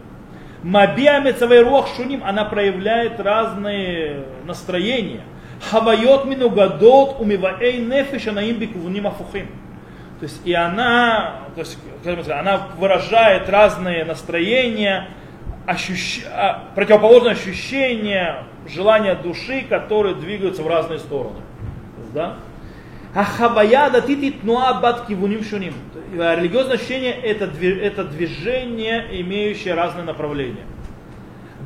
Мабиа 0.63 1.19
мецавей 1.19 1.63
шуним, 1.95 2.23
она 2.23 2.45
проявляет 2.45 3.19
разные 3.19 4.25
настроения. 4.45 5.23
Хавайот 5.69 6.25
минугадот 6.25 7.19
умиваэй 7.19 7.77
нефеша 7.79 8.31
наим 8.31 8.57
бикувним 8.57 9.07
афухим. 9.07 9.47
То 10.19 10.25
есть 10.25 10.41
и 10.45 10.53
она, 10.53 11.41
то 11.53 11.59
есть, 11.59 11.77
она 12.29 12.69
выражает 12.77 13.49
разные 13.49 14.05
настроения, 14.05 15.09
ощущ... 15.66 16.24
А, 16.26 16.70
противоположные 16.74 17.32
ощущения, 17.32 18.44
желания 18.66 19.14
души, 19.14 19.64
которые 19.68 20.14
двигаются 20.14 20.62
в 20.62 20.66
разные 20.66 20.98
стороны. 20.98 21.40
Да? 22.14 22.36
А 23.14 23.24
хавая 23.24 23.90
датит 23.90 24.44
нуа 24.44 24.74
бат 24.74 25.06
кивуним 25.06 25.42
шуним. 25.44 25.74
Религиозное 26.12 26.76
ощущение 26.76 27.12
это, 27.12 27.50
это 27.60 28.04
движение, 28.04 29.20
имеющее 29.20 29.74
разные 29.74 30.04
направления. 30.04 30.64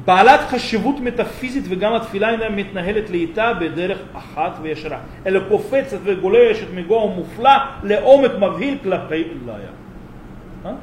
בעלת 0.05 0.41
חשיבות 0.51 1.01
מטאפיזית 1.01 1.64
וגם 1.68 1.95
התפילה 1.95 2.31
אינה 2.31 2.49
מתנהלת 2.49 3.11
לאיתה 3.11 3.55
בדרך 3.55 3.99
אחת 4.14 4.53
וישרה, 4.62 4.99
אלא 5.27 5.41
קופצת 5.49 5.99
וגולשת 6.05 6.66
מגוהו 6.75 7.09
מופלא 7.09 7.51
לעומק 7.83 8.31
מבהיל 8.39 8.79
כלפי 8.83 9.25
אליה. 9.45 10.75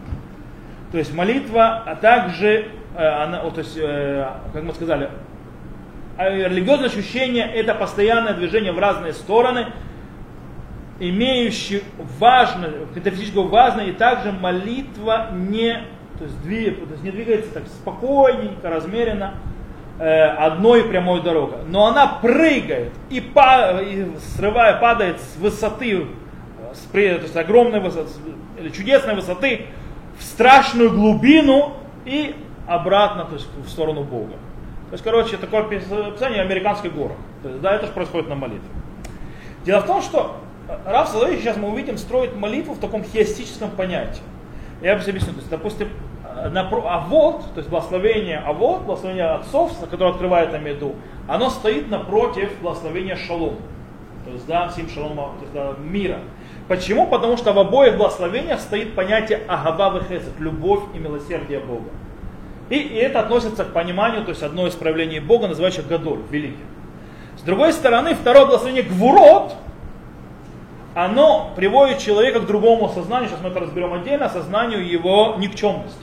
То 0.91 0.97
есть 0.97 1.13
молитва, 1.13 1.83
а 1.85 1.95
также, 1.95 2.65
она, 2.96 3.38
то 3.50 3.58
есть, 3.58 3.78
как 4.52 4.62
мы 4.62 4.72
сказали, 4.72 5.10
религиозное 6.16 6.88
ощущение 6.88 7.52
это 7.52 7.74
постоянное 7.74 8.34
движение 8.34 8.72
в 8.72 8.78
разные 8.78 9.12
стороны, 9.12 9.72
имеющие 11.00 11.82
важное, 12.18 12.70
метафизически 12.94 13.36
важное, 13.36 13.86
и 13.86 13.92
также 13.92 14.30
молитва 14.32 15.30
не 15.32 15.84
то 16.18 16.24
есть, 16.24 16.42
двиг, 16.42 16.78
то 16.86 16.92
есть 16.92 17.02
не 17.02 17.10
двигается 17.10 17.52
так 17.52 17.66
спокойненько, 17.66 18.70
размеренно, 18.70 19.34
э, 19.98 20.24
одной 20.24 20.84
прямой 20.84 21.22
дорогой. 21.22 21.64
Но 21.66 21.86
она 21.86 22.06
прыгает 22.06 22.92
и, 23.10 23.20
па, 23.20 23.80
и 23.80 24.06
срывая, 24.36 24.78
падает 24.78 25.20
с 25.20 25.36
высоты, 25.36 26.06
с, 26.72 26.88
то 26.90 26.98
есть 26.98 27.36
огромной 27.36 27.80
высоты, 27.80 28.10
или 28.58 28.68
чудесной 28.68 29.16
высоты, 29.16 29.66
в 30.18 30.22
страшную 30.22 30.90
глубину 30.90 31.72
и 32.04 32.36
обратно, 32.66 33.24
то 33.24 33.34
есть 33.34 33.48
в 33.56 33.68
сторону 33.68 34.02
Бога. 34.04 34.34
То 34.90 34.92
есть, 34.92 35.04
короче, 35.04 35.36
такое 35.36 35.62
описание 35.62 36.42
американской 36.42 36.90
горы. 36.90 37.14
То 37.42 37.48
есть, 37.48 37.60
да, 37.60 37.74
это 37.74 37.86
же 37.86 37.92
происходит 37.92 38.28
на 38.28 38.34
молитве. 38.34 38.68
Дело 39.64 39.80
в 39.80 39.86
том, 39.86 40.02
что 40.02 40.36
Раф 40.86 41.08
Соловей, 41.08 41.38
сейчас 41.38 41.56
мы 41.56 41.70
увидим, 41.70 41.98
строит 41.98 42.36
молитву 42.36 42.74
в 42.74 42.78
таком 42.78 43.02
хиастическом 43.02 43.70
понятии. 43.70 44.22
Я 44.82 44.92
объясню. 44.92 45.14
То 45.14 45.36
есть, 45.36 45.50
допустим, 45.50 45.88
на, 46.50 46.68
а 46.68 47.06
вот, 47.08 47.44
то 47.54 47.58
есть 47.58 47.70
благословение, 47.70 48.42
а 48.44 48.52
вот, 48.52 48.82
благословение 48.82 49.26
отцов, 49.26 49.72
которое 49.90 50.10
открывает 50.10 50.52
нам 50.52 50.64
еду, 50.66 50.94
оно 51.28 51.50
стоит 51.50 51.90
напротив 51.90 52.50
благословения 52.60 53.16
шалом. 53.16 53.56
То 54.24 54.30
есть, 54.30 54.46
да, 54.46 54.70
сим 54.70 54.88
шалом, 54.88 55.16
то 55.16 55.38
есть, 55.42 55.52
да, 55.52 55.74
мира. 55.78 56.18
Почему? 56.68 57.06
Потому 57.06 57.36
что 57.36 57.52
в 57.52 57.58
обоих 57.58 57.96
благословениях 57.96 58.58
стоит 58.60 58.94
понятие 58.94 59.40
агава 59.48 59.98
вехесет, 59.98 60.38
любовь 60.38 60.82
и 60.94 60.98
милосердие 60.98 61.60
Бога. 61.60 61.90
И, 62.70 62.76
и 62.76 62.94
это 62.96 63.20
относится 63.20 63.64
к 63.64 63.72
пониманию, 63.72 64.24
то 64.24 64.30
есть 64.30 64.42
одно 64.42 64.66
из 64.66 64.74
проявлений 64.74 65.20
Бога, 65.20 65.48
называющее 65.48 65.84
Гадоль, 65.86 66.20
великим. 66.30 66.66
С 67.36 67.42
другой 67.42 67.72
стороны, 67.72 68.14
второе 68.14 68.46
благословение 68.46 68.84
Гвурот, 68.84 69.54
оно 70.94 71.52
приводит 71.56 71.98
человека 71.98 72.40
к 72.40 72.46
другому 72.46 72.88
сознанию, 72.88 73.28
сейчас 73.28 73.42
мы 73.42 73.50
это 73.50 73.60
разберем 73.60 73.92
отдельно, 73.92 74.28
сознанию 74.28 74.86
его 74.86 75.34
никчемности. 75.38 75.98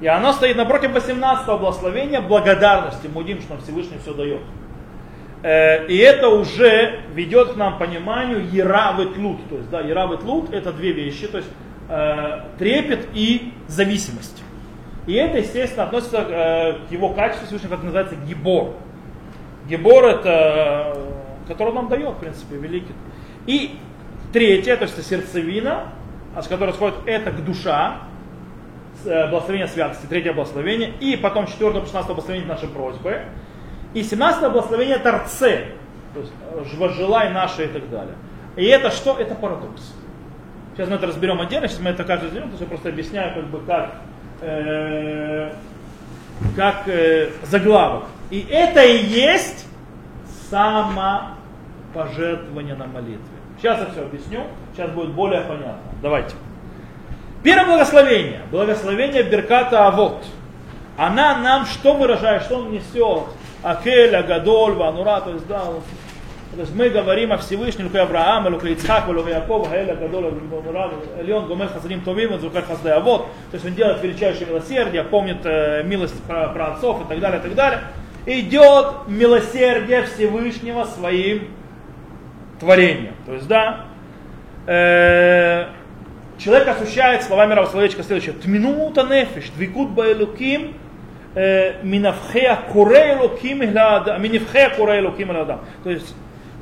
И 0.00 0.06
оно 0.06 0.32
стоит 0.32 0.56
напротив 0.56 0.92
18 0.92 1.46
благословения 1.46 2.20
благодарности 2.20 3.06
Мудим, 3.06 3.40
что 3.40 3.54
нам 3.54 3.62
Всевышний 3.62 3.98
все 4.02 4.12
дает. 4.12 4.40
Э, 5.42 5.86
и 5.86 5.96
это 5.96 6.28
уже 6.28 7.00
ведет 7.14 7.52
к 7.52 7.56
нам 7.56 7.78
пониманию 7.78 8.46
Яравет 8.50 9.16
Лут. 9.16 9.48
То 9.48 9.56
есть, 9.56 9.70
да, 9.70 9.80
Яравет 9.80 10.22
Лут 10.22 10.52
это 10.52 10.72
две 10.72 10.92
вещи, 10.92 11.28
то 11.28 11.38
есть 11.38 11.50
э, 11.88 12.40
трепет 12.58 13.08
и 13.14 13.52
зависимость. 13.68 14.42
И 15.06 15.14
это, 15.14 15.38
естественно, 15.38 15.84
относится 15.84 16.18
э, 16.18 16.88
к 16.88 16.90
его 16.90 17.10
качеству 17.10 17.46
Всевышнего, 17.46 17.76
как 17.76 17.84
называется 17.84 18.16
Гибор. 18.16 18.74
Гибор 19.68 20.04
это, 20.04 20.94
э, 20.96 21.48
который 21.48 21.68
он 21.68 21.74
нам 21.74 21.88
дает, 21.88 22.14
в 22.14 22.18
принципе, 22.18 22.56
великий. 22.56 22.94
И 23.46 23.78
третье, 24.32 24.76
то 24.76 24.84
есть 24.84 25.06
сердцевина, 25.06 25.92
а 26.34 26.42
с 26.42 26.48
которой 26.48 26.74
сходит 26.74 26.96
это 27.06 27.30
к 27.30 27.44
душа, 27.44 28.02
Э, 29.04 29.28
благословение 29.28 29.68
святости, 29.68 30.06
третье 30.06 30.32
благословение, 30.32 30.92
и 31.00 31.16
потом 31.16 31.46
четвертое, 31.46 31.82
шестнадцатое 31.82 32.14
благословение 32.14 32.48
нашей 32.48 32.68
просьбы, 32.68 33.22
и 33.94 34.02
семнадцатое 34.02 34.50
благословение 34.50 34.98
торце, 34.98 35.66
то 36.14 36.20
есть 36.20 36.32
возжелай 36.76 37.30
наше 37.30 37.66
и 37.66 37.68
так 37.68 37.88
далее. 37.90 38.14
И 38.56 38.64
это 38.64 38.90
что? 38.90 39.16
Это 39.18 39.34
парадокс. 39.34 39.94
Сейчас 40.74 40.88
мы 40.88 40.96
это 40.96 41.06
разберем 41.06 41.40
отдельно, 41.40 41.68
сейчас 41.68 41.80
мы 41.80 41.90
это 41.90 42.04
каждый 42.04 42.26
разберем, 42.26 42.46
то 42.46 42.52
есть 42.52 42.62
я 42.62 42.66
просто 42.66 42.88
объясняю, 42.88 43.34
как 43.34 43.46
бы, 43.48 43.60
как, 43.60 43.96
э, 44.40 45.50
как 46.54 46.88
э, 46.88 47.30
заглавок. 47.44 48.04
И 48.30 48.46
это 48.50 48.84
и 48.84 49.04
есть 49.04 49.66
самопожертвование 50.50 52.74
на 52.74 52.86
молитве. 52.86 53.20
Сейчас 53.58 53.80
я 53.80 53.86
все 53.86 54.02
объясню, 54.02 54.42
сейчас 54.74 54.90
будет 54.90 55.12
более 55.12 55.40
понятно. 55.42 55.78
Давайте. 56.02 56.34
Первое 57.42 57.66
благословение, 57.66 58.42
благословение 58.50 59.22
Берката 59.22 59.86
Авот. 59.86 60.24
Она 60.96 61.38
нам 61.38 61.66
что 61.66 61.94
выражает, 61.94 62.42
что 62.42 62.56
он 62.56 62.72
несет? 62.72 63.24
Акель, 63.62 64.14
Агадоль, 64.14 64.74
Ванура, 64.74 65.20
то 65.20 65.30
есть, 65.30 65.46
да, 65.46 65.62
то 66.54 66.60
есть 66.60 66.74
мы 66.74 66.88
говорим 66.88 67.32
о 67.32 67.38
Всевышнем, 67.38 67.86
Лукай 67.86 68.02
Авраам, 68.02 68.46
Лукай 68.46 68.72
Ицхак, 68.72 69.08
Лукай 69.08 69.34
Яков, 69.34 69.68
Хаэль, 69.68 69.90
Агадоль, 69.90 70.32
Ванура, 70.50 70.90
Эльон, 71.18 71.46
Гомель, 71.48 71.68
Хасадим, 71.68 72.00
Товим, 72.02 72.38
Зукай 72.38 72.62
Хасдай 72.62 72.92
Авот. 72.92 73.26
То 73.50 73.54
есть 73.54 73.66
он 73.66 73.74
делает 73.74 74.02
величайшее 74.02 74.46
милосердие, 74.46 75.02
помнит 75.02 75.44
э, 75.44 75.82
милость 75.84 76.22
про, 76.22 76.48
про 76.48 76.68
отцов 76.68 77.04
и 77.04 77.08
так 77.08 77.20
далее, 77.20 77.40
и 77.40 77.42
так 77.42 77.54
далее. 77.54 77.80
Идет 78.26 79.08
милосердие 79.08 80.04
Всевышнего 80.04 80.84
своим 80.84 81.48
творения. 82.60 83.12
То 83.26 83.34
есть, 83.34 83.48
да, 83.48 83.86
э, 84.66 85.66
человек 86.38 86.68
ощущает 86.68 87.22
словами 87.24 87.54
Равсловечка 87.54 88.02
следующее. 88.02 88.34
Тминута 88.34 89.02
нефиш, 89.02 89.50
двикут 89.50 89.90
баэлуким, 89.90 90.74
э, 91.34 91.82
минавхея 91.82 92.58
куре 92.72 93.14
элуким 93.14 93.60
минавхея 93.60 94.70
куре 94.70 95.00
элуким 95.00 95.28
То 95.84 95.90
есть, 95.90 96.14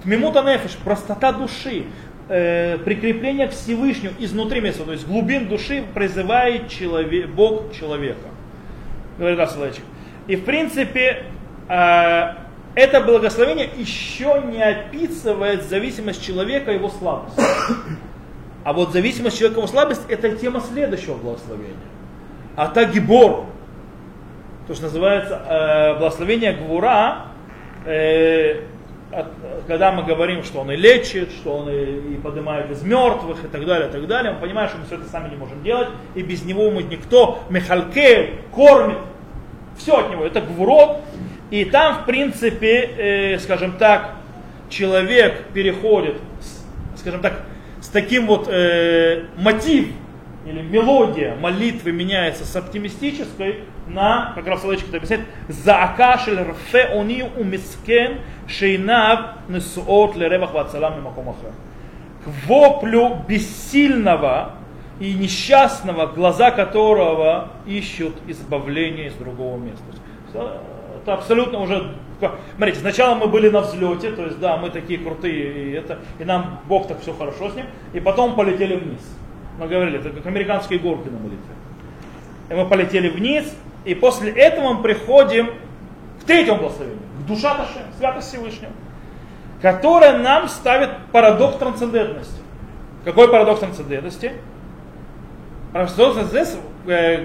тмимута 0.05 0.43
нефиш, 0.43 0.77
простота 0.85 1.33
души, 1.33 1.87
э, 2.29 2.79
прикрепление 2.79 3.49
к 3.49 3.53
Всевышнему 3.53 4.15
изнутри 4.19 4.61
места, 4.61 4.85
то 4.85 4.93
есть 4.93 5.07
глубин 5.07 5.49
души 5.49 5.85
призывает 5.95 6.69
человек, 6.69 7.29
Бог 7.31 7.73
человека. 7.73 8.29
Говорит 9.19 9.39
Равсловечек. 9.39 9.85
И 10.27 10.37
в 10.37 10.45
принципе, 10.45 11.25
э, 11.69 12.35
это 12.75 13.01
благословение 13.01 13.69
еще 13.77 14.43
не 14.47 14.63
описывает 14.63 15.65
зависимость 15.65 16.25
человека 16.25 16.73
его 16.73 16.89
слабость. 16.89 17.39
А 18.65 18.73
вот 18.73 18.93
зависимость 18.93 19.39
человека 19.39 19.61
его 19.61 19.69
слабость 19.69 20.03
это 20.09 20.31
тема 20.37 20.61
следующего 20.61 21.15
благословения. 21.15 21.77
А 22.57 22.69
та 22.69 22.85
гибор, 22.85 23.47
то, 24.67 24.75
что 24.75 24.85
называется 24.85 25.43
э, 25.47 25.99
благословение 25.99 26.55
Гвура, 26.55 27.27
э, 27.85 28.63
когда 29.67 29.93
мы 29.93 30.03
говорим, 30.03 30.43
что 30.43 30.61
он 30.61 30.71
и 30.71 30.77
лечит, 30.77 31.31
что 31.31 31.59
он 31.59 31.71
и, 31.71 32.15
и 32.15 32.17
поднимает 32.17 32.71
из 32.71 32.83
мертвых 32.83 33.45
и 33.45 33.49
так 33.49 33.65
далее, 33.65 33.89
и 33.89 33.93
так 33.93 34.07
далее, 34.07 34.33
мы 34.33 34.41
понимаем, 34.41 34.69
что 34.69 34.79
мы 34.79 34.87
все 34.87 34.97
это 34.97 35.07
сами 35.07 35.31
не 35.31 35.37
можем 35.37 35.62
делать, 35.62 35.89
и 36.15 36.23
без 36.23 36.45
него 36.45 36.71
мы 36.71 36.83
никто, 36.83 37.41
Михальке 37.51 38.35
кормит, 38.53 38.99
все 39.77 39.99
от 39.99 40.11
него, 40.11 40.25
это 40.25 40.41
гвурот, 40.41 41.01
и 41.51 41.65
там, 41.65 42.03
в 42.03 42.07
принципе, 42.07 42.91
э, 42.97 43.39
скажем 43.39 43.73
так, 43.73 44.15
человек 44.69 45.45
переходит, 45.53 46.17
скажем 46.97 47.21
так, 47.21 47.43
с 47.81 47.89
таким 47.89 48.27
вот 48.27 48.49
э, 48.49 49.25
мотив 49.37 49.89
или 50.47 50.61
мелодия 50.61 51.37
молитвы 51.37 51.93
меняется 51.93 52.45
с 52.45 52.55
оптимистической 52.57 53.61
на, 53.87 54.33
как 54.35 54.47
раз 54.47 54.65
это 54.65 54.97
объясняет, 54.97 55.25
заакашель 55.49 56.41
рфе 56.41 56.85
они 56.85 57.25
умискен 57.37 58.21
шейнав 58.47 59.36
несуот 59.49 60.16
леревах 60.16 60.53
вацалам 60.53 60.99
мимакомаха. 60.99 61.53
К 62.24 62.49
воплю 62.49 63.16
бессильного 63.28 64.53
и 65.01 65.12
несчастного, 65.12 66.07
глаза 66.07 66.51
которого 66.51 67.49
ищут 67.66 68.14
избавление 68.26 69.09
из 69.09 69.14
другого 69.14 69.59
места 69.59 69.82
это 71.05 71.14
абсолютно 71.14 71.61
уже... 71.61 71.92
Смотрите, 72.57 72.80
сначала 72.80 73.14
мы 73.14 73.26
были 73.26 73.51
на 73.51 73.61
взлете, 73.61 74.11
то 74.12 74.24
есть 74.24 74.38
да, 74.38 74.57
мы 74.57 74.70
такие 74.70 74.99
крутые, 74.99 75.70
и, 75.70 75.72
это, 75.72 75.99
и 76.18 76.24
нам 76.24 76.61
Бог 76.66 76.88
так 76.88 77.01
все 77.03 77.12
хорошо 77.12 77.51
с 77.51 77.55
ним, 77.55 77.66
и 77.92 78.01
потом 78.01 78.34
полетели 78.34 78.76
вниз. 78.76 79.01
Мы 79.59 79.68
говорили, 79.68 79.99
это 79.99 80.11
как 80.11 80.24
американские 80.24 80.78
горки 80.78 81.09
на 81.09 81.18
молитве. 81.18 81.55
И 82.49 82.55
мы 82.55 82.66
полетели 82.66 83.09
вниз, 83.09 83.45
и 83.84 83.95
после 83.95 84.30
этого 84.30 84.72
мы 84.72 84.82
приходим 84.82 85.49
к 86.20 86.24
третьему 86.24 86.61
благословению, 86.61 87.03
душа 87.27 87.55
Таше, 87.55 87.85
святость 87.99 88.29
Всевышнего, 88.29 88.72
которая 89.62 90.18
нам 90.18 90.49
ставит 90.49 90.91
парадокс 91.12 91.57
трансцендентности. 91.57 92.41
Какой 93.05 93.29
парадокс 93.29 93.61
трансцендентности? 93.61 94.33
Парадокс 95.72 95.95
трансцендентности 95.95 96.59
э, 96.87 97.25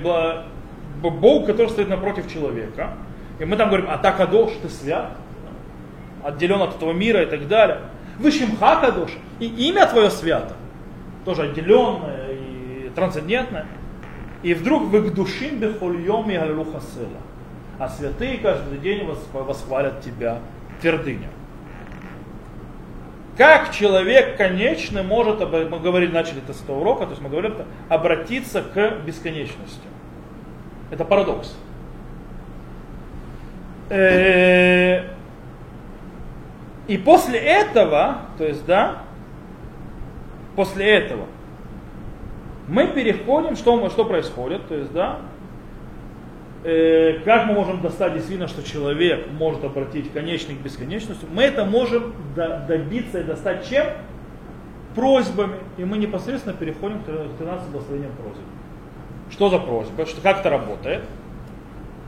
Бог, 1.01 1.45
который 1.45 1.69
стоит 1.69 1.89
напротив 1.89 2.31
человека, 2.31 2.93
и 3.39 3.45
мы 3.45 3.55
там 3.55 3.69
говорим, 3.69 3.87
а 3.89 3.97
так 3.97 4.17
Кадош, 4.17 4.51
ты 4.61 4.69
свят, 4.69 5.11
отделен 6.23 6.61
от 6.61 6.75
этого 6.75 6.91
мира 6.91 7.23
и 7.23 7.25
так 7.25 7.47
далее. 7.47 7.79
Вышимха 8.19 8.75
Кадош, 8.81 9.11
и 9.39 9.45
имя 9.45 9.87
твое 9.87 10.09
свято, 10.09 10.55
тоже 11.23 11.43
отделенное 11.43 12.31
и 12.31 12.91
трансцендентное. 12.93 13.65
И 14.43 14.53
вдруг 14.53 14.83
вы 14.83 15.01
к 15.03 15.13
душим 15.13 15.59
бехольем 15.59 16.29
и 16.29 16.35
села. 16.35 17.19
А 17.79 17.87
святые 17.87 18.37
каждый 18.39 18.77
день 18.77 19.09
восхвалят 19.33 20.01
тебя 20.01 20.39
твердыня. 20.81 21.29
Как 23.37 23.71
человек 23.71 24.35
конечный 24.35 25.01
может, 25.01 25.39
мы 25.39 25.79
говорили, 25.79 26.11
начали 26.11 26.39
это 26.39 26.53
с 26.53 26.61
этого 26.61 26.81
урока, 26.81 27.05
то 27.05 27.11
есть 27.11 27.21
мы 27.21 27.29
говорим, 27.29 27.55
обратиться 27.87 28.61
к 28.61 28.99
бесконечности. 29.05 29.87
Это 30.91 31.05
парадокс. 31.05 31.55
Э, 33.89 35.05
и 36.89 36.97
после 36.97 37.39
этого, 37.39 38.17
то 38.37 38.43
есть, 38.43 38.65
да, 38.65 39.03
после 40.57 40.85
этого 40.89 41.25
мы 42.67 42.87
переходим, 42.87 43.55
что, 43.55 43.89
что 43.89 44.03
происходит, 44.03 44.67
то 44.67 44.75
есть, 44.75 44.91
да, 44.91 45.21
э, 46.63 47.19
как 47.25 47.45
мы 47.47 47.53
можем 47.53 47.81
достать 47.81 48.13
действительно, 48.13 48.47
что 48.47 48.63
человек 48.63 49.27
может 49.31 49.63
обратить 49.63 50.11
конечный 50.11 50.55
к 50.55 50.59
бесконечности, 50.59 51.25
мы 51.31 51.43
это 51.43 51.65
можем 51.65 52.13
добиться 52.35 53.21
и 53.21 53.23
достать 53.23 53.67
чем? 53.69 53.87
Просьбами. 54.95 55.57
И 55.77 55.85
мы 55.85 55.97
непосредственно 55.97 56.55
переходим 56.55 57.01
к 57.03 57.05
13 57.05 57.69
благословениям 57.69 58.11
просьб. 58.13 58.41
Что 59.29 59.49
за 59.49 59.59
просьба? 59.59 60.05
Что, 60.05 60.21
как 60.21 60.39
это 60.39 60.49
работает? 60.49 61.03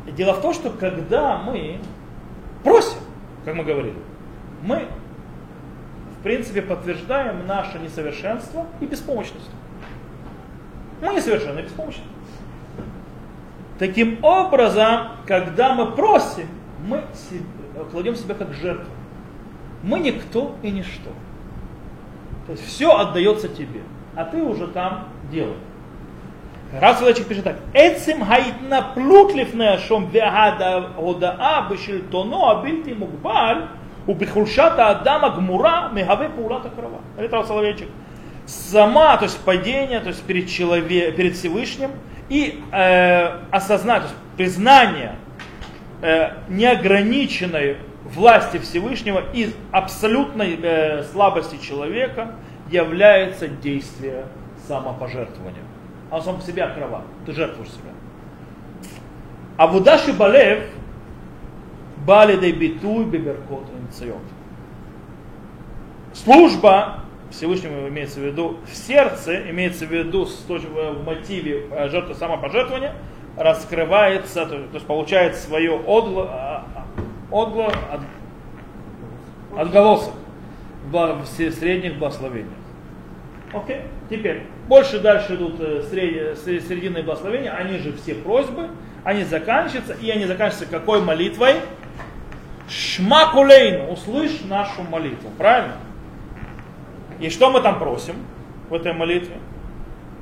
И 0.07 0.11
дело 0.11 0.33
в 0.33 0.41
том, 0.41 0.53
что 0.53 0.71
когда 0.71 1.37
мы 1.37 1.77
просим, 2.63 2.97
как 3.45 3.55
мы 3.55 3.63
говорили, 3.63 3.95
мы 4.63 4.87
в 6.19 6.23
принципе 6.23 6.61
подтверждаем 6.61 7.45
наше 7.47 7.79
несовершенство 7.79 8.65
и 8.79 8.85
беспомощность. 8.85 9.49
Мы 11.01 11.15
несовершенны 11.15 11.59
и 11.59 11.63
беспомощны. 11.63 12.03
Таким 13.81 14.23
образом, 14.23 15.07
когда 15.25 15.73
мы 15.73 15.87
просим, 15.87 16.47
мы 16.85 17.03
кладем 17.89 18.15
себя 18.15 18.35
как 18.35 18.53
жертву. 18.53 18.85
Мы 19.81 19.97
никто 19.97 20.55
и 20.61 20.69
ничто. 20.69 21.09
То 22.45 22.51
есть 22.51 22.63
все 22.63 22.95
отдается 22.95 23.47
тебе, 23.47 23.81
а 24.15 24.25
ты 24.25 24.43
уже 24.43 24.67
там 24.67 25.07
делаешь. 25.31 25.57
Раз 26.79 26.99
человек 26.99 27.25
пишет 27.25 27.43
так, 27.43 27.55
«Эцим 27.73 28.23
хаитна 28.23 28.85
плутлив 28.93 29.55
неашом 29.55 30.11
вягада 30.11 30.91
годаа 30.95 31.67
бешельтоно 31.67 32.51
абильти 32.51 32.93
мукбаль 32.93 33.65
у 34.05 34.13
бихульшата 34.13 34.89
адама 34.89 35.31
гмура 35.31 35.89
мегаве 35.91 36.29
паулата 36.29 36.69
крова». 36.69 36.99
Это 37.17 37.43
Соловейчик. 37.43 37.87
Сама, 38.45 39.17
то 39.17 39.23
есть 39.23 39.39
падение, 39.39 40.01
то 40.01 40.09
есть 40.09 40.21
перед, 40.21 40.47
человек, 40.47 41.15
перед 41.15 41.35
Всевышним– 41.35 41.89
и 42.31 42.63
э, 42.71 43.39
осознать, 43.51 44.03
признание 44.37 45.17
э, 46.01 46.29
неограниченной 46.47 47.75
власти 48.05 48.57
Всевышнего 48.57 49.21
и 49.33 49.53
абсолютной 49.71 50.57
э, 50.61 51.03
слабости 51.11 51.57
человека 51.61 52.35
является 52.69 53.49
действие 53.49 54.23
самопожертвования 54.65 55.65
а 56.09 56.21
сам 56.21 56.37
по 56.37 56.41
себе 56.41 56.63
акрова. 56.63 57.03
Ты 57.25 57.33
жертвуешь 57.33 57.69
себя. 57.69 57.91
А 59.57 59.67
в 59.67 59.75
удаши 59.75 60.13
балев 60.13 60.63
бали 62.05 62.35
дай 62.35 62.51
битуй 62.51 63.05
биберкот 63.05 63.65
инциот. 63.81 64.21
Служба 66.13 67.00
Всевышнему 67.31 67.87
имеется 67.87 68.19
в 68.19 68.23
виду 68.23 68.57
в 68.65 68.75
сердце, 68.75 69.49
имеется 69.49 69.85
в 69.85 69.91
виду 69.91 70.25
в 70.25 71.05
мотиве 71.05 71.67
э, 71.71 71.89
жертвы 71.89 72.15
самопожертвования, 72.15 72.93
раскрывается, 73.37 74.45
то, 74.45 74.67
есть 74.73 74.85
получает 74.85 75.35
свое 75.35 75.73
отгло, 75.73 76.27
а, 76.29 76.65
а, 76.75 77.43
отгло, 77.43 77.67
от, 77.67 78.01
отголосок 79.57 80.13
в 80.91 81.25
средних 81.25 81.97
благословениях. 81.97 82.53
Окей, 83.53 83.77
okay. 83.77 83.81
теперь 84.09 84.43
больше 84.67 84.99
дальше 84.99 85.35
идут 85.35 85.55
э, 85.59 85.83
срединные 85.83 87.03
благословения, 87.03 87.51
они 87.51 87.77
же 87.77 87.93
все 87.93 88.15
просьбы, 88.15 88.69
они 89.03 89.23
заканчиваются, 89.23 89.93
и 89.93 90.09
они 90.09 90.25
заканчиваются 90.25 90.71
какой 90.71 91.01
молитвой? 91.01 91.55
Шма 92.69 93.31
кулейну, 93.33 93.91
услышь 93.91 94.41
нашу 94.45 94.83
молитву, 94.83 95.29
правильно? 95.37 95.75
И 97.21 97.29
что 97.29 97.51
мы 97.51 97.61
там 97.61 97.77
просим 97.77 98.15
в 98.69 98.73
этой 98.73 98.93
молитве? 98.93 99.37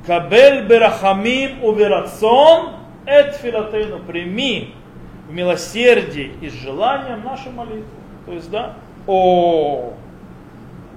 Кабель 0.06 0.66
берахамим 0.66 1.64
уверацон 1.64 2.74
эт 3.06 3.36
филатейну, 3.36 4.00
прими 4.00 4.74
в 5.28 5.32
милосердии 5.32 6.32
и 6.42 6.50
с 6.50 6.52
желанием 6.52 7.24
нашу 7.24 7.50
молитву. 7.50 7.88
То 8.26 8.32
есть, 8.32 8.50
да, 8.50 8.74
о, 9.06 9.94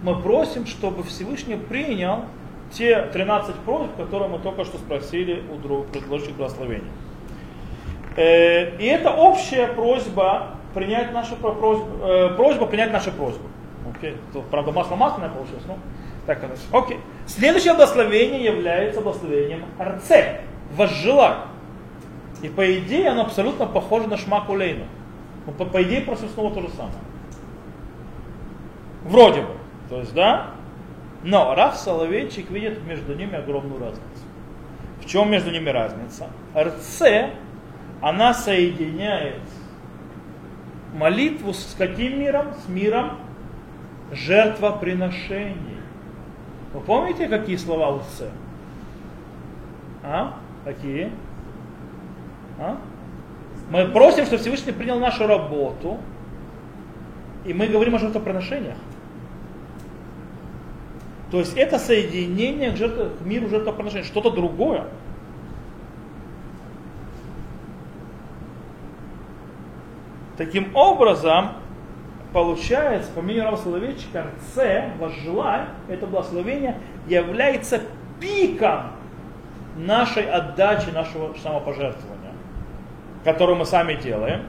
мы 0.03 0.15
просим, 0.21 0.65
чтобы 0.65 1.03
Всевышний 1.03 1.55
принял 1.55 2.25
те 2.71 3.01
13 3.13 3.55
просьб, 3.57 3.95
которые 3.95 4.29
мы 4.29 4.39
только 4.39 4.65
что 4.65 4.77
спросили 4.77 5.41
у 5.53 5.55
друг, 5.55 5.87
предложивших 5.87 6.35
благословения. 6.35 6.91
Э, 8.17 8.77
и 8.77 8.85
это 8.85 9.11
общая 9.11 9.67
просьба 9.67 10.49
принять 10.73 11.13
нашу 11.13 11.35
просьбу, 11.35 11.87
э, 12.03 12.29
просьба 12.35 12.65
принять 12.65 12.91
нашу 12.91 13.11
просьбу. 13.11 13.47
Тут, 14.31 14.45
правда, 14.47 14.71
масло 14.71 14.95
масляное 14.95 15.29
получилось, 15.29 15.63
ну, 15.67 15.77
так 16.25 16.43
оно. 16.43 16.53
Окей. 16.71 16.99
Следующее 17.25 17.73
благословение 17.73 18.43
является 18.43 19.01
благословением 19.01 19.65
Арце, 19.77 20.41
возжелай. 20.75 21.35
И 22.41 22.49
по 22.49 22.77
идее 22.79 23.09
оно 23.09 23.21
абсолютно 23.21 23.65
похоже 23.65 24.07
на 24.07 24.17
шмакулейну. 24.17 24.85
Ну, 25.45 25.51
по, 25.53 25.65
по 25.65 25.81
идее 25.83 26.01
просто 26.01 26.27
снова 26.27 26.53
то 26.53 26.61
же 26.61 26.69
самое. 26.69 26.95
Вроде 29.03 29.41
бы. 29.41 29.53
То 29.89 29.99
есть, 29.99 30.13
да? 30.13 30.51
Но 31.23 31.55
Раф 31.55 31.75
Соловейчик 31.75 32.49
видит 32.49 32.83
между 32.85 33.15
ними 33.15 33.35
огромную 33.35 33.79
разницу. 33.79 34.03
В 35.01 35.05
чем 35.05 35.31
между 35.31 35.51
ними 35.51 35.69
разница? 35.69 36.27
РЦ, 36.57 37.31
она 38.01 38.33
соединяет 38.33 39.41
молитву 40.93 41.53
с 41.53 41.75
каким 41.77 42.19
миром? 42.19 42.47
С 42.65 42.69
миром 42.69 43.19
жертвоприношений. 44.15 45.77
Вы 46.73 46.81
помните, 46.81 47.27
какие 47.27 47.55
слова 47.55 47.89
у 47.89 47.99
Ц? 47.99 48.29
А? 50.03 50.37
Какие? 50.63 51.11
А? 52.59 52.77
Мы 53.69 53.87
просим, 53.87 54.25
чтобы 54.25 54.41
Всевышний 54.41 54.71
принял 54.71 54.99
нашу 54.99 55.27
работу, 55.27 55.99
и 57.45 57.53
мы 57.53 57.67
говорим 57.67 57.95
о 57.95 57.99
жертвоприношениях. 57.99 58.77
То 61.31 61.39
есть 61.39 61.57
это 61.57 61.79
соединение 61.79 62.71
к, 62.71 62.77
жертв, 62.77 63.19
к 63.19 63.25
миру 63.25 63.49
жертвоприношения, 63.49 64.03
что-то 64.03 64.29
другое. 64.29 64.85
Таким 70.37 70.75
образом, 70.75 71.53
получается, 72.33 73.11
по 73.13 73.21
мнению 73.21 73.45
Рава 73.45 73.55
Соловейчика, 73.57 74.25
Ц, 74.53 74.91
возжелай, 74.99 75.65
это 75.87 76.07
благословение, 76.07 76.77
является 77.07 77.81
пиком 78.19 78.93
нашей 79.77 80.29
отдачи, 80.29 80.89
нашего 80.89 81.33
самопожертвования, 81.41 82.31
которое 83.23 83.55
мы 83.55 83.65
сами 83.65 83.95
делаем. 83.95 84.41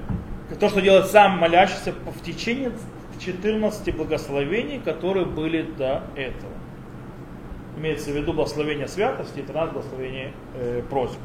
То, 0.58 0.68
что 0.68 0.80
делает 0.80 1.06
сам 1.06 1.38
молящийся 1.38 1.92
в 1.92 2.22
течение 2.22 2.72
14 3.24 3.96
благословений, 3.96 4.78
которые 4.78 5.26
были 5.26 5.62
до 5.62 6.02
этого. 6.16 6.52
Имеется 7.76 8.10
в 8.10 8.16
виду 8.16 8.32
благословение 8.32 8.86
святости 8.86 9.40
и 9.40 9.42
13 9.42 9.72
благословений 9.72 10.32
э, 10.54 10.82
просьбы. 10.88 11.20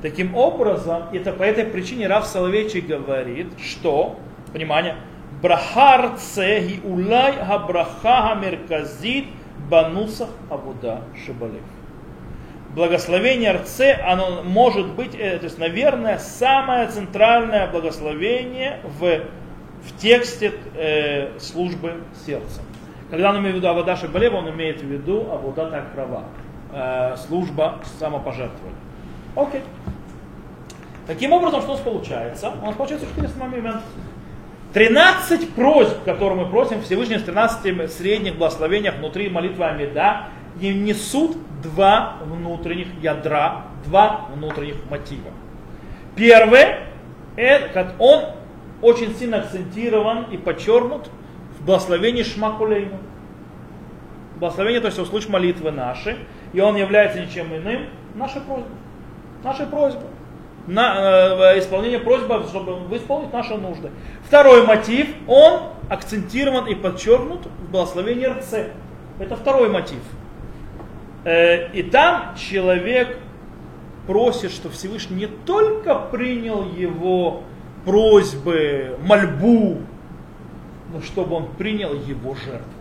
Таким 0.00 0.34
образом, 0.34 1.04
это 1.12 1.32
по 1.32 1.44
этой 1.44 1.64
причине 1.64 2.08
Рав 2.08 2.26
Соловейчик 2.26 2.86
говорит, 2.86 3.46
что, 3.60 4.18
внимание, 4.52 4.96
брахар 5.42 6.16
цеги 6.16 6.80
улай 6.84 7.34
хабраха 7.44 8.38
мерказит 8.40 9.26
банусах 9.68 10.28
абуда 10.48 11.02
шибалев. 11.26 11.62
Благословение 12.74 13.52
Рце, 13.52 13.92
оно 14.02 14.42
может 14.42 14.94
быть, 14.94 15.14
э, 15.14 15.38
то 15.38 15.44
есть, 15.44 15.58
наверное, 15.58 16.18
самое 16.18 16.88
центральное 16.88 17.70
благословение 17.70 18.80
в, 18.98 19.20
в 19.82 19.98
тексте 19.98 20.54
э, 20.74 21.38
службы 21.38 22.02
сердцем. 22.24 22.62
Когда 23.10 23.28
он 23.28 23.40
имеет 23.40 23.56
в 23.56 23.58
виду 23.58 23.68
Авада 23.68 23.94
Шибалева, 23.96 24.36
он 24.36 24.48
имеет 24.50 24.80
в 24.80 24.86
виду 24.86 25.26
Авуда 25.30 25.70
так 25.70 25.92
права, 25.92 26.24
э, 26.72 27.16
служба 27.18 27.80
самопожертвования. 27.98 28.78
Окей. 29.36 29.62
Таким 31.06 31.32
образом, 31.32 31.60
что 31.60 31.72
у 31.72 31.74
нас 31.74 31.82
получается? 31.82 32.52
У 32.62 32.64
нас 32.64 32.74
получается 32.74 33.06
интересный 33.06 33.48
момент. 33.48 33.82
13 34.72 35.50
просьб, 35.50 36.02
которые 36.04 36.44
мы 36.44 36.50
просим 36.50 36.80
Всевышнего 36.82 37.18
в 37.18 37.24
13 37.24 37.92
средних 37.92 38.36
благословениях 38.36 38.96
внутри 38.96 39.28
молитвы 39.28 39.66
Амида, 39.66 40.28
несут 40.60 41.36
два 41.62 42.16
внутренних 42.24 42.88
ядра, 43.02 43.66
два 43.84 44.28
внутренних 44.34 44.76
мотива. 44.90 45.30
Первый, 46.16 46.76
это, 47.36 47.94
он 47.98 48.24
очень 48.80 49.14
сильно 49.14 49.38
акцентирован 49.38 50.24
и 50.30 50.36
подчеркнут 50.36 51.10
в 51.58 51.64
благословении 51.64 52.22
Шмакулейну. 52.22 52.98
Благословение, 54.36 54.80
то 54.80 54.88
есть 54.88 54.98
услышь 54.98 55.28
молитвы 55.28 55.70
наши, 55.70 56.16
и 56.52 56.60
он 56.60 56.76
является 56.76 57.20
ничем 57.20 57.54
иным 57.54 57.86
нашей 58.14 58.40
просьбой. 58.40 58.76
Нашей 59.44 59.66
просьбой 59.66 60.11
на 60.66 61.54
э, 61.54 61.58
исполнение 61.58 61.98
просьбы, 61.98 62.44
чтобы 62.48 62.96
исполнить 62.96 63.32
наши 63.32 63.54
нужды. 63.56 63.90
Второй 64.24 64.66
мотив, 64.66 65.08
он 65.26 65.62
акцентирован 65.88 66.66
и 66.66 66.74
подчеркнут 66.74 67.46
в 67.46 67.70
благословении 67.70 68.26
РЦ. 68.26 68.70
Это 69.18 69.36
второй 69.36 69.68
мотив. 69.68 70.02
Э, 71.24 71.70
и 71.72 71.82
там 71.82 72.34
человек 72.36 73.18
просит, 74.06 74.52
что 74.52 74.68
Всевышний 74.70 75.16
не 75.16 75.26
только 75.26 75.94
принял 75.94 76.64
его 76.64 77.42
просьбы, 77.84 78.98
мольбу, 79.02 79.78
но 80.92 81.00
чтобы 81.00 81.36
он 81.36 81.46
принял 81.58 81.94
его 81.94 82.34
жертву. 82.34 82.72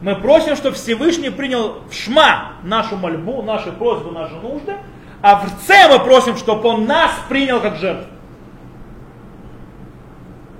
Мы 0.00 0.14
просим, 0.14 0.56
чтобы 0.56 0.76
Всевышний 0.76 1.30
принял 1.30 1.78
в 1.88 1.94
шма 1.94 2.52
нашу 2.62 2.96
мольбу, 2.96 3.42
наши 3.42 3.72
просьбы, 3.72 4.12
наши 4.12 4.34
нужды, 4.34 4.76
а 5.25 5.35
в 5.35 5.45
Рце 5.45 5.87
мы 5.89 5.99
просим, 6.03 6.35
чтобы 6.35 6.67
он 6.67 6.85
нас 6.85 7.11
принял 7.29 7.61
как 7.61 7.75
жертву. 7.75 8.07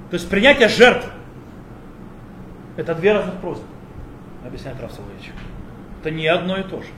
То 0.10 0.16
есть 0.16 0.30
принятие 0.30 0.68
жертв. 0.68 1.08
Это 2.78 2.96
две 2.96 3.14
разных 3.14 3.36
просьбы, 3.36 3.66
объясняет 4.46 4.80
Раф 4.82 4.92
Соловейчик. 4.92 5.34
Это 6.02 6.12
не 6.12 6.28
одно 6.28 6.58
и 6.58 6.64
то 6.64 6.82
же. 6.82 6.90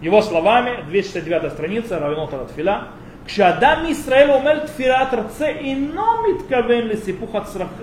Его 0.00 0.22
словами, 0.22 0.82
269 0.88 1.52
страница, 1.52 1.98
Равинот 1.98 2.32
Атфиля, 2.32 2.88
כשאדם 3.24 3.82
מישראל 3.86 4.30
אומר 4.30 4.66
תפילת 4.66 5.14
רצה 5.14 5.46
אינו 5.46 6.04
מתכוון 6.30 6.88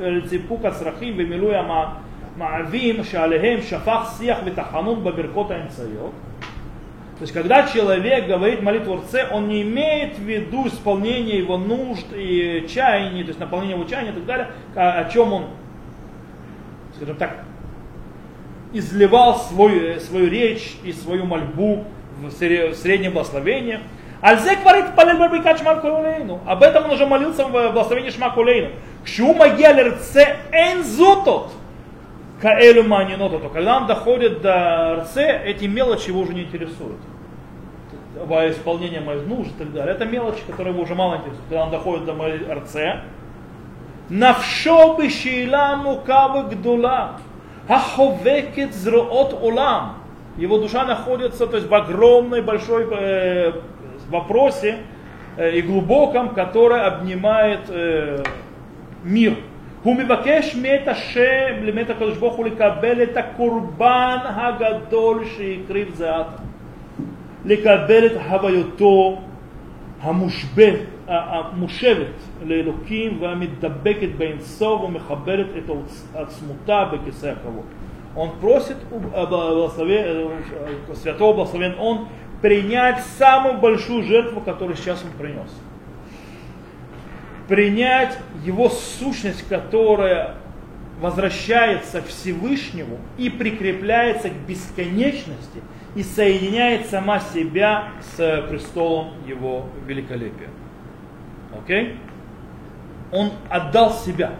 לסיפוק 0.01 0.65
הצרכים 0.65 1.13
ומילוי 1.17 1.53
המעבים 2.37 3.03
שעליהם 3.03 3.61
שפך 3.61 4.13
שיח 4.17 4.37
ותחנון 4.45 5.03
בברכות 5.03 5.51
האמצעיות 5.51 6.11
то 7.22 7.24
есть, 7.24 7.34
когда 7.34 7.68
человек 7.68 8.26
говорит 8.26 8.62
молитву 8.62 8.96
Рце, 8.96 9.28
он 9.30 9.46
не 9.46 9.62
имеет 9.62 10.18
в 10.18 10.22
виду 10.22 10.66
исполнение 10.66 11.38
его 11.38 11.56
нужд 11.56 12.04
и 12.12 12.66
чаяний, 12.68 13.22
то 13.22 13.28
есть 13.28 13.38
наполнение 13.38 13.76
его 13.76 13.88
чаяния 13.88 14.10
и 14.10 14.14
так 14.14 14.24
далее, 14.24 14.50
о, 14.74 14.98
о 14.98 15.04
чем 15.08 15.32
он, 15.32 15.44
скажем 16.96 17.14
так, 17.14 17.44
изливал 18.72 19.36
свой, 19.36 20.00
свою 20.00 20.28
речь 20.28 20.74
и 20.82 20.92
свою 20.92 21.24
мольбу 21.24 21.84
в 22.20 22.32
среднем 22.32 23.12
благословении. 23.12 23.78
Альзе 24.20 24.56
говорит 24.56 24.96
Палель 24.96 25.58
Шмакулейну. 25.58 26.40
Об 26.44 26.64
этом 26.64 26.86
он 26.86 26.90
уже 26.90 27.06
молился 27.06 27.44
в 27.44 27.52
благословении 27.52 28.10
Шмакулейну. 28.10 28.70
Кшума 29.04 29.50
Гелерце 29.50 30.38
Энзутот. 30.50 31.52
Каэлю 32.40 32.82
Маниноту. 32.82 33.48
Когда 33.48 33.76
он 33.76 33.86
доходит 33.86 34.42
до 34.42 35.04
РЦ, 35.04 35.18
эти 35.18 35.66
мелочи 35.66 36.08
его 36.08 36.22
уже 36.22 36.34
не 36.34 36.42
интересуют 36.42 36.98
исполнение 38.51 39.01
моих 39.01 39.25
нужд 39.27 39.51
и 39.55 39.63
так 39.63 39.73
далее. 39.73 39.95
Это 39.95 40.05
мелочи, 40.05 40.41
которые 40.47 40.73
его 40.73 40.83
уже 40.83 40.95
мало 40.95 41.15
интересуют. 41.15 41.43
Когда 41.49 41.63
он 41.63 41.71
доходит 41.71 42.05
до 42.05 42.13
моей 42.13 42.39
РЦ, 42.39 42.75
навшо 44.09 44.95
бы 44.95 45.09
шейла 45.09 45.75
мукава 45.75 46.43
гдула, 46.43 47.19
аховекет 47.67 48.73
зроот 48.73 49.33
улам. 49.41 49.97
Его 50.37 50.57
душа 50.59 50.85
находится 50.85 51.47
то 51.47 51.57
есть, 51.57 51.67
в 51.67 51.73
огромной 51.73 52.41
большой 52.41 52.87
э, 52.91 53.53
вопросе 54.09 54.77
э, 55.35 55.57
и 55.57 55.61
глубоком, 55.61 56.29
который 56.29 56.81
обнимает 56.81 57.61
э, 57.69 58.23
мир. 59.03 59.35
הוא 59.83 59.95
מבקש 59.95 60.55
מאת 60.55 60.87
השם, 60.87 61.75
מאת 61.75 61.89
הקדוש 61.89 62.17
ברוך 62.17 62.35
הוא 62.35 62.45
לקבל 62.45 63.03
את 63.03 63.17
הקורבן 63.17 64.17
הגדול 64.23 65.25
שהקריב 65.25 65.95
זה 65.95 66.15
עתה. 66.15 66.40
לקבל 67.45 68.05
את 68.05 68.11
הוויותו 68.29 69.21
המושבת, 70.01 70.79
המושבת 71.07 72.13
לאלוקים 72.45 73.21
והמדבקת 73.21 74.09
באינסוף 74.17 74.81
ומכבדת 74.81 75.45
את 75.57 75.71
עצמותה 76.15 76.85
בכיסא 76.85 77.27
הכבוד. 77.27 77.65
Он 78.15 78.31
просит 78.41 78.77
святого 80.95 81.33
благословен 81.35 81.75
он 81.77 82.07
принять 82.41 83.03
самую 83.19 83.59
большую 83.59 84.03
жертву, 84.03 84.41
которую 84.41 84.75
сейчас 84.75 85.03
он 85.03 85.11
принес. 85.19 85.51
Принять 87.47 88.17
его 88.43 88.69
сущность, 88.69 89.47
которая 89.47 90.33
возвращается 90.99 92.01
Всевышнему 92.01 92.97
и 93.19 93.29
прикрепляется 93.29 94.31
к 94.31 94.33
бесконечности – 94.47 95.80
и 95.94 96.02
соединяет 96.02 96.88
сама 96.88 97.20
себя 97.20 97.90
с 98.16 98.46
престолом 98.48 99.10
его 99.26 99.66
великолепия. 99.86 100.48
Окей? 101.56 101.84
Okay? 101.84 101.96
Он 103.12 103.32
отдал 103.50 103.92
себя. 103.92 104.32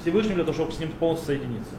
Всевышним 0.00 0.36
для 0.36 0.44
того, 0.44 0.54
чтобы 0.54 0.72
с 0.72 0.78
ним 0.78 0.90
полностью 0.92 1.26
соединиться. 1.26 1.74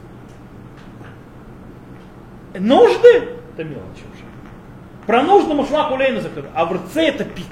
Нужды– 2.54 3.08
это 3.54 3.64
мелочь 3.64 3.82
уже. 4.14 4.24
Про 5.06 5.22
нужды 5.22 5.54
Мушмак 5.54 5.90
Улейна 5.90 6.20
закрыт, 6.20 6.46
а 6.54 6.64
в 6.64 6.72
РЦ 6.72 6.96
это 6.96 7.24
пик. 7.24 7.46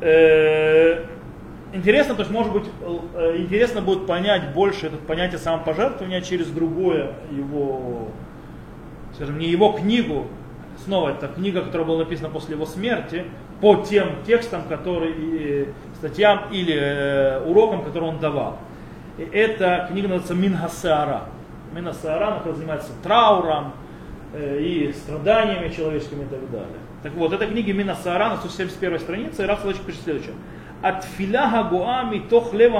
Э, 0.00 1.04
интересно, 1.72 2.14
то 2.14 2.20
есть, 2.20 2.32
может 2.32 2.52
быть, 2.52 2.64
э, 3.14 3.36
интересно 3.38 3.80
будет 3.80 4.06
понять 4.06 4.52
больше 4.54 4.86
это 4.86 4.96
понятие 4.96 5.38
самопожертвования 5.38 6.20
через 6.20 6.48
другое 6.48 7.14
его, 7.30 8.08
скажем, 9.14 9.38
не 9.38 9.48
его 9.48 9.72
книгу, 9.72 10.26
снова 10.84 11.10
это 11.10 11.28
книга, 11.28 11.62
которая 11.62 11.86
была 11.86 11.98
написана 12.00 12.30
после 12.30 12.54
его 12.54 12.66
смерти, 12.66 13.24
по 13.60 13.76
тем 13.76 14.22
текстам, 14.26 14.62
которые, 14.68 15.74
статьям 15.96 16.44
или 16.52 16.74
э, 16.74 17.44
урокам, 17.44 17.82
которые 17.82 18.10
он 18.10 18.18
давал. 18.18 18.58
И 19.18 19.22
эта 19.22 19.88
книга 19.90 20.08
называется 20.08 20.34
Минхасара. 20.34 21.24
Минхасара, 21.74 22.40
она 22.44 22.54
занимается 22.54 22.90
трауром 23.02 23.72
э, 24.32 24.60
и 24.60 24.92
страданиями 24.92 25.72
человеческими 25.74 26.22
и 26.22 26.28
так 26.28 26.50
далее. 26.50 26.78
Так 27.02 27.12
вот, 27.14 27.32
эта 27.32 27.46
книга 27.46 27.72
Минасара 27.72 28.30
на 28.30 28.36
171 28.38 28.98
странице, 28.98 29.44
и 29.44 29.46
Раф 29.46 29.62
пишет 29.86 30.02
следующее. 30.02 30.34
התפילה 30.83 31.59
הגואה 31.59 32.03
מתוך 32.03 32.53
לב 32.53 32.71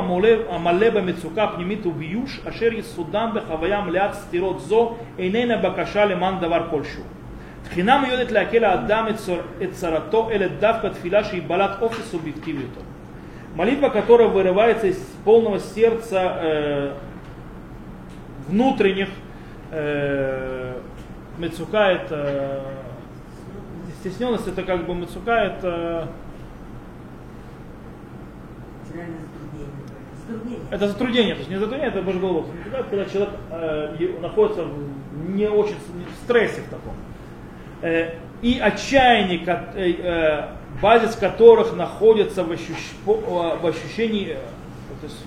המלא 0.50 0.90
במצוקה 0.90 1.48
פנימית 1.56 1.86
וביוש 1.86 2.40
אשר 2.50 2.74
יסודם 2.74 3.30
בחוויה 3.34 3.82
מלאת 3.82 4.14
סתירות 4.14 4.60
זו 4.60 4.96
איננה 5.20 5.58
בקשה 5.58 6.06
למען 6.06 6.40
דבר 6.40 6.68
כלשהו. 6.70 7.04
תחינה 7.64 8.02
מיועדת 8.02 8.32
להקל 8.32 8.64
האדם 8.64 9.06
את 9.64 9.72
צרתו, 9.72 10.30
אלא 10.32 10.48
דווקא 10.60 10.88
תפילה 10.88 11.24
שהיא 11.24 11.42
בעלת 11.48 11.72
אופי 11.82 12.02
субъективието. 12.02 12.82
Молитва, 13.56 13.90
которая 13.90 14.30
вырывается 14.30 14.88
из 14.88 14.98
полного 15.24 15.60
сердца 15.60 16.38
э, 16.42 16.94
внутренних 18.48 19.10
э, 19.70 20.74
мецука, 21.38 21.92
это 21.92 22.62
стесненность, 24.00 24.48
это 24.48 24.64
как 24.64 24.88
бы 24.88 24.96
мецука, 24.96 25.36
это 25.36 26.10
это 30.71 30.89
затруднение, 30.89 31.35
то 31.35 31.39
есть 31.39 31.51
не 31.51 31.57
затруднение, 31.57 31.89
это 31.89 32.03
божий 32.03 32.21
головок. 32.21 32.47
Когда 32.91 33.05
человек 33.07 33.31
э, 33.51 34.19
находится 34.21 34.65
в 34.65 35.31
не 35.31 35.49
очень 35.49 35.77
в 35.77 36.25
стрессе 36.25 36.61
в 36.61 36.69
таком. 36.69 36.95
Э, 37.83 38.15
и 38.43 38.59
отчаяние, 38.59 39.43
э, 39.47 39.93
э, 39.99 40.49
базис 40.81 41.17
которых 41.17 41.75
находится 41.75 42.45
в, 42.45 42.53
ощущ, 42.53 42.77
в 43.05 43.67
ощущении, 43.67 44.33
э, 44.33 44.37
то 45.01 45.07
есть, 45.07 45.25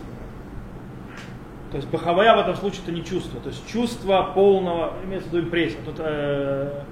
то 1.72 1.78
есть 1.78 1.90
бахавая 1.90 2.36
в 2.36 2.40
этом 2.40 2.56
случае 2.56 2.82
это 2.84 2.92
не 2.92 3.04
чувство, 3.04 3.40
то 3.42 3.50
есть 3.50 3.68
чувство 3.68 4.32
полного, 4.36 4.94
имеется 5.06 5.30
в 5.30 5.34
виду 5.34 5.48
импрессия, 5.48 5.80
тут 5.84 5.96
э, 6.00 6.84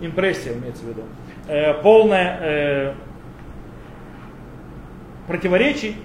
импрессия 0.00 0.54
имеется 0.54 0.84
в 0.84 0.88
виду, 0.88 1.02
э, 1.48 1.74
полное 1.82 2.38
э, 2.40 2.94
противоречий, 5.26 5.96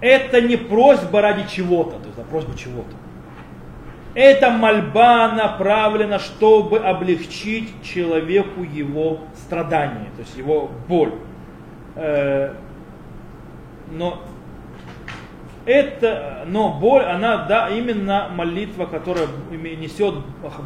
это 0.00 0.40
не 0.40 0.56
просьба 0.56 1.20
ради 1.20 1.48
чего-то, 1.48 1.98
то 1.98 2.06
есть 2.06 2.18
а 2.18 2.22
просьба 2.22 2.56
чего-то. 2.56 2.94
Эта 4.14 4.50
мольба 4.50 5.32
направлена, 5.32 6.18
чтобы 6.18 6.78
облегчить 6.78 7.70
человеку 7.82 8.62
его 8.62 9.20
страдания, 9.34 10.08
то 10.16 10.22
есть 10.22 10.36
его 10.36 10.70
боль. 10.88 11.12
Э, 11.96 12.54
но 13.92 14.22
это, 15.66 16.44
но 16.46 16.78
боль, 16.78 17.02
она, 17.04 17.44
да, 17.44 17.68
именно 17.68 18.28
молитва, 18.34 18.86
которая 18.86 19.26
несет 19.50 20.14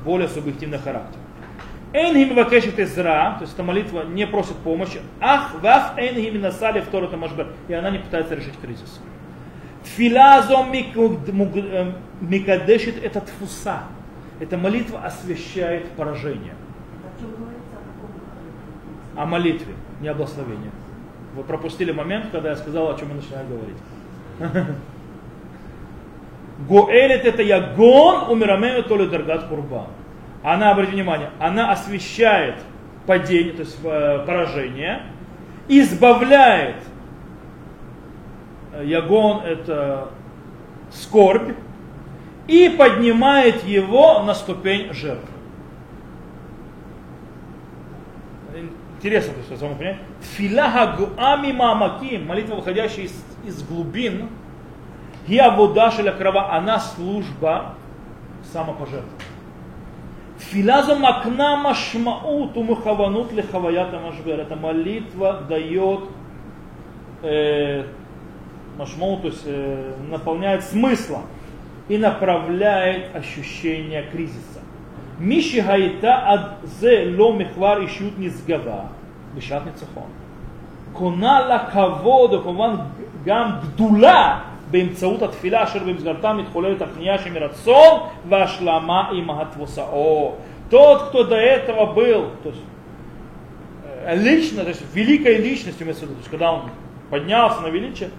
более 0.05 0.29
субъективный 0.29 0.79
характер. 0.79 1.19
Эйнхим 1.93 2.37
вакешит 2.37 2.79
изра, 2.79 3.35
то 3.37 3.43
есть 3.43 3.55
эта 3.55 3.65
молитва 3.65 4.05
не 4.05 4.25
просит 4.27 4.57
помощи. 4.59 5.01
Ах, 5.21 5.61
ваф 5.61 5.99
эйнхим 5.99 6.41
насали 6.41 6.81
второй 6.81 7.15
машбер. 7.17 7.49
И 7.67 7.73
она 7.73 7.91
не 7.91 7.99
пытается 7.99 8.37
решить 8.37 8.55
кризис. 8.61 9.01
Тфилазо 9.83 10.65
микадешит 12.21 13.03
этот 13.03 13.29
фуса. 13.29 13.85
Эта 14.39 14.57
молитва 14.57 15.05
освещает 15.05 15.89
поражение. 15.91 16.55
О 19.17 19.27
молитве, 19.27 19.75
не 20.01 20.09
о 20.09 20.15
благословении. 20.15 20.71
Вы 21.35 21.43
пропустили 21.43 21.91
момент, 21.91 22.27
когда 22.31 22.51
я 22.51 22.57
сказал, 22.57 22.95
о 22.95 22.99
чем 22.99 23.09
я 23.09 23.15
начинаю 23.17 23.47
говорить. 23.49 23.77
Гоэлит 26.69 27.25
это 27.25 27.43
ягон 27.43 28.31
умирамену 28.31 28.83
то 28.83 28.97
ли 28.97 29.07
даргат 29.09 29.49
курбан 29.49 29.87
она, 30.43 30.71
обратите 30.71 30.97
внимание, 30.97 31.31
она 31.39 31.71
освещает 31.71 32.57
падение, 33.07 33.53
то 33.53 33.61
есть 33.61 33.79
э, 33.83 34.25
поражение, 34.27 35.03
избавляет, 35.69 36.77
э, 38.73 38.85
ягон 38.87 39.43
это 39.45 40.09
скорбь, 40.91 41.55
и 42.47 42.69
поднимает 42.69 43.63
его 43.65 44.23
на 44.23 44.35
ступень 44.35 44.93
жертвы. 44.93 45.29
Интересно, 48.99 49.35
то 49.35 49.51
есть, 49.51 49.63
вам 49.63 49.77
понять. 49.77 49.97
Филяха 50.21 50.97
гуами 50.99 51.53
мамаким, 51.53 52.27
молитва, 52.27 52.57
выходящая 52.57 53.07
из, 53.07 53.25
из 53.45 53.63
глубин, 53.63 54.29
я 55.27 55.51
водашеля 55.51 56.13
крова, 56.13 56.53
она 56.53 56.79
служба 56.81 57.77
самопожертвования. 58.53 59.20
Тфиля 60.41 60.83
за 60.83 60.95
макна 60.95 61.57
машмаут 61.57 62.57
умахаванут 62.57 63.33
лихаваята 63.33 63.99
машбер. 63.99 64.41
Эта 64.41 64.57
молитва 64.57 65.43
дает 65.49 66.01
э, 67.23 67.85
машмау, 68.79 69.19
то 69.19 69.27
есть 69.27 69.43
э, 69.45 69.93
наполняет 70.09 70.65
смыслом 70.65 71.25
и 71.89 71.99
направляет 71.99 73.15
ощущение 73.15 74.03
кризиса. 74.11 74.61
Миши 75.19 75.61
гайта 75.61 76.23
ад 76.27 76.59
зе 76.81 77.15
ло 77.15 77.33
михвар 77.35 77.83
ищут 77.83 78.17
низгава. 78.17 78.87
Бешат 79.35 79.67
ницахон. 79.67 80.09
Кона 80.97 81.47
ла 81.47 81.59
каводу, 81.71 82.41
гам 83.27 83.61
гдула 83.61 84.45
באמצעות 84.72 85.22
התפילה 85.22 85.64
אשר 85.64 85.80
במסגרתה 85.80 86.34
מתחוללת 86.34 86.82
הכניעה 86.82 87.18
שמרצון 87.18 88.00
והשלמה 88.30 89.10
עם 89.12 89.30
התבוסאו. 89.30 90.36
Тот, 90.72 91.10
кто 91.10 91.24
до 91.24 91.36
этого 91.36 91.86
был, 91.94 92.32
то 92.42 92.50
есть, 92.50 92.62
лично, 94.24 94.64
то 94.64 94.70
есть 94.70 94.82
великой 94.96 95.38
личностью, 95.38 95.86
то 95.86 95.92
есть, 95.92 96.30
когда 96.32 96.54
он 96.54 96.72
поднялся 97.12 97.62
на 97.62 97.68
величие, 97.68 98.10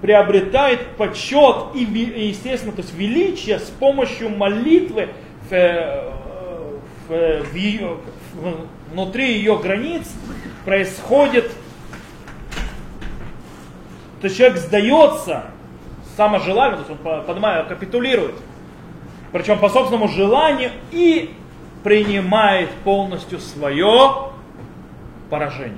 приобретает 0.00 0.86
почет 0.96 1.74
и, 1.74 1.80
естественно, 1.80 2.72
то 2.72 2.82
есть 2.82 2.94
величие 2.94 3.58
с 3.58 3.68
помощью 3.68 4.30
молитвы 4.30 5.08
в, 5.50 6.12
в, 7.08 7.42
в 7.44 7.54
ее, 7.54 7.98
в, 8.34 8.92
внутри 8.92 9.32
ее 9.34 9.58
границ 9.58 10.10
происходит 10.64 11.50
то 14.21 14.29
человек 14.29 14.57
сдается 14.57 15.45
саможеланию, 16.15 16.77
то 16.77 16.91
есть 16.91 17.05
он 17.05 17.23
поднимает, 17.25 17.67
капитулирует, 17.67 18.35
причем 19.31 19.59
по 19.59 19.69
собственному 19.69 20.07
желанию 20.09 20.71
и 20.91 21.33
принимает 21.83 22.69
полностью 22.83 23.39
свое 23.39 24.31
поражение. 25.29 25.77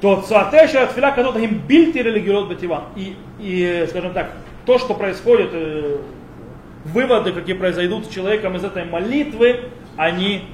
То 0.00 0.22
цуатеша 0.22 0.84
от 0.84 0.92
филя 0.92 1.10
когда 1.10 1.38
им 1.38 1.58
бильти 1.58 2.02
религиот 2.02 2.48
бативан. 2.48 2.84
И, 2.96 3.16
и, 3.38 3.86
скажем 3.90 4.14
так, 4.14 4.32
то, 4.64 4.78
что 4.78 4.94
происходит, 4.94 5.50
э, 5.52 5.98
выводы, 6.84 7.32
какие 7.32 7.54
произойдут 7.54 8.06
с 8.06 8.08
человеком 8.08 8.56
из 8.56 8.64
этой 8.64 8.84
молитвы, 8.84 9.68
они, 9.96 10.44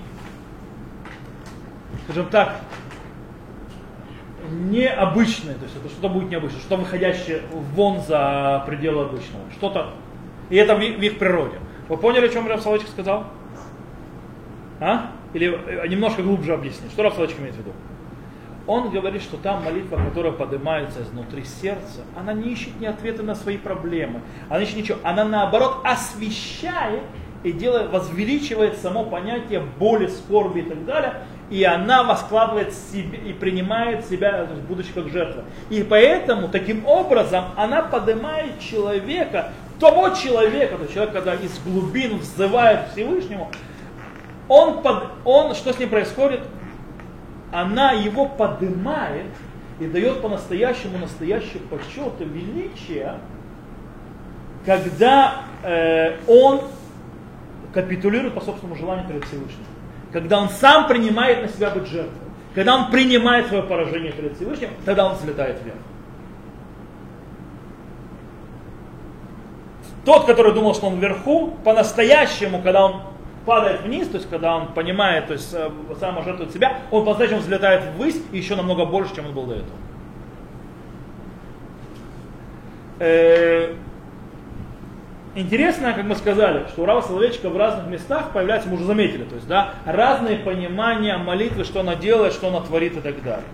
скажем 2.04 2.26
так, 2.26 2.60
необычное, 4.51 5.55
то 5.55 5.64
есть 5.64 5.76
это 5.76 5.88
что-то 5.88 6.09
будет 6.09 6.30
необычное, 6.30 6.61
что-то 6.61 6.76
выходящее 6.76 7.42
вон 7.74 8.01
за 8.01 8.62
пределы 8.66 9.05
обычного, 9.05 9.44
что-то, 9.53 9.94
и 10.51 10.57
это 10.57 10.74
в, 10.74 10.78
в 10.78 10.82
их 10.82 11.18
природе. 11.18 11.59
Вы 11.88 11.97
поняли, 11.97 12.26
о 12.26 12.28
чем 12.28 12.49
Раф 12.49 12.62
Салочек 12.62 12.88
сказал? 12.88 13.26
А? 14.80 15.12
Или 15.32 15.49
э, 15.49 15.88
немножко 15.88 16.22
глубже 16.22 16.55
объяснить, 16.55 16.90
что 16.92 17.03
Раф 17.03 17.14
Салочек 17.14 17.38
имеет 17.38 17.55
в 17.55 17.59
виду? 17.59 17.72
Он 18.66 18.90
говорит, 18.90 19.22
что 19.22 19.36
там 19.36 19.62
молитва, 19.64 20.01
которая 20.09 20.32
поднимается 20.32 21.03
изнутри 21.03 21.44
сердца, 21.44 22.01
она 22.16 22.32
не 22.32 22.53
ищет 22.53 22.80
ни 22.80 22.86
ответа 22.86 23.22
на 23.22 23.36
свои 23.36 23.59
проблемы, 23.59 24.22
она 24.49 24.62
ищет 24.62 24.76
ничего, 24.76 24.99
она 25.05 25.24
наоборот 25.24 25.82
освещает 25.84 27.03
и 27.44 27.53
делает, 27.53 27.92
возвеличивает 27.92 28.76
само 28.78 29.05
понятие 29.05 29.62
боли, 29.78 30.09
скорби 30.09 30.61
и 30.61 30.62
так 30.62 30.84
далее, 30.84 31.22
и 31.51 31.62
она 31.62 32.03
воскладывает 32.03 32.74
себе 32.74 33.18
и 33.18 33.32
принимает 33.32 34.05
себя, 34.07 34.47
будучи 34.68 34.92
как 34.92 35.09
жертва. 35.11 35.44
И 35.70 35.82
поэтому, 35.82 36.49
таким 36.49 36.86
образом, 36.86 37.47
она 37.57 37.82
поднимает 37.82 38.59
человека, 38.59 39.53
того 39.78 40.11
человека, 40.11 40.76
то 40.76 40.92
человек, 40.92 41.12
когда 41.12 41.34
из 41.34 41.59
глубин 41.61 42.18
взывает 42.18 42.88
Всевышнему, 42.92 43.51
он, 44.49 44.82
под, 44.82 45.05
он, 45.24 45.55
что 45.55 45.72
с 45.72 45.78
ним 45.78 45.90
происходит? 45.90 46.40
Она 47.53 47.92
его 47.92 48.26
поднимает 48.26 49.30
и 49.78 49.86
дает 49.86 50.22
по-настоящему 50.22 50.99
настоящий 50.99 51.59
почет 51.59 52.20
и 52.20 52.24
величие, 52.24 53.14
когда 54.64 55.42
э, 55.62 56.16
он 56.26 56.62
капитулирует 57.72 58.34
по 58.34 58.40
собственному 58.40 58.76
желанию 58.76 59.07
перед 59.07 59.24
Всевышним. 59.24 59.64
Когда 60.16 60.40
он 60.40 60.48
сам 60.48 60.88
принимает 60.88 61.42
на 61.42 61.48
себя 61.48 61.68
быть 61.68 61.86
жертвой. 61.88 62.26
Когда 62.54 62.74
он 62.74 62.90
принимает 62.90 63.48
свое 63.48 63.62
поражение 63.62 64.12
перед 64.12 64.34
Всевышним, 64.36 64.70
тогда 64.86 65.04
он 65.04 65.12
взлетает 65.14 65.62
вверх. 65.62 65.76
Тот, 70.06 70.24
который 70.24 70.54
думал, 70.54 70.74
что 70.74 70.86
он 70.86 70.98
вверху, 70.98 71.58
по-настоящему, 71.62 72.62
когда 72.62 72.86
он 72.86 73.02
падает 73.44 73.82
вниз, 73.82 74.08
то 74.08 74.16
есть 74.16 74.30
когда 74.30 74.56
он 74.56 74.68
понимает, 74.68 75.26
то 75.26 75.34
есть 75.34 75.52
э, 75.52 75.70
сам 76.00 76.24
жертвует 76.24 76.50
себя, 76.50 76.78
он 76.90 77.04
по-настоящему 77.04 77.40
взлетает 77.40 77.84
ввысь 77.98 78.18
и 78.32 78.38
еще 78.38 78.56
намного 78.56 78.86
больше, 78.86 79.14
чем 79.16 79.26
он 79.26 79.34
был 79.34 79.44
до 79.44 79.56
этого. 83.00 83.76
Интересно, 85.37 85.93
как 85.93 86.05
мы 86.05 86.14
сказали, 86.14 86.66
что 86.68 86.80
у 86.80 86.87
Рава 86.87 87.03
Соловейчика 87.03 87.51
в 87.51 87.59
разных 87.59 87.89
местах 87.89 88.32
появляется, 88.32 88.70
мы 88.70 88.76
уже 88.76 88.87
заметили, 88.87 89.24
то 89.24 89.34
есть, 89.34 89.47
да, 89.47 89.74
разные 89.84 90.39
понимания 90.39 91.18
молитвы, 91.18 91.64
что 91.64 91.80
она 91.80 91.95
делает, 91.95 92.32
что 92.32 92.49
она 92.49 92.62
творит 92.62 92.97
и 92.97 93.01
так 93.01 93.22
далее. 93.22 93.45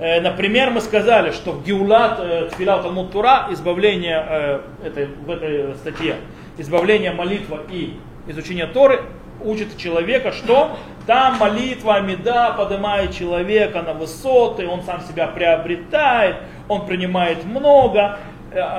Э, 0.00 0.20
например, 0.20 0.70
мы 0.70 0.82
сказали, 0.82 1.30
что 1.30 1.52
в 1.52 1.64
Геулат 1.64 2.18
э, 2.20 2.50
Тфиля 2.52 2.82
Талмуд 2.82 3.12
Тура, 3.12 3.46
избавление 3.52 4.22
э, 4.28 4.60
этой, 4.84 5.06
в 5.06 5.30
этой 5.30 5.74
статье, 5.76 6.16
избавление, 6.58 7.12
молитва 7.12 7.60
и 7.70 7.98
изучение 8.26 8.66
Торы 8.66 9.00
учит 9.42 9.78
человека, 9.78 10.32
что 10.32 10.76
там 11.06 11.38
молитва 11.38 11.94
Амида 11.94 12.54
поднимает 12.58 13.14
человека 13.14 13.80
на 13.80 13.94
высоты, 13.94 14.68
он 14.68 14.82
сам 14.82 15.00
себя 15.00 15.26
приобретает, 15.26 16.36
он 16.68 16.84
принимает 16.84 17.46
много, 17.46 18.18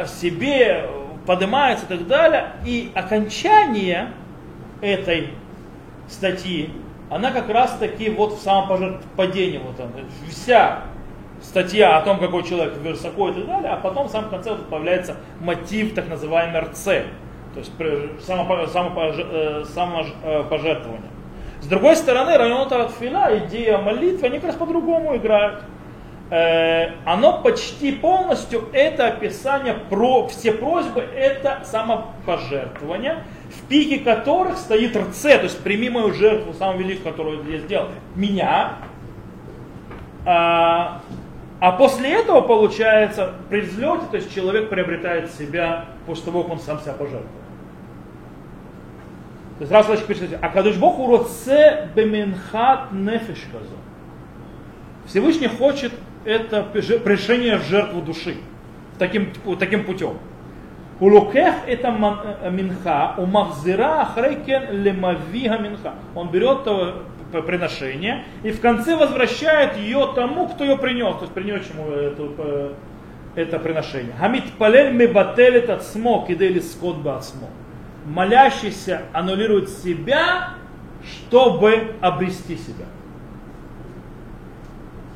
себе 0.05 0.86
поднимается 1.26 1.86
и 1.86 1.89
так 1.89 2.07
далее. 2.07 2.53
И 2.65 2.91
окончание 2.95 4.09
этой 4.82 5.30
статьи, 6.07 6.69
она 7.09 7.32
как 7.32 7.49
раз 7.49 7.78
таки 7.78 8.09
вот 8.09 8.34
в 8.34 8.41
самом 8.41 8.99
падении, 9.15 9.59
вот 9.59 9.80
она, 9.80 9.91
вся 10.30 10.84
статья 11.41 11.97
о 11.97 12.01
том, 12.01 12.19
какой 12.19 12.43
человек 12.43 12.78
высоко 12.78 13.30
и 13.30 13.34
так 13.34 13.45
далее, 13.47 13.72
а 13.72 13.78
потом 13.78 14.07
в 14.07 14.11
самом 14.11 14.30
конце 14.30 14.51
вот 14.51 14.67
появляется 14.69 15.15
мотив 15.39 15.93
так 15.95 16.07
называемый 16.07 16.61
РЦ, 16.61 16.84
то 16.84 17.57
есть 17.57 17.72
самопожертвование. 18.26 19.65
Само, 19.65 20.03
С 21.61 21.67
другой 21.67 21.95
стороны, 21.95 22.38
район 22.38 22.67
Таратфила, 22.69 23.38
идея 23.45 23.78
молитвы, 23.78 24.28
они 24.28 24.38
как 24.38 24.47
раз 24.47 24.55
по-другому 24.55 25.15
играют. 25.15 25.63
Э, 26.32 26.93
оно 27.03 27.41
почти 27.41 27.91
полностью, 27.91 28.69
это 28.71 29.07
описание 29.07 29.73
про 29.73 30.27
все 30.27 30.53
просьбы, 30.53 31.01
это 31.01 31.59
самопожертвование, 31.65 33.23
в 33.49 33.67
пике 33.67 33.99
которых 33.99 34.57
стоит 34.57 34.95
РЦ, 34.95 35.23
то 35.23 35.43
есть 35.43 35.61
прими 35.61 35.89
мою 35.89 36.13
жертву, 36.13 36.53
самую 36.53 36.86
великую, 36.86 37.11
которую 37.11 37.51
я 37.51 37.59
сделал, 37.59 37.89
меня, 38.15 38.75
а, 40.25 41.01
а 41.59 41.73
после 41.73 42.13
этого 42.13 42.39
получается 42.39 43.34
при 43.49 43.59
взлете, 43.59 44.03
то 44.09 44.15
есть 44.15 44.34
человек 44.34 44.69
приобретает 44.69 45.32
себя 45.32 45.84
после 46.05 46.23
того, 46.23 46.43
как 46.43 46.53
он 46.53 46.59
сам 46.59 46.79
себя 46.79 46.93
пожертвовал. 46.93 47.27
То 49.57 49.63
есть 49.63 49.71
раз 49.73 49.89
Лачик 49.89 50.05
пишет, 50.05 50.39
а 50.41 50.47
Кадыш 50.47 50.77
Бог 50.77 50.97
уроце 50.97 51.89
беменхат 51.93 52.93
нефиш 52.93 53.47
Всевышний 55.05 55.47
хочет 55.47 55.91
это 56.26 56.63
пришение 56.63 57.57
в 57.57 57.63
жертву 57.63 58.01
души 58.01 58.36
таким, 58.99 59.32
таким 59.59 59.84
путем. 59.86 60.17
Улукех 60.99 61.55
это 61.65 61.88
э, 62.43 62.51
минха, 62.51 63.15
у 63.17 63.26
махзира 63.26 64.01
ахрейкен 64.01 64.84
лемавига 64.84 65.57
минха. 65.57 65.95
Он 66.13 66.30
берет 66.30 66.67
приношение 67.45 68.26
и 68.43 68.51
в 68.51 68.61
конце 68.61 68.95
возвращает 68.95 69.78
ее 69.78 70.11
тому, 70.13 70.47
кто 70.49 70.63
ее 70.63 70.78
принес, 70.78 71.15
то 71.15 71.22
есть 71.22 71.34
принес 71.34 71.67
ему 71.69 71.89
это, 71.89 72.74
это 73.36 73.59
приношение. 73.59 74.13
Хамид 74.19 74.43
палель 74.59 74.93
мебателет 74.93 75.69
от 75.69 75.84
смо, 75.84 76.26
кидели 76.28 76.59
скот 76.59 76.97
бы 76.97 77.13
от 77.13 77.24
смо. 77.26 77.47
Молящийся 78.05 79.03
аннулирует 79.13 79.69
себя, 79.69 80.49
чтобы 81.03 81.95
обрести 82.01 82.57
себя. 82.57 82.86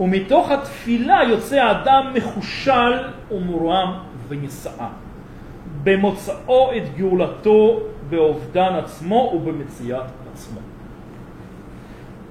ומתוך 0.00 0.50
התפילה 0.50 1.20
יוצא 1.28 1.56
האדם 1.56 2.12
מחושל 2.14 2.92
ומורם 3.30 3.98
ונישאה. 4.28 4.88
במוצאו 5.82 6.70
את 6.76 6.96
גאולתו 6.96 7.80
באובדן 8.08 8.74
עצמו 8.74 9.32
ובמציאת 9.34 10.06
עצמו. 10.32 10.60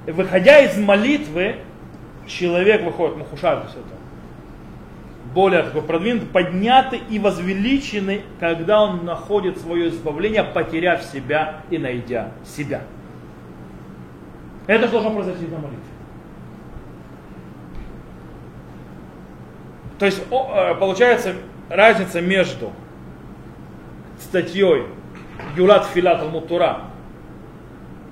Выходя 0.07 0.59
из 0.61 0.75
молитвы, 0.77 1.57
человек 2.25 2.81
выходит, 2.83 3.17
мухушаль, 3.17 3.57
то 3.57 3.65
есть 3.65 3.75
это 3.75 3.99
более 5.33 5.61
такой 5.61 5.83
продвинутый, 5.83 6.27
поднятый 6.27 7.01
и 7.09 7.19
возвеличенный, 7.19 8.23
когда 8.39 8.81
он 8.81 9.05
находит 9.05 9.59
свое 9.59 9.89
избавление, 9.89 10.43
потеряв 10.43 11.03
себя 11.03 11.61
и 11.69 11.77
найдя 11.77 12.31
себя. 12.43 12.81
Это 14.65 14.87
должно 14.87 15.11
произойти 15.11 15.45
на 15.45 15.57
молитве. 15.57 15.79
То 19.98 20.06
есть 20.06 20.22
э, 20.30 20.74
получается 20.74 21.34
разница 21.68 22.20
между 22.20 22.72
статьей 24.20 24.84
Геулат 25.56 25.86
Фила 25.94 26.16
Талмуд 26.16 26.48
Тура 26.48 26.80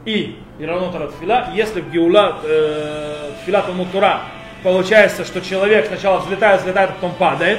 и 0.05 0.39
Иранот 0.59 1.15
Фила, 1.21 1.49
если 1.55 1.81
в 1.81 1.91
Геулат 1.91 2.41
э, 2.45 3.33
Фила 3.45 3.63
Талмуд 3.63 3.91
Тура 3.91 4.21
получается, 4.63 5.25
что 5.25 5.41
человек 5.41 5.87
сначала 5.87 6.21
взлетает, 6.21 6.61
взлетает, 6.61 6.91
а 6.91 6.93
потом 6.95 7.15
падает, 7.15 7.59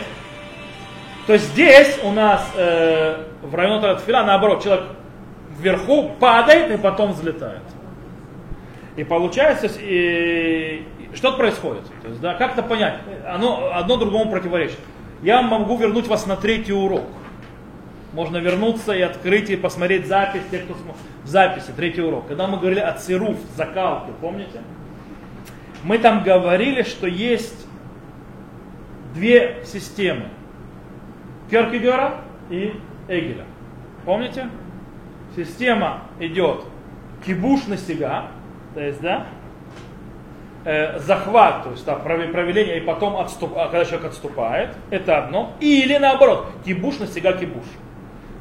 то 1.28 1.38
здесь 1.38 2.00
у 2.04 2.12
нас 2.12 2.50
э, 2.56 3.24
в 3.42 3.56
районе 3.56 3.98
Фила 4.06 4.24
наоборот, 4.24 4.64
человек 4.64 4.86
вверху 5.60 6.12
падает 6.20 6.72
и 6.72 6.78
потом 6.78 7.14
взлетает. 7.14 7.62
И 8.96 9.04
получается, 9.04 9.68
и, 9.80 10.84
что 11.14 11.34
происходит? 11.34 11.84
То 12.02 12.08
есть, 12.10 12.22
да, 12.22 12.34
как-то 12.36 12.64
понять, 12.64 13.00
оно 13.28 13.72
одно 13.74 13.98
другому 13.98 14.32
противоречит. 14.32 14.80
Я 15.22 15.42
могу 15.42 15.78
вернуть 15.78 16.08
вас 16.08 16.26
на 16.26 16.36
третий 16.36 16.74
урок. 16.74 17.06
Можно 18.14 18.38
вернуться 18.38 18.94
и 18.94 19.02
открыть 19.02 19.50
и 19.50 19.56
посмотреть 19.56 20.08
запись, 20.08 20.42
те, 20.52 20.60
кто 20.60 20.74
в 20.74 21.28
записи, 21.28 21.72
третий 21.76 22.02
урок. 22.02 22.28
Когда 22.28 22.48
мы 22.48 22.58
говорили 22.58 22.80
о 22.80 22.94
цируф, 22.94 23.38
закалке, 23.56 24.12
помните? 24.22 24.62
Мы 25.84 25.98
там 25.98 26.24
говорили, 26.24 26.84
что 26.84 27.08
есть 27.08 27.68
две 29.14 29.64
системы. 29.66 30.26
Керкегера 31.50 32.22
и 32.50 32.74
Эгеля. 33.08 33.46
Помните? 34.06 34.50
Система 35.36 36.02
идет 36.20 36.64
кибуш 37.26 37.66
на 37.68 37.78
себя, 37.78 38.28
то 38.74 38.82
есть, 38.82 39.02
да, 39.02 39.26
э, 40.66 41.00
захват, 41.00 41.64
то 41.64 41.72
есть 41.72 41.86
да, 41.86 41.96
провеление, 41.96 42.78
и 42.78 42.82
потом 42.82 43.18
отступ, 43.18 43.58
а 43.58 43.66
когда 43.66 43.86
человек 43.86 44.06
отступает, 44.08 44.70
это 44.90 45.18
одно. 45.18 45.54
Или 45.60 45.98
наоборот, 45.98 46.48
кибуш 46.66 47.00
на 47.00 47.08
себя 47.08 47.34
кибуш. 47.34 47.66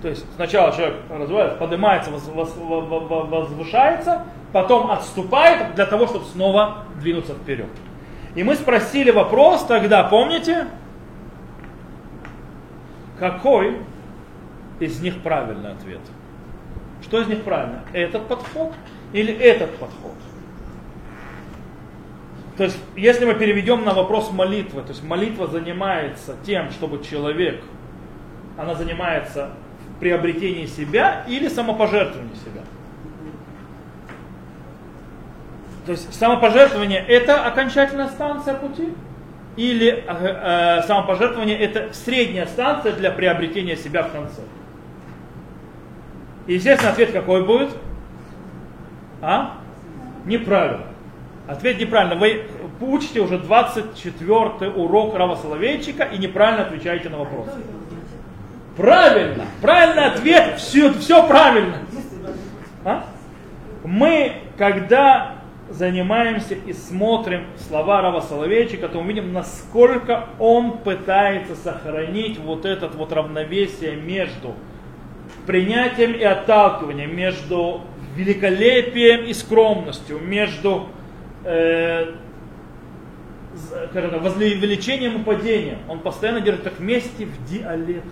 То 0.02 0.08
есть 0.08 0.26
сначала 0.34 0.72
человек 0.72 0.96
развивается, 1.10 1.56
поднимается, 1.58 2.10
воз, 2.10 2.56
воз, 2.56 3.04
возвышается, 3.08 4.24
потом 4.52 4.90
отступает 4.90 5.74
для 5.74 5.86
того, 5.86 6.06
чтобы 6.06 6.24
снова 6.26 6.84
двинуться 7.00 7.34
вперед. 7.34 7.68
И 8.34 8.42
мы 8.42 8.56
спросили 8.56 9.10
вопрос 9.10 9.64
тогда, 9.66 10.04
помните, 10.04 10.66
какой 13.18 13.78
из 14.80 15.00
них 15.00 15.20
правильный 15.22 15.72
ответ? 15.72 16.00
Что 17.02 17.20
из 17.20 17.28
них 17.28 17.42
правильно? 17.42 17.82
Этот 17.92 18.26
подход 18.26 18.72
или 19.12 19.32
этот 19.32 19.76
подход? 19.76 20.14
То 22.56 22.64
есть, 22.64 22.78
если 22.96 23.24
мы 23.24 23.34
переведем 23.34 23.84
на 23.84 23.94
вопрос 23.94 24.30
молитвы, 24.30 24.82
то 24.82 24.90
есть 24.90 25.02
молитва 25.02 25.46
занимается 25.46 26.36
тем, 26.44 26.70
чтобы 26.70 27.02
человек, 27.02 27.62
она 28.58 28.74
занимается 28.74 29.50
в 29.98 30.00
себя 30.66 31.24
или 31.28 31.48
самопожертвовании 31.48 32.34
себя. 32.34 32.62
То 35.86 35.92
есть 35.92 36.12
самопожертвование 36.14 37.04
это 37.06 37.44
окончательная 37.44 38.08
станция 38.08 38.54
пути? 38.54 38.92
Или 39.56 39.88
э, 39.88 40.02
э, 40.06 40.82
самопожертвование 40.86 41.58
это 41.58 41.92
средняя 41.92 42.46
станция 42.46 42.92
для 42.92 43.10
приобретения 43.10 43.76
себя 43.76 44.02
в 44.02 44.12
конце? 44.12 44.42
И, 46.46 46.54
естественно, 46.54 46.92
ответ 46.92 47.12
какой 47.12 47.44
будет? 47.44 47.70
А? 49.20 49.58
Неправильно. 50.24 50.91
Ответ 51.46 51.80
неправильно. 51.80 52.16
Вы 52.16 52.44
учите 52.80 53.20
уже 53.20 53.38
24 53.38 54.70
урок 54.70 55.14
Рава 55.14 55.36
Соловейчика 55.36 56.04
и 56.04 56.18
неправильно 56.18 56.66
отвечаете 56.66 57.08
на 57.08 57.18
вопрос. 57.18 57.48
Правильно. 58.76 59.44
Правильный 59.60 60.06
ответ. 60.06 60.58
Все, 60.58 60.92
все 60.94 61.26
правильно. 61.26 61.78
А? 62.84 63.04
Мы, 63.84 64.34
когда 64.56 65.34
занимаемся 65.68 66.54
и 66.54 66.72
смотрим 66.72 67.44
слова 67.68 68.02
Рава 68.02 68.20
Соловейчика, 68.20 68.88
то 68.88 69.00
мы 69.00 69.08
видим, 69.08 69.32
насколько 69.32 70.26
он 70.38 70.78
пытается 70.78 71.56
сохранить 71.56 72.38
вот 72.38 72.64
это 72.64 72.88
вот 72.88 73.12
равновесие 73.12 73.96
между 73.96 74.54
принятием 75.46 76.12
и 76.12 76.22
отталкиванием, 76.22 77.14
между 77.14 77.80
великолепием 78.14 79.24
и 79.24 79.32
скромностью, 79.32 80.18
между 80.20 80.88
э, 81.44 82.12
возвеличением 83.94 85.20
и 85.20 85.24
падением. 85.24 85.78
Он 85.88 86.00
постоянно 86.00 86.40
держит 86.40 86.66
их 86.66 86.78
вместе 86.78 87.26
в 87.26 87.44
диалектике. 87.50 88.02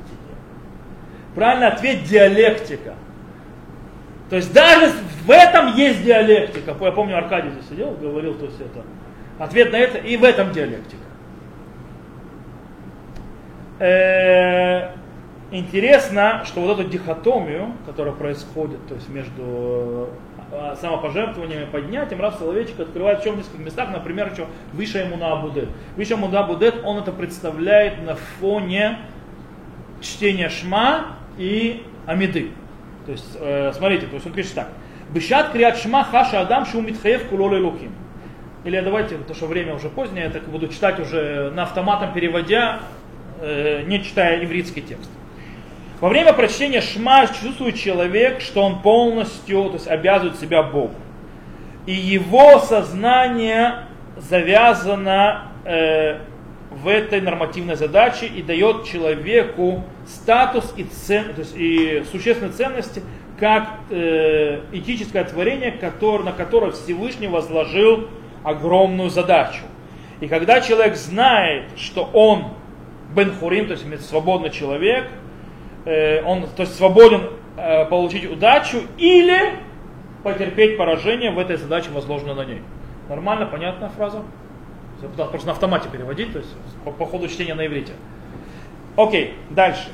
Правильный 1.34 1.68
ответ 1.68 2.04
диалектика. 2.04 2.94
То 4.28 4.36
есть 4.36 4.52
даже 4.52 4.92
в 5.24 5.30
этом 5.30 5.74
есть 5.74 6.04
диалектика. 6.04 6.76
Я 6.80 6.92
помню, 6.92 7.16
Аркадий 7.16 7.50
здесь 7.50 7.68
сидел, 7.68 7.92
говорил, 7.92 8.34
то 8.34 8.46
есть 8.46 8.60
это. 8.60 8.84
Ответ 9.38 9.72
на 9.72 9.76
это 9.76 9.98
и 9.98 10.16
в 10.16 10.24
этом 10.24 10.52
диалектика. 10.52 11.02
Э, 13.78 14.90
интересно, 15.50 16.42
что 16.44 16.60
вот 16.60 16.78
эту 16.78 16.88
дихотомию, 16.88 17.72
которая 17.86 18.12
происходит, 18.12 18.86
то 18.86 18.94
есть 18.94 19.08
между 19.08 20.10
э, 20.52 20.76
самопожертвованием 20.80 21.62
и 21.62 21.66
поднятием, 21.66 22.20
Рав 22.20 22.36
Соловейчик 22.36 22.80
открывает 22.80 23.20
в 23.20 23.24
чем 23.24 23.38
нескольких 23.38 23.60
местах, 23.60 23.90
например, 23.90 24.30
что 24.34 24.46
выше 24.72 24.98
ему 24.98 25.16
на 25.16 25.32
Абудет. 25.32 25.68
Выше 25.96 26.14
ему 26.14 26.28
на 26.28 26.40
Абудет 26.40 26.76
он 26.84 26.98
это 26.98 27.12
представляет 27.12 28.02
на 28.02 28.16
фоне 28.16 28.98
чтения 30.00 30.48
Шма 30.48 31.16
и 31.38 31.84
Амиды. 32.06 32.50
То 33.06 33.12
есть, 33.12 33.36
э, 33.38 33.72
смотрите, 33.72 34.06
то 34.06 34.14
есть 34.14 34.26
он 34.26 34.32
пишет 34.32 34.54
так. 34.54 34.68
Бышат 35.12 35.50
криат 35.50 35.76
шма 35.76 36.04
хаша 36.04 36.40
адам 36.40 36.66
шу 36.66 36.80
митхаев 36.80 37.26
кулоле 37.28 37.58
луким. 37.58 37.92
Или 38.64 38.80
давайте, 38.80 39.16
потому 39.16 39.34
что 39.34 39.46
время 39.46 39.74
уже 39.74 39.88
позднее, 39.88 40.24
я 40.24 40.30
так 40.30 40.44
буду 40.44 40.68
читать 40.68 41.00
уже 41.00 41.50
на 41.50 41.62
автоматом 41.62 42.12
переводя, 42.12 42.80
э, 43.40 43.82
не 43.86 44.02
читая 44.02 44.42
еврейский 44.42 44.82
текст. 44.82 45.10
Во 46.00 46.08
время 46.08 46.32
прочтения 46.32 46.80
Шма 46.80 47.26
чувствует 47.26 47.76
человек, 47.76 48.40
что 48.40 48.62
он 48.62 48.80
полностью 48.80 49.64
то 49.66 49.74
есть, 49.74 49.86
обязывает 49.86 50.38
себя 50.38 50.62
Богу. 50.62 50.94
И 51.84 51.92
его 51.92 52.58
сознание 52.58 53.84
завязано 54.16 55.52
э, 55.66 56.20
в 56.70 56.88
этой 56.88 57.20
нормативной 57.20 57.76
задаче 57.76 58.26
и 58.26 58.42
дает 58.42 58.84
человеку 58.84 59.84
статус 60.06 60.72
и, 60.76 60.84
цен, 60.84 61.34
то 61.34 61.40
есть, 61.40 61.54
и 61.56 62.02
существенные 62.10 62.52
ценности, 62.52 63.02
как 63.38 63.68
э, 63.90 64.60
этическое 64.72 65.24
творение, 65.24 65.72
который, 65.72 66.24
на 66.24 66.32
которое 66.32 66.72
Всевышний 66.72 67.28
возложил 67.28 68.08
огромную 68.42 69.10
задачу. 69.10 69.62
И 70.20 70.28
когда 70.28 70.62
человек 70.62 70.96
знает, 70.96 71.64
что 71.76 72.08
он 72.14 72.44
бен 73.14 73.32
хурим, 73.32 73.66
то 73.66 73.72
есть 73.72 74.08
свободный 74.08 74.50
человек, 74.50 75.08
э, 75.84 76.22
он 76.22 76.46
то 76.48 76.62
есть 76.62 76.76
свободен 76.76 77.22
э, 77.56 77.84
получить 77.86 78.30
удачу 78.30 78.82
или 78.98 79.54
потерпеть 80.22 80.76
поражение 80.76 81.30
в 81.30 81.38
этой 81.38 81.56
задаче, 81.56 81.90
возложенной 81.90 82.34
на 82.34 82.44
ней. 82.44 82.62
Нормально, 83.08 83.46
понятная 83.46 83.88
фраза? 83.88 84.22
Просто 85.16 85.46
на 85.46 85.52
автомате 85.52 85.88
переводить, 85.90 86.32
то 86.32 86.38
есть 86.38 86.50
по, 86.84 86.90
по 86.90 87.06
ходу 87.06 87.28
чтения 87.28 87.54
на 87.54 87.66
иврите. 87.66 87.92
Окей, 88.96 89.34
дальше. 89.50 89.88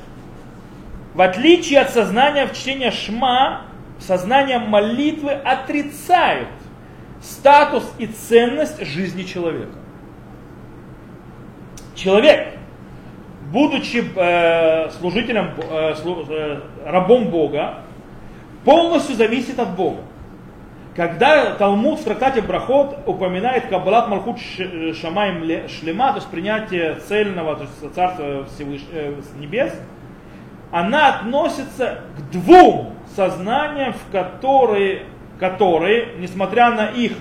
В 1.15 1.21
отличие 1.21 1.81
от 1.81 1.91
сознания 1.91 2.47
в 2.47 2.53
чтении 2.53 2.91
Шма, 2.91 3.63
сознание 3.99 4.59
молитвы 4.59 5.33
отрицает 5.33 6.49
статус 7.23 7.91
и 7.99 8.07
ценность 8.07 8.85
жизни 8.85 9.23
человека. 9.23 9.79
Человек, 11.95 12.59
будучи 13.53 14.05
э, 14.15 14.91
служителем, 14.91 15.51
э, 15.59 15.95
э, 16.29 16.61
рабом 16.85 17.31
Бога, 17.31 17.81
полностью 18.65 19.15
зависит 19.15 19.59
от 19.59 19.77
Бога. 19.77 20.01
Когда 20.95 21.55
Талмуд 21.55 22.01
в 22.01 22.05
трактате 22.05 22.41
Брахот 22.41 23.01
упоминает 23.07 23.67
Каббалат 23.67 24.09
Малхут 24.09 24.39
Шамаем 24.39 25.69
Шлема, 25.69 26.11
то 26.11 26.17
есть 26.17 26.29
принятие 26.29 26.95
цельного 26.95 27.57
то 27.57 27.65
есть 27.65 27.95
Царства 27.95 28.47
Всевыш... 28.47 28.81
небес, 29.39 29.75
она 30.73 31.17
относится 31.17 31.99
к 32.17 32.33
двум 32.33 32.95
сознаниям, 33.15 33.93
в 33.93 34.11
которые, 34.11 35.03
которые 35.39 36.15
несмотря 36.19 36.71
на 36.71 36.87
их 36.87 37.13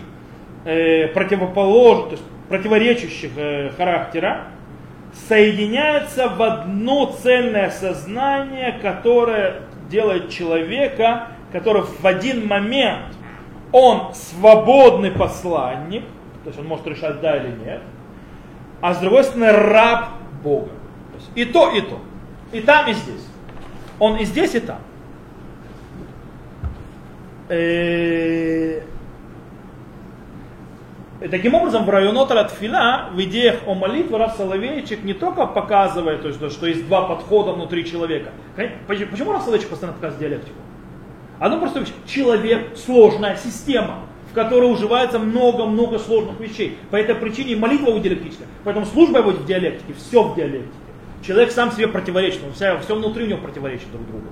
э, 0.64 1.08
противоположных, 1.10 2.22
противоречащих 2.48 3.32
э, 3.36 3.72
характера, 3.78 4.46
соединяются 5.28 6.30
в 6.30 6.41
одно 6.41 7.16
цельное 7.22 7.70
сознание, 7.72 8.78
которое 8.82 9.61
делает 9.89 10.30
человека, 10.30 11.30
который 11.51 11.84
в 11.84 12.05
один 12.05 12.47
момент 12.47 13.16
он 13.72 14.13
свободный 14.13 15.11
посланник, 15.11 16.03
то 16.43 16.49
есть 16.49 16.59
он 16.59 16.68
может 16.68 16.86
решать 16.88 17.22
да 17.22 17.38
или 17.38 17.51
нет, 17.66 17.82
а 18.82 18.93
с 18.93 18.99
другой 18.99 19.24
стороны 19.24 19.51
раб 19.51 20.09
Бога. 20.43 20.70
То 21.11 21.18
есть 21.18 21.32
и 21.36 21.45
то, 21.45 21.72
и 21.72 21.82
то. 21.82 21.99
И 22.51 22.61
там, 22.61 22.89
и 22.89 22.93
здесь. 22.93 23.28
Он 23.99 24.18
и 24.18 24.26
здесь, 24.26 24.53
и 24.55 24.59
там. 24.59 24.80
И 31.26 31.28
таким 31.28 31.56
образом, 31.56 31.86
в 31.86 31.90
районот 31.90 32.30
Фила, 32.52 33.10
в 33.12 33.20
идеях 33.24 33.62
о 33.66 33.74
молитве, 33.74 34.16
Раф 34.16 34.36
Соловейчик 34.36 35.04
не 35.04 35.16
только 35.16 35.48
показывает, 35.48 36.22
то 36.22 36.28
есть, 36.28 36.52
что 36.52 36.68
есть 36.68 36.86
два 36.86 37.08
подхода 37.08 37.54
внутри 37.54 37.84
человека. 37.84 38.30
Почему 38.86 39.34
Раф 39.34 39.42
Соловейчик 39.42 39.70
постоянно 39.70 39.98
показывает 39.98 40.20
диалектику? 40.20 40.58
Одно 41.40 41.60
просто. 41.60 41.84
Человек– 42.06 42.68
сложная 42.78 43.38
система, 43.38 44.02
в 44.30 44.36
которой 44.36 44.72
уживается 44.72 45.18
много-много 45.18 45.98
сложных 45.98 46.40
вещей. 46.40 46.78
По 46.92 46.96
этой 46.96 47.16
причине 47.16 47.56
молитва 47.56 47.90
у 47.90 47.98
диалектическая. 47.98 48.48
Поэтому 48.64 48.86
служба 48.86 49.18
его 49.18 49.32
в 49.32 49.48
диалектике, 49.48 49.96
все 49.98 50.22
в 50.22 50.36
диалектике. 50.36 50.70
Человек 51.26 51.52
сам 51.52 51.72
себе 51.72 51.88
противоречит, 51.88 52.42
он 52.46 52.54
вся, 52.54 52.78
все 52.78 52.96
внутри 52.96 53.24
у 53.24 53.28
него 53.28 53.40
противоречит 53.40 53.92
друг 53.92 54.06
другу. 54.06 54.28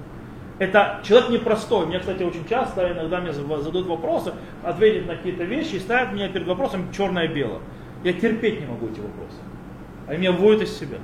Это 0.60 1.01
человек 1.04 1.30
непростой. 1.30 1.88
Мне, 1.88 1.99
кстати, 1.99 2.24
очень 2.24 2.47
часто 2.47 2.91
иногда 2.91 3.20
мне 3.20 3.34
задают 3.34 3.88
вопросы, 3.88 4.34
ответить 4.64 5.08
на 5.08 5.16
какие-то 5.16 5.43
вещи 5.43 5.76
и 5.76 5.80
ставят 5.80 6.14
меня 6.14 6.30
перед 6.30 6.47
вопросом 6.47 6.91
черное-белое. 6.91 7.60
Я 8.04 8.14
терпеть 8.14 8.60
не 8.60 8.68
могу 8.68 8.88
эти 8.88 8.99
вопросы. 8.99 9.38
Они 10.08 10.20
меня 10.20 10.32
вводят 10.32 10.64
из 10.64 10.78
себя. 10.78 10.97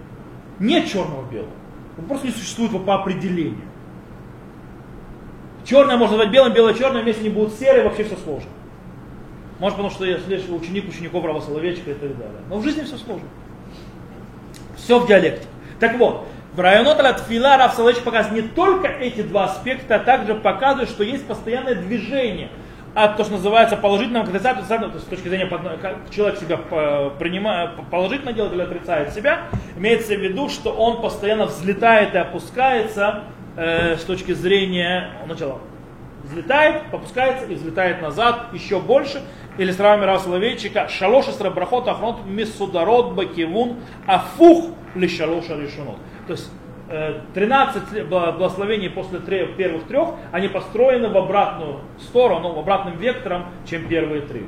Нет 0.60 0.88
черного-белого. 0.88 1.52
Он 1.97 2.06
просто 2.06 2.28
не 2.28 2.34
существует 2.34 2.72
по 2.86 2.95
определению. 2.95 3.68
Черное 5.66 5.97
можно 5.97 6.18
назвать 6.18 6.34
белым, 6.34 6.54
белое 6.54 6.74
черное, 6.74 7.02
вместе 7.02 7.24
не 7.24 7.30
будут 7.30 7.54
серые, 7.54 7.84
вообще 7.84 8.04
все 8.04 8.16
сложно. 8.18 8.50
Может, 9.60 9.76
потому 9.76 9.93
что 9.93 10.06
я 10.06 10.18
следующий 10.18 10.54
ученик 10.54 10.88
учеников 10.88 11.26
Рава 11.26 11.39
и 11.39 11.41
так 11.41 12.00
далее. 12.00 12.41
Но 12.50 12.58
в 12.58 12.64
жизни 12.64 12.84
все 12.84 12.97
сложно. 12.97 13.28
Все 14.78 15.00
в 15.00 15.08
диалекте. 15.08 15.45
Так 15.80 15.97
вот, 15.97 16.28
в 16.54 16.60
районот 16.60 17.02
Латфила 17.02 17.58
Рав 17.58 17.74
Соловейчик 17.74 18.04
показывает 18.04 18.43
не 18.43 18.50
только 18.50 18.88
эти 18.88 19.22
два 19.22 19.45
аспекта, 19.45 19.95
а 19.95 20.00
также 20.00 20.36
показывает, 20.36 20.89
что 20.89 21.04
есть 21.04 21.28
постоянное 21.28 21.76
движение 21.76 22.50
от 22.95 23.18
то, 23.18 23.24
что 23.24 23.34
называется 23.34 23.78
положительного 23.78 24.26
к 24.26 24.30
отрицательному, 24.30 24.91
то 24.91 24.95
есть 24.95 25.06
с 25.06 25.10
точки 25.10 25.28
зрения, 25.28 25.47
как 25.82 26.10
человек 26.10 26.39
себя 26.39 26.58
принимает, 26.58 27.72
положительно 27.91 28.34
делает 28.34 28.54
или 28.54 28.62
отрицает 28.62 29.14
себя, 29.14 29.41
имеется 29.78 30.16
в 30.16 30.20
виду, 30.20 30.50
что 30.50 30.72
он 30.72 31.02
постоянно 31.02 31.45
взлетает 31.45 32.16
и 32.16 32.18
опускается 32.18 33.24
э, 33.56 33.95
с 33.95 34.04
точки 34.04 34.34
зрения 34.34 35.12
начала 35.28 35.60
взлетает, 36.24 36.84
попускается 36.91 37.45
и 37.45 37.56
взлетает 37.56 38.02
назад 38.02 38.47
еще 38.54 38.80
больше. 38.80 39.22
Или 39.60 39.74
с 39.74 39.80
Рава 39.82 39.99
Мира 39.99 40.18
Соловейчика, 40.20 40.88
шалоша 40.88 41.34
срабрахот 41.34 41.86
ахнот 41.89 42.26
мисударот 42.26 43.12
бакивун 43.12 43.76
афух 44.07 44.68
ли 44.95 45.05
шалоша 45.10 45.60
решенот. 45.60 45.97
То 46.28 46.34
есть 46.34 46.49
13 47.34 47.84
э, 47.91 48.03
благословений 48.05 48.89
после 48.89 49.20
первых 49.20 49.84
трех, 49.84 50.12
они 50.32 50.47
построены 50.47 51.10
в 51.10 51.18
обратную 51.18 51.82
сторону, 51.99 52.53
в 52.53 52.60
обратным 52.60 52.95
вектором, 52.95 53.47
чем 53.70 53.86
первые 53.89 54.22
три. 54.22 54.43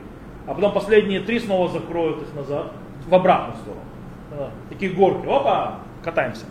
а 0.48 0.54
потом 0.54 0.72
последние 0.72 1.20
три 1.20 1.40
снова 1.40 1.68
закроют 1.68 2.22
их 2.22 2.34
назад, 2.34 2.72
в 3.06 3.14
обратную 3.14 3.58
сторону. 3.58 3.82
Да, 4.32 4.50
такие 4.70 4.94
горки, 4.94 5.28
опа, 5.28 5.80
катаемся. 6.06 6.46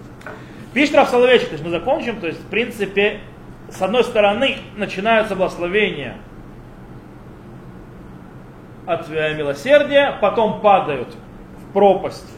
Пишет 0.74 0.96
Рав 0.96 1.08
Соловейчик, 1.08 1.48
то 1.48 1.54
есть 1.54 1.64
мы 1.64 1.70
закончим, 1.70 2.20
то 2.20 2.26
есть 2.26 2.40
в 2.40 2.46
принципе, 2.48 3.20
с 3.70 3.80
одной 3.80 4.04
стороны 4.04 4.58
начинаются 4.76 5.34
благословения 5.34 6.18
от 8.89 9.09
э, 9.09 9.35
милосердия, 9.35 10.17
потом 10.21 10.61
падают 10.61 11.15
в 11.57 11.73
пропасть, 11.73 12.31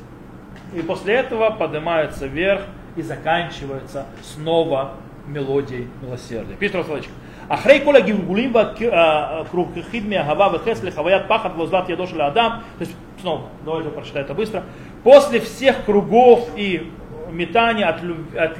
и 0.73 0.81
после 0.81 1.15
этого 1.15 1.49
поднимаются 1.51 2.27
вверх 2.27 2.61
и 2.95 3.01
заканчивается 3.01 4.05
снова 4.21 4.93
мелодией 5.27 5.87
милосердия. 6.01 6.55
Пишет 6.55 6.75
Рав 6.75 6.85
Соловейчик. 6.87 7.11
אחרי 7.49 7.81
כל 7.85 7.95
הגלגולים 7.95 8.55
והכרוככים 8.55 10.09
מאהבה 10.09 10.47
וחסד 10.53 10.83
לחוויית 10.83 11.21
פחד 11.27 11.49
ואוזלת 11.57 11.89
ידו 11.89 12.07
של 12.07 12.21
האדם, 12.21 12.51
то 12.77 12.83
есть, 12.83 12.93
снова, 13.21 13.41
давайте 13.65 13.89
прочитаю 13.89 14.25
это 14.25 14.33
быстро, 14.33 14.63
после 15.03 15.39
всех 15.39 15.85
кругов 15.85 16.49
и 16.55 16.91
метания 17.31 17.87
от, 17.87 18.03
люб, 18.03 18.17
от 18.35 18.59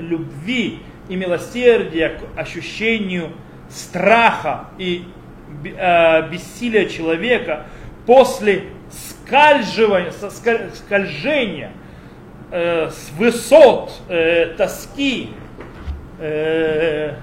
любви 0.00 0.80
и 1.08 1.16
милосердия 1.16 2.08
к 2.08 2.38
ощущению 2.38 3.30
страха 3.68 4.64
и 4.78 5.04
э, 5.04 5.17
бессилия 6.29 6.87
человека, 6.87 7.65
после 8.05 8.65
скольжения 9.29 10.11
э, 12.51 12.89
с 12.89 13.11
высот 13.17 13.91
э, 14.07 14.53
тоски, 14.57 15.31
э, 16.19 17.15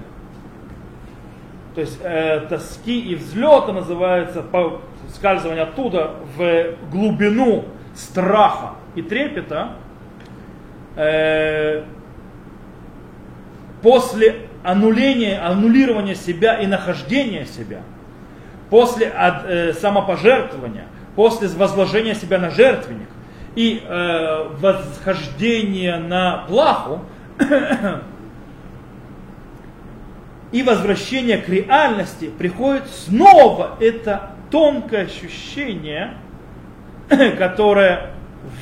то 1.75 1.81
есть 1.81 1.99
э, 2.01 2.41
тоски 2.49 2.99
и 2.99 3.15
взлета 3.15 3.73
называется 3.73 4.41
по 4.41 4.81
скальзывание 5.13 5.63
оттуда 5.63 6.15
в 6.35 6.75
глубину 6.91 7.65
страха 7.95 8.75
и 8.95 9.01
трепета, 9.01 9.73
э, 10.95 11.83
после 13.81 14.47
аннуления, 14.63 15.45
аннулирования 15.45 16.15
себя 16.15 16.59
и 16.59 16.67
нахождения 16.67 17.45
себя, 17.45 17.81
после 18.69 19.11
э, 19.13 19.73
самопожертвования, 19.73 20.85
после 21.15 21.47
возложения 21.49 22.15
себя 22.15 22.37
на 22.37 22.49
жертвенник 22.49 23.09
и 23.55 23.81
э, 23.83 24.49
восхождения 24.59 25.97
на 25.97 26.45
плаху, 26.47 27.01
и 30.51 30.63
возвращение 30.63 31.37
к 31.37 31.49
реальности 31.49 32.29
приходит 32.37 32.87
снова 32.87 33.77
это 33.79 34.31
тонкое 34.51 35.05
ощущение, 35.05 36.13
которое 37.37 38.11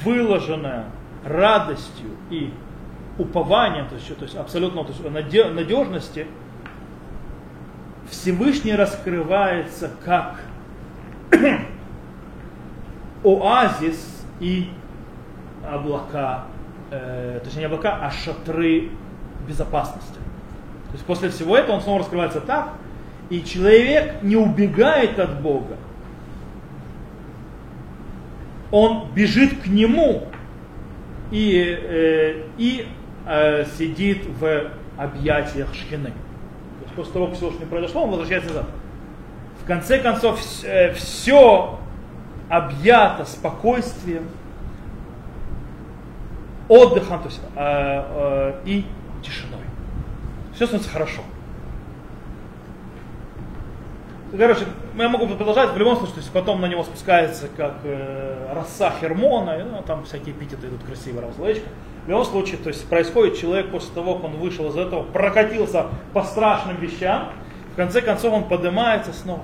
выложено 0.04 0.86
радостью 1.24 2.12
и 2.30 2.52
упованием, 3.18 3.88
то 3.88 3.96
есть, 3.96 4.16
то 4.18 4.24
есть 4.24 4.36
абсолютно 4.36 4.84
то 4.84 4.92
есть, 4.92 5.04
надежности, 5.54 6.28
Всевышний 8.10 8.76
раскрывается 8.76 9.92
как 10.04 10.42
оазис 13.24 14.26
и 14.40 14.70
облака, 15.68 16.46
э, 16.92 17.40
точнее 17.44 17.62
не 17.62 17.66
облака, 17.66 18.00
а 18.02 18.12
шатры 18.12 18.92
безопасности. 19.48 20.16
То 20.16 20.94
есть 20.94 21.06
после 21.06 21.30
всего 21.30 21.58
этого 21.58 21.76
он 21.76 21.82
снова 21.82 22.00
раскрывается 22.00 22.42
так, 22.42 22.74
и 23.30 23.44
человек 23.44 24.22
не 24.22 24.36
убегает 24.36 25.20
от 25.20 25.42
Бога. 25.42 25.78
Он 28.72 29.10
бежит 29.14 29.62
к 29.62 29.68
Нему 29.68 30.24
и, 31.32 31.78
э, 31.82 32.44
и 32.58 32.88
э, 33.26 33.66
сидит 33.78 34.26
в 34.40 34.72
объятиях 34.98 35.74
Шхины. 35.74 36.12
То 36.80 36.84
есть 36.84 36.96
после 36.96 37.14
того, 37.14 37.28
как 37.28 37.36
все 37.36 37.52
не 37.52 37.66
произошло, 37.66 38.04
он 38.04 38.10
возвращается 38.10 38.50
назад. 38.50 38.66
В 39.62 39.66
конце 39.68 40.00
концов, 40.00 40.40
э, 40.64 40.94
все 40.94 41.80
объято 42.50 43.26
спокойствием, 43.26 44.28
отдыхом 46.68 47.20
то 47.20 47.28
есть, 47.28 47.42
э, 47.56 47.58
э, 47.58 48.62
и 48.66 48.86
тишиной 49.24 49.66
все 50.56 50.66
становится 50.66 50.92
хорошо. 50.92 51.22
Короче, 54.38 54.66
я 54.98 55.10
могу 55.10 55.28
продолжать, 55.28 55.72
в 55.72 55.78
любом 55.78 55.96
случае, 55.98 56.16
то 56.16 56.22
есть 56.22 56.32
потом 56.32 56.60
на 56.60 56.66
него 56.66 56.84
спускается 56.84 57.48
как 57.56 57.76
э, 57.84 58.54
роса 58.54 58.92
Хермона, 59.00 59.60
и, 59.60 59.64
ну, 59.64 59.82
там 59.86 60.04
всякие 60.04 60.34
эпитеты 60.36 60.68
идут 60.68 60.84
красивые, 60.84 61.32
словечко. 61.34 61.68
В 62.06 62.10
любом 62.10 62.24
случае, 62.26 62.58
то 62.58 62.70
есть 62.70 62.88
происходит 62.88 63.38
человек 63.38 63.72
после 63.72 63.94
того, 63.94 64.16
как 64.16 64.26
он 64.26 64.32
вышел 64.38 64.70
из 64.70 64.78
этого, 64.78 65.04
прокатился 65.04 65.88
по 66.14 66.24
страшным 66.24 66.78
вещам, 66.78 67.32
в 67.74 67.76
конце 67.76 68.02
концов 68.02 68.34
он 68.34 68.44
поднимается 68.46 69.12
снова 69.12 69.42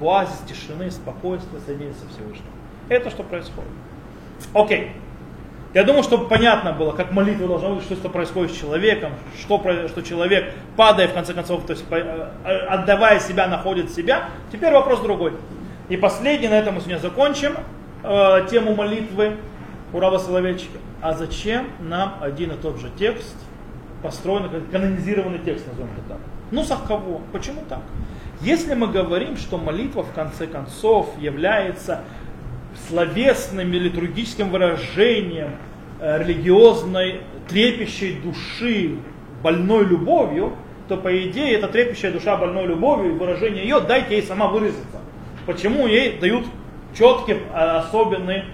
в 0.00 0.08
оазис 0.08 0.38
тишины, 0.48 0.90
спокойствия, 0.90 1.60
соединится 1.60 2.02
со 2.02 2.08
Всевышним. 2.08 2.46
Это 2.88 3.10
что 3.10 3.22
происходит. 3.22 3.70
Окей. 4.54 4.92
Я 5.74 5.84
думаю, 5.84 6.02
чтобы 6.02 6.28
понятно 6.28 6.72
было, 6.72 6.92
как 6.92 7.12
молитва 7.12 7.46
должна 7.46 7.70
быть, 7.70 7.84
что 7.84 7.94
это 7.94 8.08
происходит 8.08 8.52
с 8.52 8.58
человеком, 8.58 9.12
что, 9.38 9.62
что 9.88 10.02
человек, 10.02 10.54
падая 10.76 11.08
в 11.08 11.12
конце 11.12 11.34
концов, 11.34 11.66
то 11.66 11.74
есть 11.74 11.84
э, 11.90 12.30
отдавая 12.68 13.20
себя, 13.20 13.46
находит 13.46 13.90
себя. 13.90 14.30
Теперь 14.50 14.72
вопрос 14.72 15.00
другой. 15.00 15.34
И 15.90 15.98
последний, 15.98 16.48
на 16.48 16.54
этом 16.54 16.74
мы 16.74 16.80
сегодня 16.80 16.98
закончим 16.98 17.52
э, 18.02 18.46
тему 18.50 18.74
молитвы 18.74 19.36
Урава 19.92 20.16
Соловейчика. 20.16 20.78
А 21.00 21.12
зачем 21.14 21.68
нам 21.80 22.18
один 22.20 22.50
и 22.50 22.56
тот 22.56 22.80
же 22.80 22.90
текст, 22.98 23.36
построенный, 24.02 24.60
канонизированный 24.72 25.38
текст, 25.38 25.66
назовем 25.68 25.90
это 25.92 26.08
так? 26.08 26.18
Ну, 26.50 26.64
сах 26.64 26.86
кого? 26.88 27.20
Почему 27.32 27.62
так? 27.68 27.82
Если 28.40 28.74
мы 28.74 28.88
говорим, 28.88 29.36
что 29.36 29.58
молитва 29.58 30.02
в 30.02 30.12
конце 30.12 30.46
концов 30.46 31.10
является 31.18 32.02
словесным 32.88 33.72
и 33.72 33.78
литургическим 33.78 34.50
выражением 34.50 35.52
э, 36.00 36.22
религиозной 36.22 37.20
трепещей 37.48 38.20
души 38.20 38.96
больной 39.42 39.84
любовью, 39.84 40.54
то 40.88 40.96
по 40.96 41.16
идее 41.28 41.54
эта 41.54 41.68
трепещая 41.68 42.12
душа 42.12 42.36
больной 42.36 42.66
любовью 42.66 43.14
и 43.14 43.18
выражение 43.18 43.62
ее 43.62 43.80
дайте 43.80 44.16
ей 44.16 44.22
сама 44.22 44.48
выразиться. 44.48 45.00
Почему 45.46 45.86
ей 45.86 46.18
дают 46.18 46.44
четкий, 46.96 47.34
э, 47.34 47.54
особенный, 47.54 48.44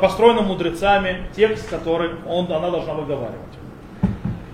построенный 0.00 0.42
мудрецами 0.42 1.24
текст, 1.34 1.68
который 1.68 2.10
он, 2.26 2.50
она 2.52 2.70
должна 2.70 2.94
выговаривать. 2.94 3.40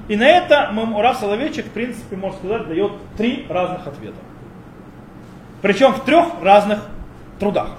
И 0.08 0.16
на 0.16 0.28
это 0.28 0.72
Рав 0.98 1.18
Соловейчик, 1.18 1.66
в 1.66 1.70
принципе, 1.70 2.16
можно 2.16 2.38
сказать, 2.38 2.68
дает 2.68 2.92
три 3.16 3.46
разных 3.48 3.86
ответа. 3.86 4.16
Причем 5.62 5.92
в 5.92 6.04
трех 6.04 6.26
разных 6.42 6.80
трудах. 7.38 7.70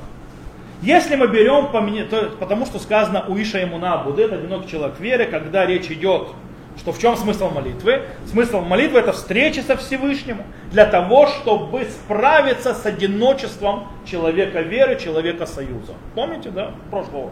Если 0.81 1.15
мы 1.15 1.27
берем, 1.27 1.67
то, 2.09 2.31
потому 2.39 2.65
что 2.65 2.79
сказано 2.79 3.25
у 3.27 3.37
Иша 3.37 3.63
Имуна 3.63 3.97
будет 3.97 4.33
одинокий 4.33 4.69
человек 4.69 4.99
веры, 4.99 5.25
когда 5.25 5.65
речь 5.65 5.89
идет, 5.89 6.29
что 6.77 6.91
в 6.91 6.99
чем 6.99 7.15
смысл 7.15 7.49
молитвы? 7.49 8.03
Смысл 8.25 8.61
молитвы 8.61 8.99
это 8.99 9.11
встреча 9.11 9.61
со 9.61 9.77
Всевышним 9.77 10.37
для 10.71 10.85
того, 10.85 11.27
чтобы 11.27 11.85
справиться 11.85 12.73
с 12.73 12.85
одиночеством 12.85 13.87
человека 14.05 14.61
веры, 14.61 14.99
человека 14.99 15.45
союза. 15.45 15.93
Помните, 16.15 16.49
да, 16.49 16.71
прошлого? 16.89 17.31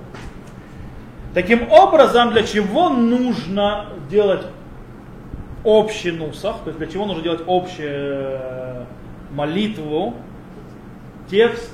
Таким 1.34 1.72
образом, 1.72 2.31
для 2.31 2.43
чего 2.43 2.89
нужно 2.89 3.88
делать 4.09 4.45
общий 5.63 6.11
нусах, 6.11 6.57
то 6.63 6.68
есть 6.68 6.77
для 6.77 6.88
чего 6.88 7.05
нужно 7.05 7.23
делать 7.23 7.41
общую 7.47 7.89
э, 7.89 8.84
молитву, 9.31 10.15
текст, 11.30 11.72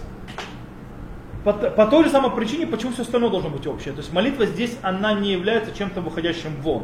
по, 1.44 1.54
по 1.54 1.88
той 1.88 2.04
же 2.04 2.10
самой 2.10 2.32
причине, 2.32 2.68
почему 2.68 2.92
все 2.92 3.04
остальное 3.04 3.32
должно 3.32 3.50
быть 3.50 3.66
общее. 3.66 3.94
То 3.94 4.02
есть 4.02 4.12
молитва 4.12 4.46
здесь, 4.46 4.78
она 4.82 5.14
не 5.14 5.32
является 5.32 5.76
чем-то 5.76 6.02
выходящим 6.02 6.56
вон. 6.62 6.84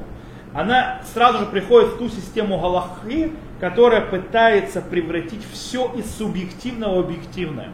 Она 0.54 1.02
сразу 1.14 1.40
же 1.40 1.46
приходит 1.48 1.94
в 1.94 1.98
ту 1.98 2.10
систему 2.10 2.60
галахи, 2.60 3.32
которая 3.60 4.02
пытается 4.02 4.82
превратить 4.82 5.44
все 5.52 5.92
из 5.96 6.16
субъективного 6.16 7.02
в 7.02 7.06
объективное. 7.06 7.70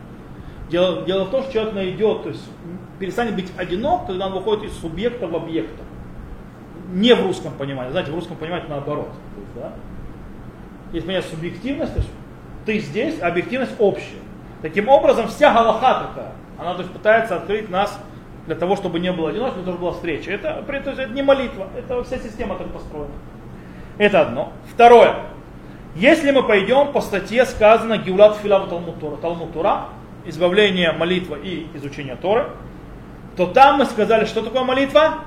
Дело, 0.69 1.03
дело 1.03 1.26
в 1.26 1.31
том, 1.31 1.43
что 1.43 1.53
человек 1.53 1.73
найдет, 1.73 2.23
то 2.23 2.30
есть 2.30 2.43
перестанет 2.99 3.35
быть 3.35 3.51
одинок, 3.57 4.06
когда 4.07 4.27
он 4.27 4.34
выходит 4.34 4.65
из 4.65 4.77
субъекта 4.80 5.27
в 5.27 5.35
объекта. 5.35 5.84
Не 6.91 7.14
в 7.15 7.23
русском 7.23 7.53
понимании. 7.53 7.91
Знаете, 7.91 8.11
в 8.11 8.15
русском 8.15 8.38
понимании 8.38 8.68
наоборот. 8.69 9.10
То 9.35 9.41
есть, 9.41 9.53
да? 9.56 9.73
Есть 10.93 11.06
понятие 11.06 11.31
субъективность, 11.31 11.93
то 11.93 11.99
есть 11.99 12.11
ты 12.65 12.80
здесь, 12.80 13.22
а 13.22 13.27
объективность 13.27 13.73
общая. 13.80 14.19
Таким 14.61 14.89
образом, 14.89 15.27
вся 15.27 15.53
галаха 15.53 16.07
такая. 16.07 16.31
Она 16.57 16.73
то 16.73 16.81
есть, 16.81 16.93
пытается 16.93 17.35
открыть 17.35 17.69
нас 17.69 17.99
для 18.50 18.56
того, 18.56 18.76
чтобы 18.76 19.00
не 19.00 19.12
было 19.12 19.30
одиночества, 19.30 19.62
чтобы 19.62 19.78
была 19.78 19.92
встреча. 19.92 20.32
Это, 20.32 20.66
это 20.68 21.06
не 21.06 21.22
молитва, 21.22 21.68
это 21.78 22.04
вся 22.04 22.18
система 22.18 22.56
так 22.56 22.68
построена. 22.74 23.14
Это 24.00 24.22
одно. 24.22 24.54
Второе. 24.74 25.18
Если 25.96 26.32
мы 26.32 26.42
пойдем 26.42 26.92
по 26.92 27.00
статье 27.00 27.46
сказано 27.46 28.00
Геулат 28.00 28.38
Филаву 28.38 28.68
Талмутура, 28.68 29.18
Талмутура, 29.18 29.90
избавление, 30.26 30.94
молитва 30.94 31.36
и 31.36 31.68
изучение 31.76 32.16
Торы, 32.16 32.48
то 33.38 33.46
там 33.46 33.78
мы 33.78 33.86
сказали, 33.86 34.26
что 34.26 34.42
такое 34.42 34.64
молитва? 34.64 35.26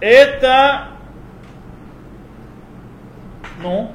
Это, 0.00 0.88
ну, 3.62 3.92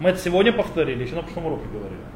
мы 0.00 0.08
это 0.08 0.18
сегодня 0.18 0.50
повторили, 0.50 1.04
еще 1.04 1.16
на 1.16 1.22
прошлом 1.24 1.44
уроке 1.44 1.66
говорили. 1.70 2.13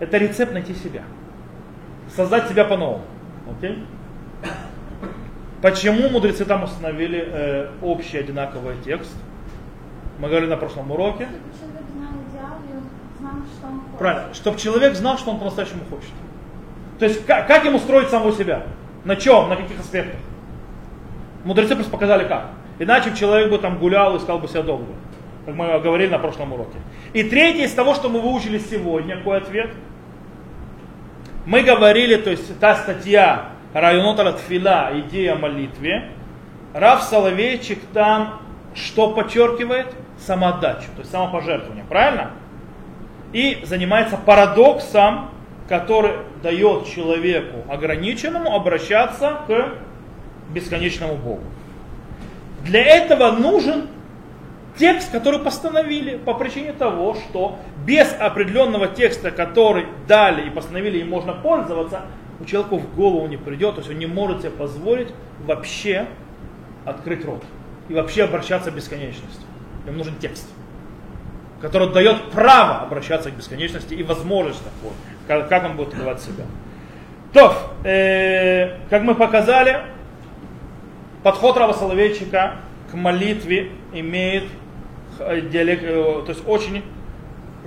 Это 0.00 0.16
рецепт 0.18 0.52
найти 0.52 0.74
себя. 0.74 1.02
Создать 2.14 2.48
себя 2.48 2.64
по-новому. 2.64 3.04
Окей? 3.50 3.84
Почему 5.60 6.08
мудрецы 6.08 6.44
там 6.44 6.62
установили 6.62 7.24
э, 7.26 7.70
общий 7.82 8.18
одинаковый 8.18 8.76
текст? 8.84 9.12
Мы 10.18 10.28
говорили 10.28 10.50
на 10.50 10.56
прошлом 10.56 10.90
уроке. 10.90 11.28
Правильно, 13.98 14.34
чтобы 14.34 14.58
человек 14.58 14.94
знал, 14.94 15.18
что 15.18 15.30
он 15.32 15.38
по-настоящему 15.38 15.80
хочет. 15.90 16.12
То 16.98 17.04
есть 17.04 17.26
как, 17.26 17.48
как 17.48 17.64
ему 17.64 17.78
строить 17.78 18.08
самого 18.08 18.32
себя? 18.32 18.62
На 19.04 19.16
чем? 19.16 19.48
На 19.48 19.56
каких 19.56 19.78
аспектах? 19.80 20.20
Мудрецы 21.44 21.74
просто 21.74 21.90
показали 21.90 22.26
как. 22.26 22.50
Иначе 22.78 23.14
человек 23.14 23.50
бы 23.50 23.58
там 23.58 23.78
гулял, 23.78 24.14
и 24.14 24.18
искал 24.18 24.38
бы 24.38 24.46
себя 24.46 24.62
долго. 24.62 24.92
Как 25.46 25.54
мы 25.54 25.78
говорили 25.80 26.10
на 26.10 26.18
прошлом 26.18 26.52
уроке. 26.52 26.78
И 27.12 27.22
третье 27.22 27.64
из 27.64 27.72
того, 27.72 27.94
что 27.94 28.08
мы 28.08 28.20
выучили 28.20 28.58
сегодня, 28.58 29.16
какой 29.16 29.38
ответ? 29.38 29.70
Мы 31.46 31.62
говорили, 31.62 32.16
то 32.16 32.30
есть 32.30 32.58
та 32.60 32.76
статья 32.76 33.50
Районот 33.72 34.20
Ратфила, 34.20 34.90
идея 34.94 35.34
молитве, 35.34 36.10
Рав 36.74 37.02
Соловейчик 37.02 37.78
там 37.94 38.40
что 38.74 39.12
подчеркивает? 39.12 39.86
Самоотдачу, 40.18 40.88
то 40.94 41.00
есть 41.00 41.10
самопожертвование, 41.10 41.84
правильно? 41.88 42.32
И 43.32 43.60
занимается 43.64 44.16
парадоксом, 44.16 45.30
который 45.68 46.12
дает 46.42 46.86
человеку 46.86 47.64
ограниченному 47.70 48.54
обращаться 48.54 49.38
к 49.46 49.68
бесконечному 50.52 51.16
Богу. 51.16 51.44
Для 52.64 52.82
этого 52.82 53.30
нужен 53.32 53.86
текст, 54.78 55.10
который 55.10 55.40
постановили 55.40 56.16
по 56.16 56.34
причине 56.34 56.72
того, 56.72 57.14
что 57.14 57.58
без 57.84 58.14
определенного 58.18 58.88
текста, 58.88 59.30
который 59.30 59.86
дали 60.06 60.46
и 60.46 60.50
постановили, 60.50 60.98
им 60.98 61.10
можно 61.10 61.34
пользоваться, 61.34 62.02
у 62.40 62.44
человека 62.44 62.76
в 62.76 62.94
голову 62.94 63.26
не 63.26 63.36
придет, 63.36 63.74
то 63.74 63.80
есть 63.80 63.90
он 63.90 63.98
не 63.98 64.06
может 64.06 64.40
себе 64.40 64.50
позволить 64.50 65.08
вообще 65.44 66.06
открыть 66.84 67.24
рот 67.24 67.42
и 67.88 67.94
вообще 67.94 68.24
обращаться 68.24 68.70
к 68.70 68.74
бесконечности. 68.74 69.42
Ему 69.86 69.98
нужен 69.98 70.14
текст, 70.16 70.48
который 71.60 71.92
дает 71.92 72.30
право 72.30 72.82
обращаться 72.82 73.30
к 73.30 73.34
бесконечности 73.34 73.94
и 73.94 74.02
возможность 74.02 74.62
такой, 74.62 74.94
как, 75.26 75.48
как 75.48 75.64
он 75.64 75.76
будет 75.76 75.88
открывать 75.88 76.20
себя. 76.20 76.44
То, 77.32 77.54
э, 77.84 78.78
как 78.88 79.02
мы 79.02 79.14
показали, 79.14 79.80
подход 81.22 81.56
Рава 81.56 81.72
Соловейчика 81.72 82.56
к 82.90 82.94
молитве 82.94 83.70
имеет 83.92 84.44
диалект, 85.18 85.82
э, 85.84 86.22
то 86.26 86.28
есть 86.28 86.42
очень 86.46 86.82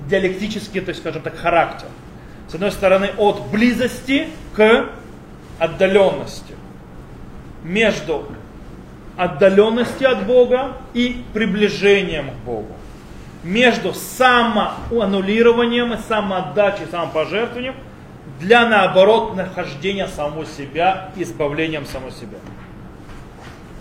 диалектический, 0.07 0.81
то 0.81 0.89
есть, 0.89 1.01
скажем 1.01 1.21
так, 1.21 1.37
характер. 1.37 1.87
С 2.47 2.55
одной 2.55 2.71
стороны, 2.71 3.11
от 3.17 3.49
близости 3.51 4.27
к 4.55 4.89
отдаленности. 5.59 6.55
Между 7.63 8.25
отдаленностью 9.15 10.11
от 10.11 10.25
Бога 10.25 10.77
и 10.93 11.23
приближением 11.33 12.31
к 12.31 12.35
Богу. 12.45 12.75
Между 13.43 13.93
самоаннулированием 13.93 15.93
и 15.93 15.97
самоотдачей, 15.97 16.87
самопожертвованием 16.89 17.75
для, 18.39 18.67
наоборот, 18.67 19.35
нахождения 19.35 20.07
самого 20.07 20.45
себя, 20.45 21.11
избавлением 21.15 21.85
самого 21.85 22.11
себя. 22.11 22.37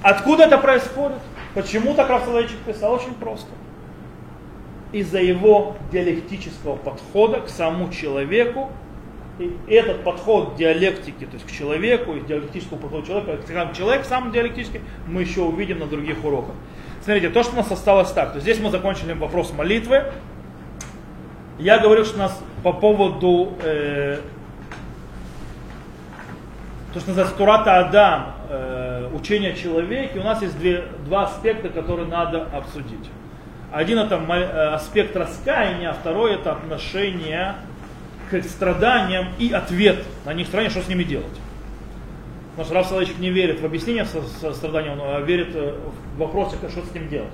Откуда 0.02 0.44
это 0.44 0.58
происходит? 0.58 1.18
Почему 1.54 1.94
так 1.94 2.08
Рафсаловичек 2.08 2.58
писал? 2.58 2.94
Очень 2.94 3.14
просто. 3.14 3.48
Из-за 4.92 5.20
его 5.20 5.76
диалектического 5.92 6.76
подхода 6.76 7.40
к 7.40 7.48
самому 7.48 7.92
человеку. 7.92 8.70
И 9.38 9.72
этот 9.72 10.04
подход 10.04 10.56
диалектики, 10.56 11.24
то 11.24 11.34
есть 11.34 11.46
к 11.46 11.50
человеку, 11.50 12.14
и 12.14 12.20
диалектического 12.20 12.76
подхода 12.76 13.06
человека, 13.06 13.38
к 13.38 13.72
человек 13.74 14.04
сам 14.04 14.32
диалектический, 14.32 14.82
мы 15.06 15.22
еще 15.22 15.40
увидим 15.40 15.78
на 15.78 15.86
других 15.86 16.22
уроках. 16.24 16.54
Смотрите, 17.02 17.30
то, 17.30 17.42
что 17.42 17.54
у 17.54 17.56
нас 17.56 17.70
осталось 17.72 18.10
так, 18.12 18.34
то 18.34 18.40
здесь 18.40 18.60
мы 18.60 18.70
закончили 18.70 19.14
вопрос 19.14 19.52
молитвы. 19.52 20.04
Я 21.58 21.78
говорил, 21.78 22.04
что 22.04 22.16
у 22.16 22.18
нас 22.18 22.38
по 22.62 22.74
поводу 22.74 23.54
э, 23.62 24.18
то, 26.92 26.98
что 26.98 27.10
называется 27.10 27.36
Турата 27.36 27.78
Адам, 27.78 28.34
э, 28.48 29.08
учение 29.14 29.52
о 29.52 29.56
человеке, 29.56 30.18
у 30.18 30.24
нас 30.24 30.42
есть 30.42 30.58
две, 30.58 30.84
два 31.04 31.26
аспекта, 31.26 31.68
которые 31.68 32.08
надо 32.08 32.48
обсудить. 32.52 33.08
Один 33.70 33.98
это 33.98 34.16
э, 34.16 34.74
аспект 34.74 35.14
раскаяния, 35.14 35.90
а 35.90 35.92
второй 35.92 36.34
это 36.34 36.52
отношение 36.52 37.54
к 38.28 38.42
страданиям 38.42 39.28
и 39.38 39.52
ответ 39.52 40.04
на 40.24 40.34
них 40.34 40.48
страдания, 40.48 40.70
что 40.70 40.82
с 40.82 40.88
ними 40.88 41.04
делать. 41.04 41.26
Потому 42.50 42.64
что 42.64 42.74
Раф 42.74 42.86
Салачик 42.88 43.18
не 43.18 43.30
верит 43.30 43.60
в 43.60 43.64
объяснение 43.64 44.04
страдания, 44.04 44.90
он 44.90 44.98
а 45.00 45.20
верит 45.20 45.54
э, 45.54 45.78
в 46.16 46.18
вопросе, 46.18 46.56
что 46.68 46.84
с 46.84 46.92
ним 46.92 47.08
делать. 47.08 47.30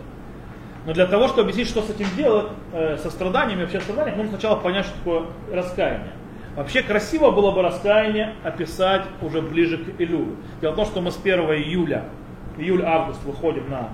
Но 0.84 0.92
для 0.92 1.06
того, 1.06 1.28
чтобы 1.28 1.42
объяснить, 1.42 1.68
что 1.68 1.82
с 1.82 1.90
этим 1.90 2.06
делать, 2.16 2.46
со 2.70 3.10
страданиями, 3.10 3.62
вообще 3.62 3.80
страданиями, 3.80 4.18
нужно 4.18 4.38
сначала 4.38 4.54
понять, 4.54 4.86
что 4.86 4.94
такое 4.98 5.22
раскаяние. 5.52 6.12
Вообще 6.56 6.82
красиво 6.82 7.30
было 7.30 7.50
бы 7.50 7.60
раскаяние 7.60 8.32
описать 8.42 9.02
уже 9.20 9.42
ближе 9.42 9.76
к 9.76 10.00
Илюлю. 10.00 10.36
Дело 10.62 10.72
в 10.72 10.76
том, 10.76 10.86
что 10.86 11.02
мы 11.02 11.10
с 11.10 11.20
1 11.22 11.38
июля, 11.38 12.04
июль-август 12.56 13.22
выходим 13.24 13.68
на 13.68 13.90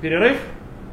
перерыв. 0.00 0.38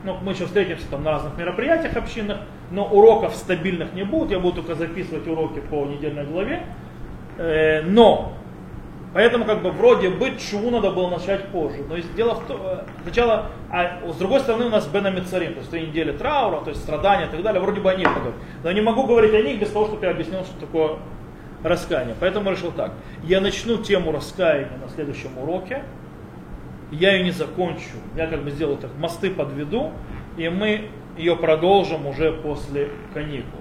Ну, 0.04 0.18
мы 0.24 0.32
еще 0.32 0.48
встретимся 0.48 0.90
там 0.90 1.04
на 1.04 1.12
разных 1.12 1.38
мероприятиях 1.38 1.96
общинных, 1.96 2.40
но 2.72 2.86
уроков 2.86 3.36
стабильных 3.36 3.94
не 3.94 4.04
будет. 4.04 4.32
Я 4.32 4.40
буду 4.40 4.64
только 4.64 4.74
записывать 4.74 5.28
уроки 5.28 5.60
по 5.60 5.86
недельной 5.86 6.26
главе. 6.26 6.64
Э, 7.38 7.84
но 7.84 8.34
Поэтому 9.14 9.44
как 9.44 9.62
бы 9.62 9.72
вроде 9.72 10.10
бы 10.10 10.38
чему 10.38 10.70
надо 10.70 10.92
было 10.92 11.10
начать 11.10 11.50
позже. 11.50 11.84
Но 11.90 11.98
дело 12.16 12.36
в 12.36 12.48
том, 12.48 12.62
э, 12.64 12.84
сначала, 13.04 13.48
а 13.70 14.00
с 14.10 14.16
другой 14.16 14.40
стороны 14.40 14.66
у 14.66 14.70
нас 14.70 14.88
Бена 14.88 15.10
Мицарим, 15.10 15.54
то 15.54 15.60
есть 15.60 15.70
три 15.70 15.88
недели 15.88 16.14
траура, 16.14 16.62
то 16.62 16.70
есть 16.70 16.82
страдания 16.82 17.26
и 17.26 17.30
так 17.30 17.42
далее, 17.44 17.62
вроде 17.62 17.82
бы 17.82 17.92
о 17.92 17.96
них 17.96 18.08
поговорить. 18.08 18.40
Но 18.64 18.70
я 18.70 18.76
не 18.76 18.82
могу 18.82 19.06
говорить 19.06 19.34
о 19.34 19.42
них 19.42 19.60
без 19.60 19.70
того, 19.70 19.88
чтобы 19.88 20.06
я 20.06 20.12
объяснил, 20.12 20.44
что 20.46 20.58
такое 20.60 20.98
раскаяние. 21.62 22.16
Поэтому 22.20 22.52
решил 22.52 22.72
так. 22.72 22.94
Я 23.24 23.42
начну 23.42 23.78
тему 23.78 24.14
раскаяния 24.14 24.78
на 24.82 24.88
следующем 24.90 25.38
уроке. 25.38 25.84
Я 26.92 27.14
ее 27.14 27.24
не 27.24 27.32
закончу. 27.32 27.98
Я 28.16 28.28
как 28.28 28.44
бы 28.44 28.52
сделаю 28.52 28.78
так, 28.78 28.92
мосты 28.98 29.30
подведу, 29.30 29.92
и 30.38 30.48
мы 30.48 30.90
ее 31.18 31.36
продолжим 31.36 32.08
уже 32.08 32.32
после 32.32 32.90
каникул. 33.14 33.61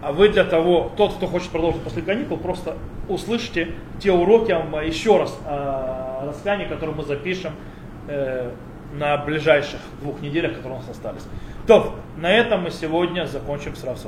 А 0.00 0.12
вы 0.12 0.28
для 0.28 0.44
того, 0.44 0.92
тот, 0.96 1.14
кто 1.14 1.26
хочет 1.26 1.50
продолжить 1.50 1.82
после 1.82 2.02
каникул, 2.02 2.36
просто 2.36 2.76
услышите 3.08 3.74
те 4.00 4.12
уроки 4.12 4.52
еще 4.86 5.18
раз 5.18 5.36
о 5.44 6.24
раскаянии, 6.26 6.66
которые 6.66 6.94
мы 6.94 7.02
запишем 7.02 7.52
э, 8.06 8.50
на 8.94 9.16
ближайших 9.18 9.80
двух 10.00 10.20
неделях, 10.20 10.54
которые 10.54 10.78
у 10.78 10.80
нас 10.80 10.88
остались. 10.88 11.26
То, 11.66 11.94
на 12.16 12.30
этом 12.30 12.62
мы 12.62 12.70
сегодня 12.70 13.26
закончим 13.26 13.74
с 13.74 13.84
Раф 13.84 13.98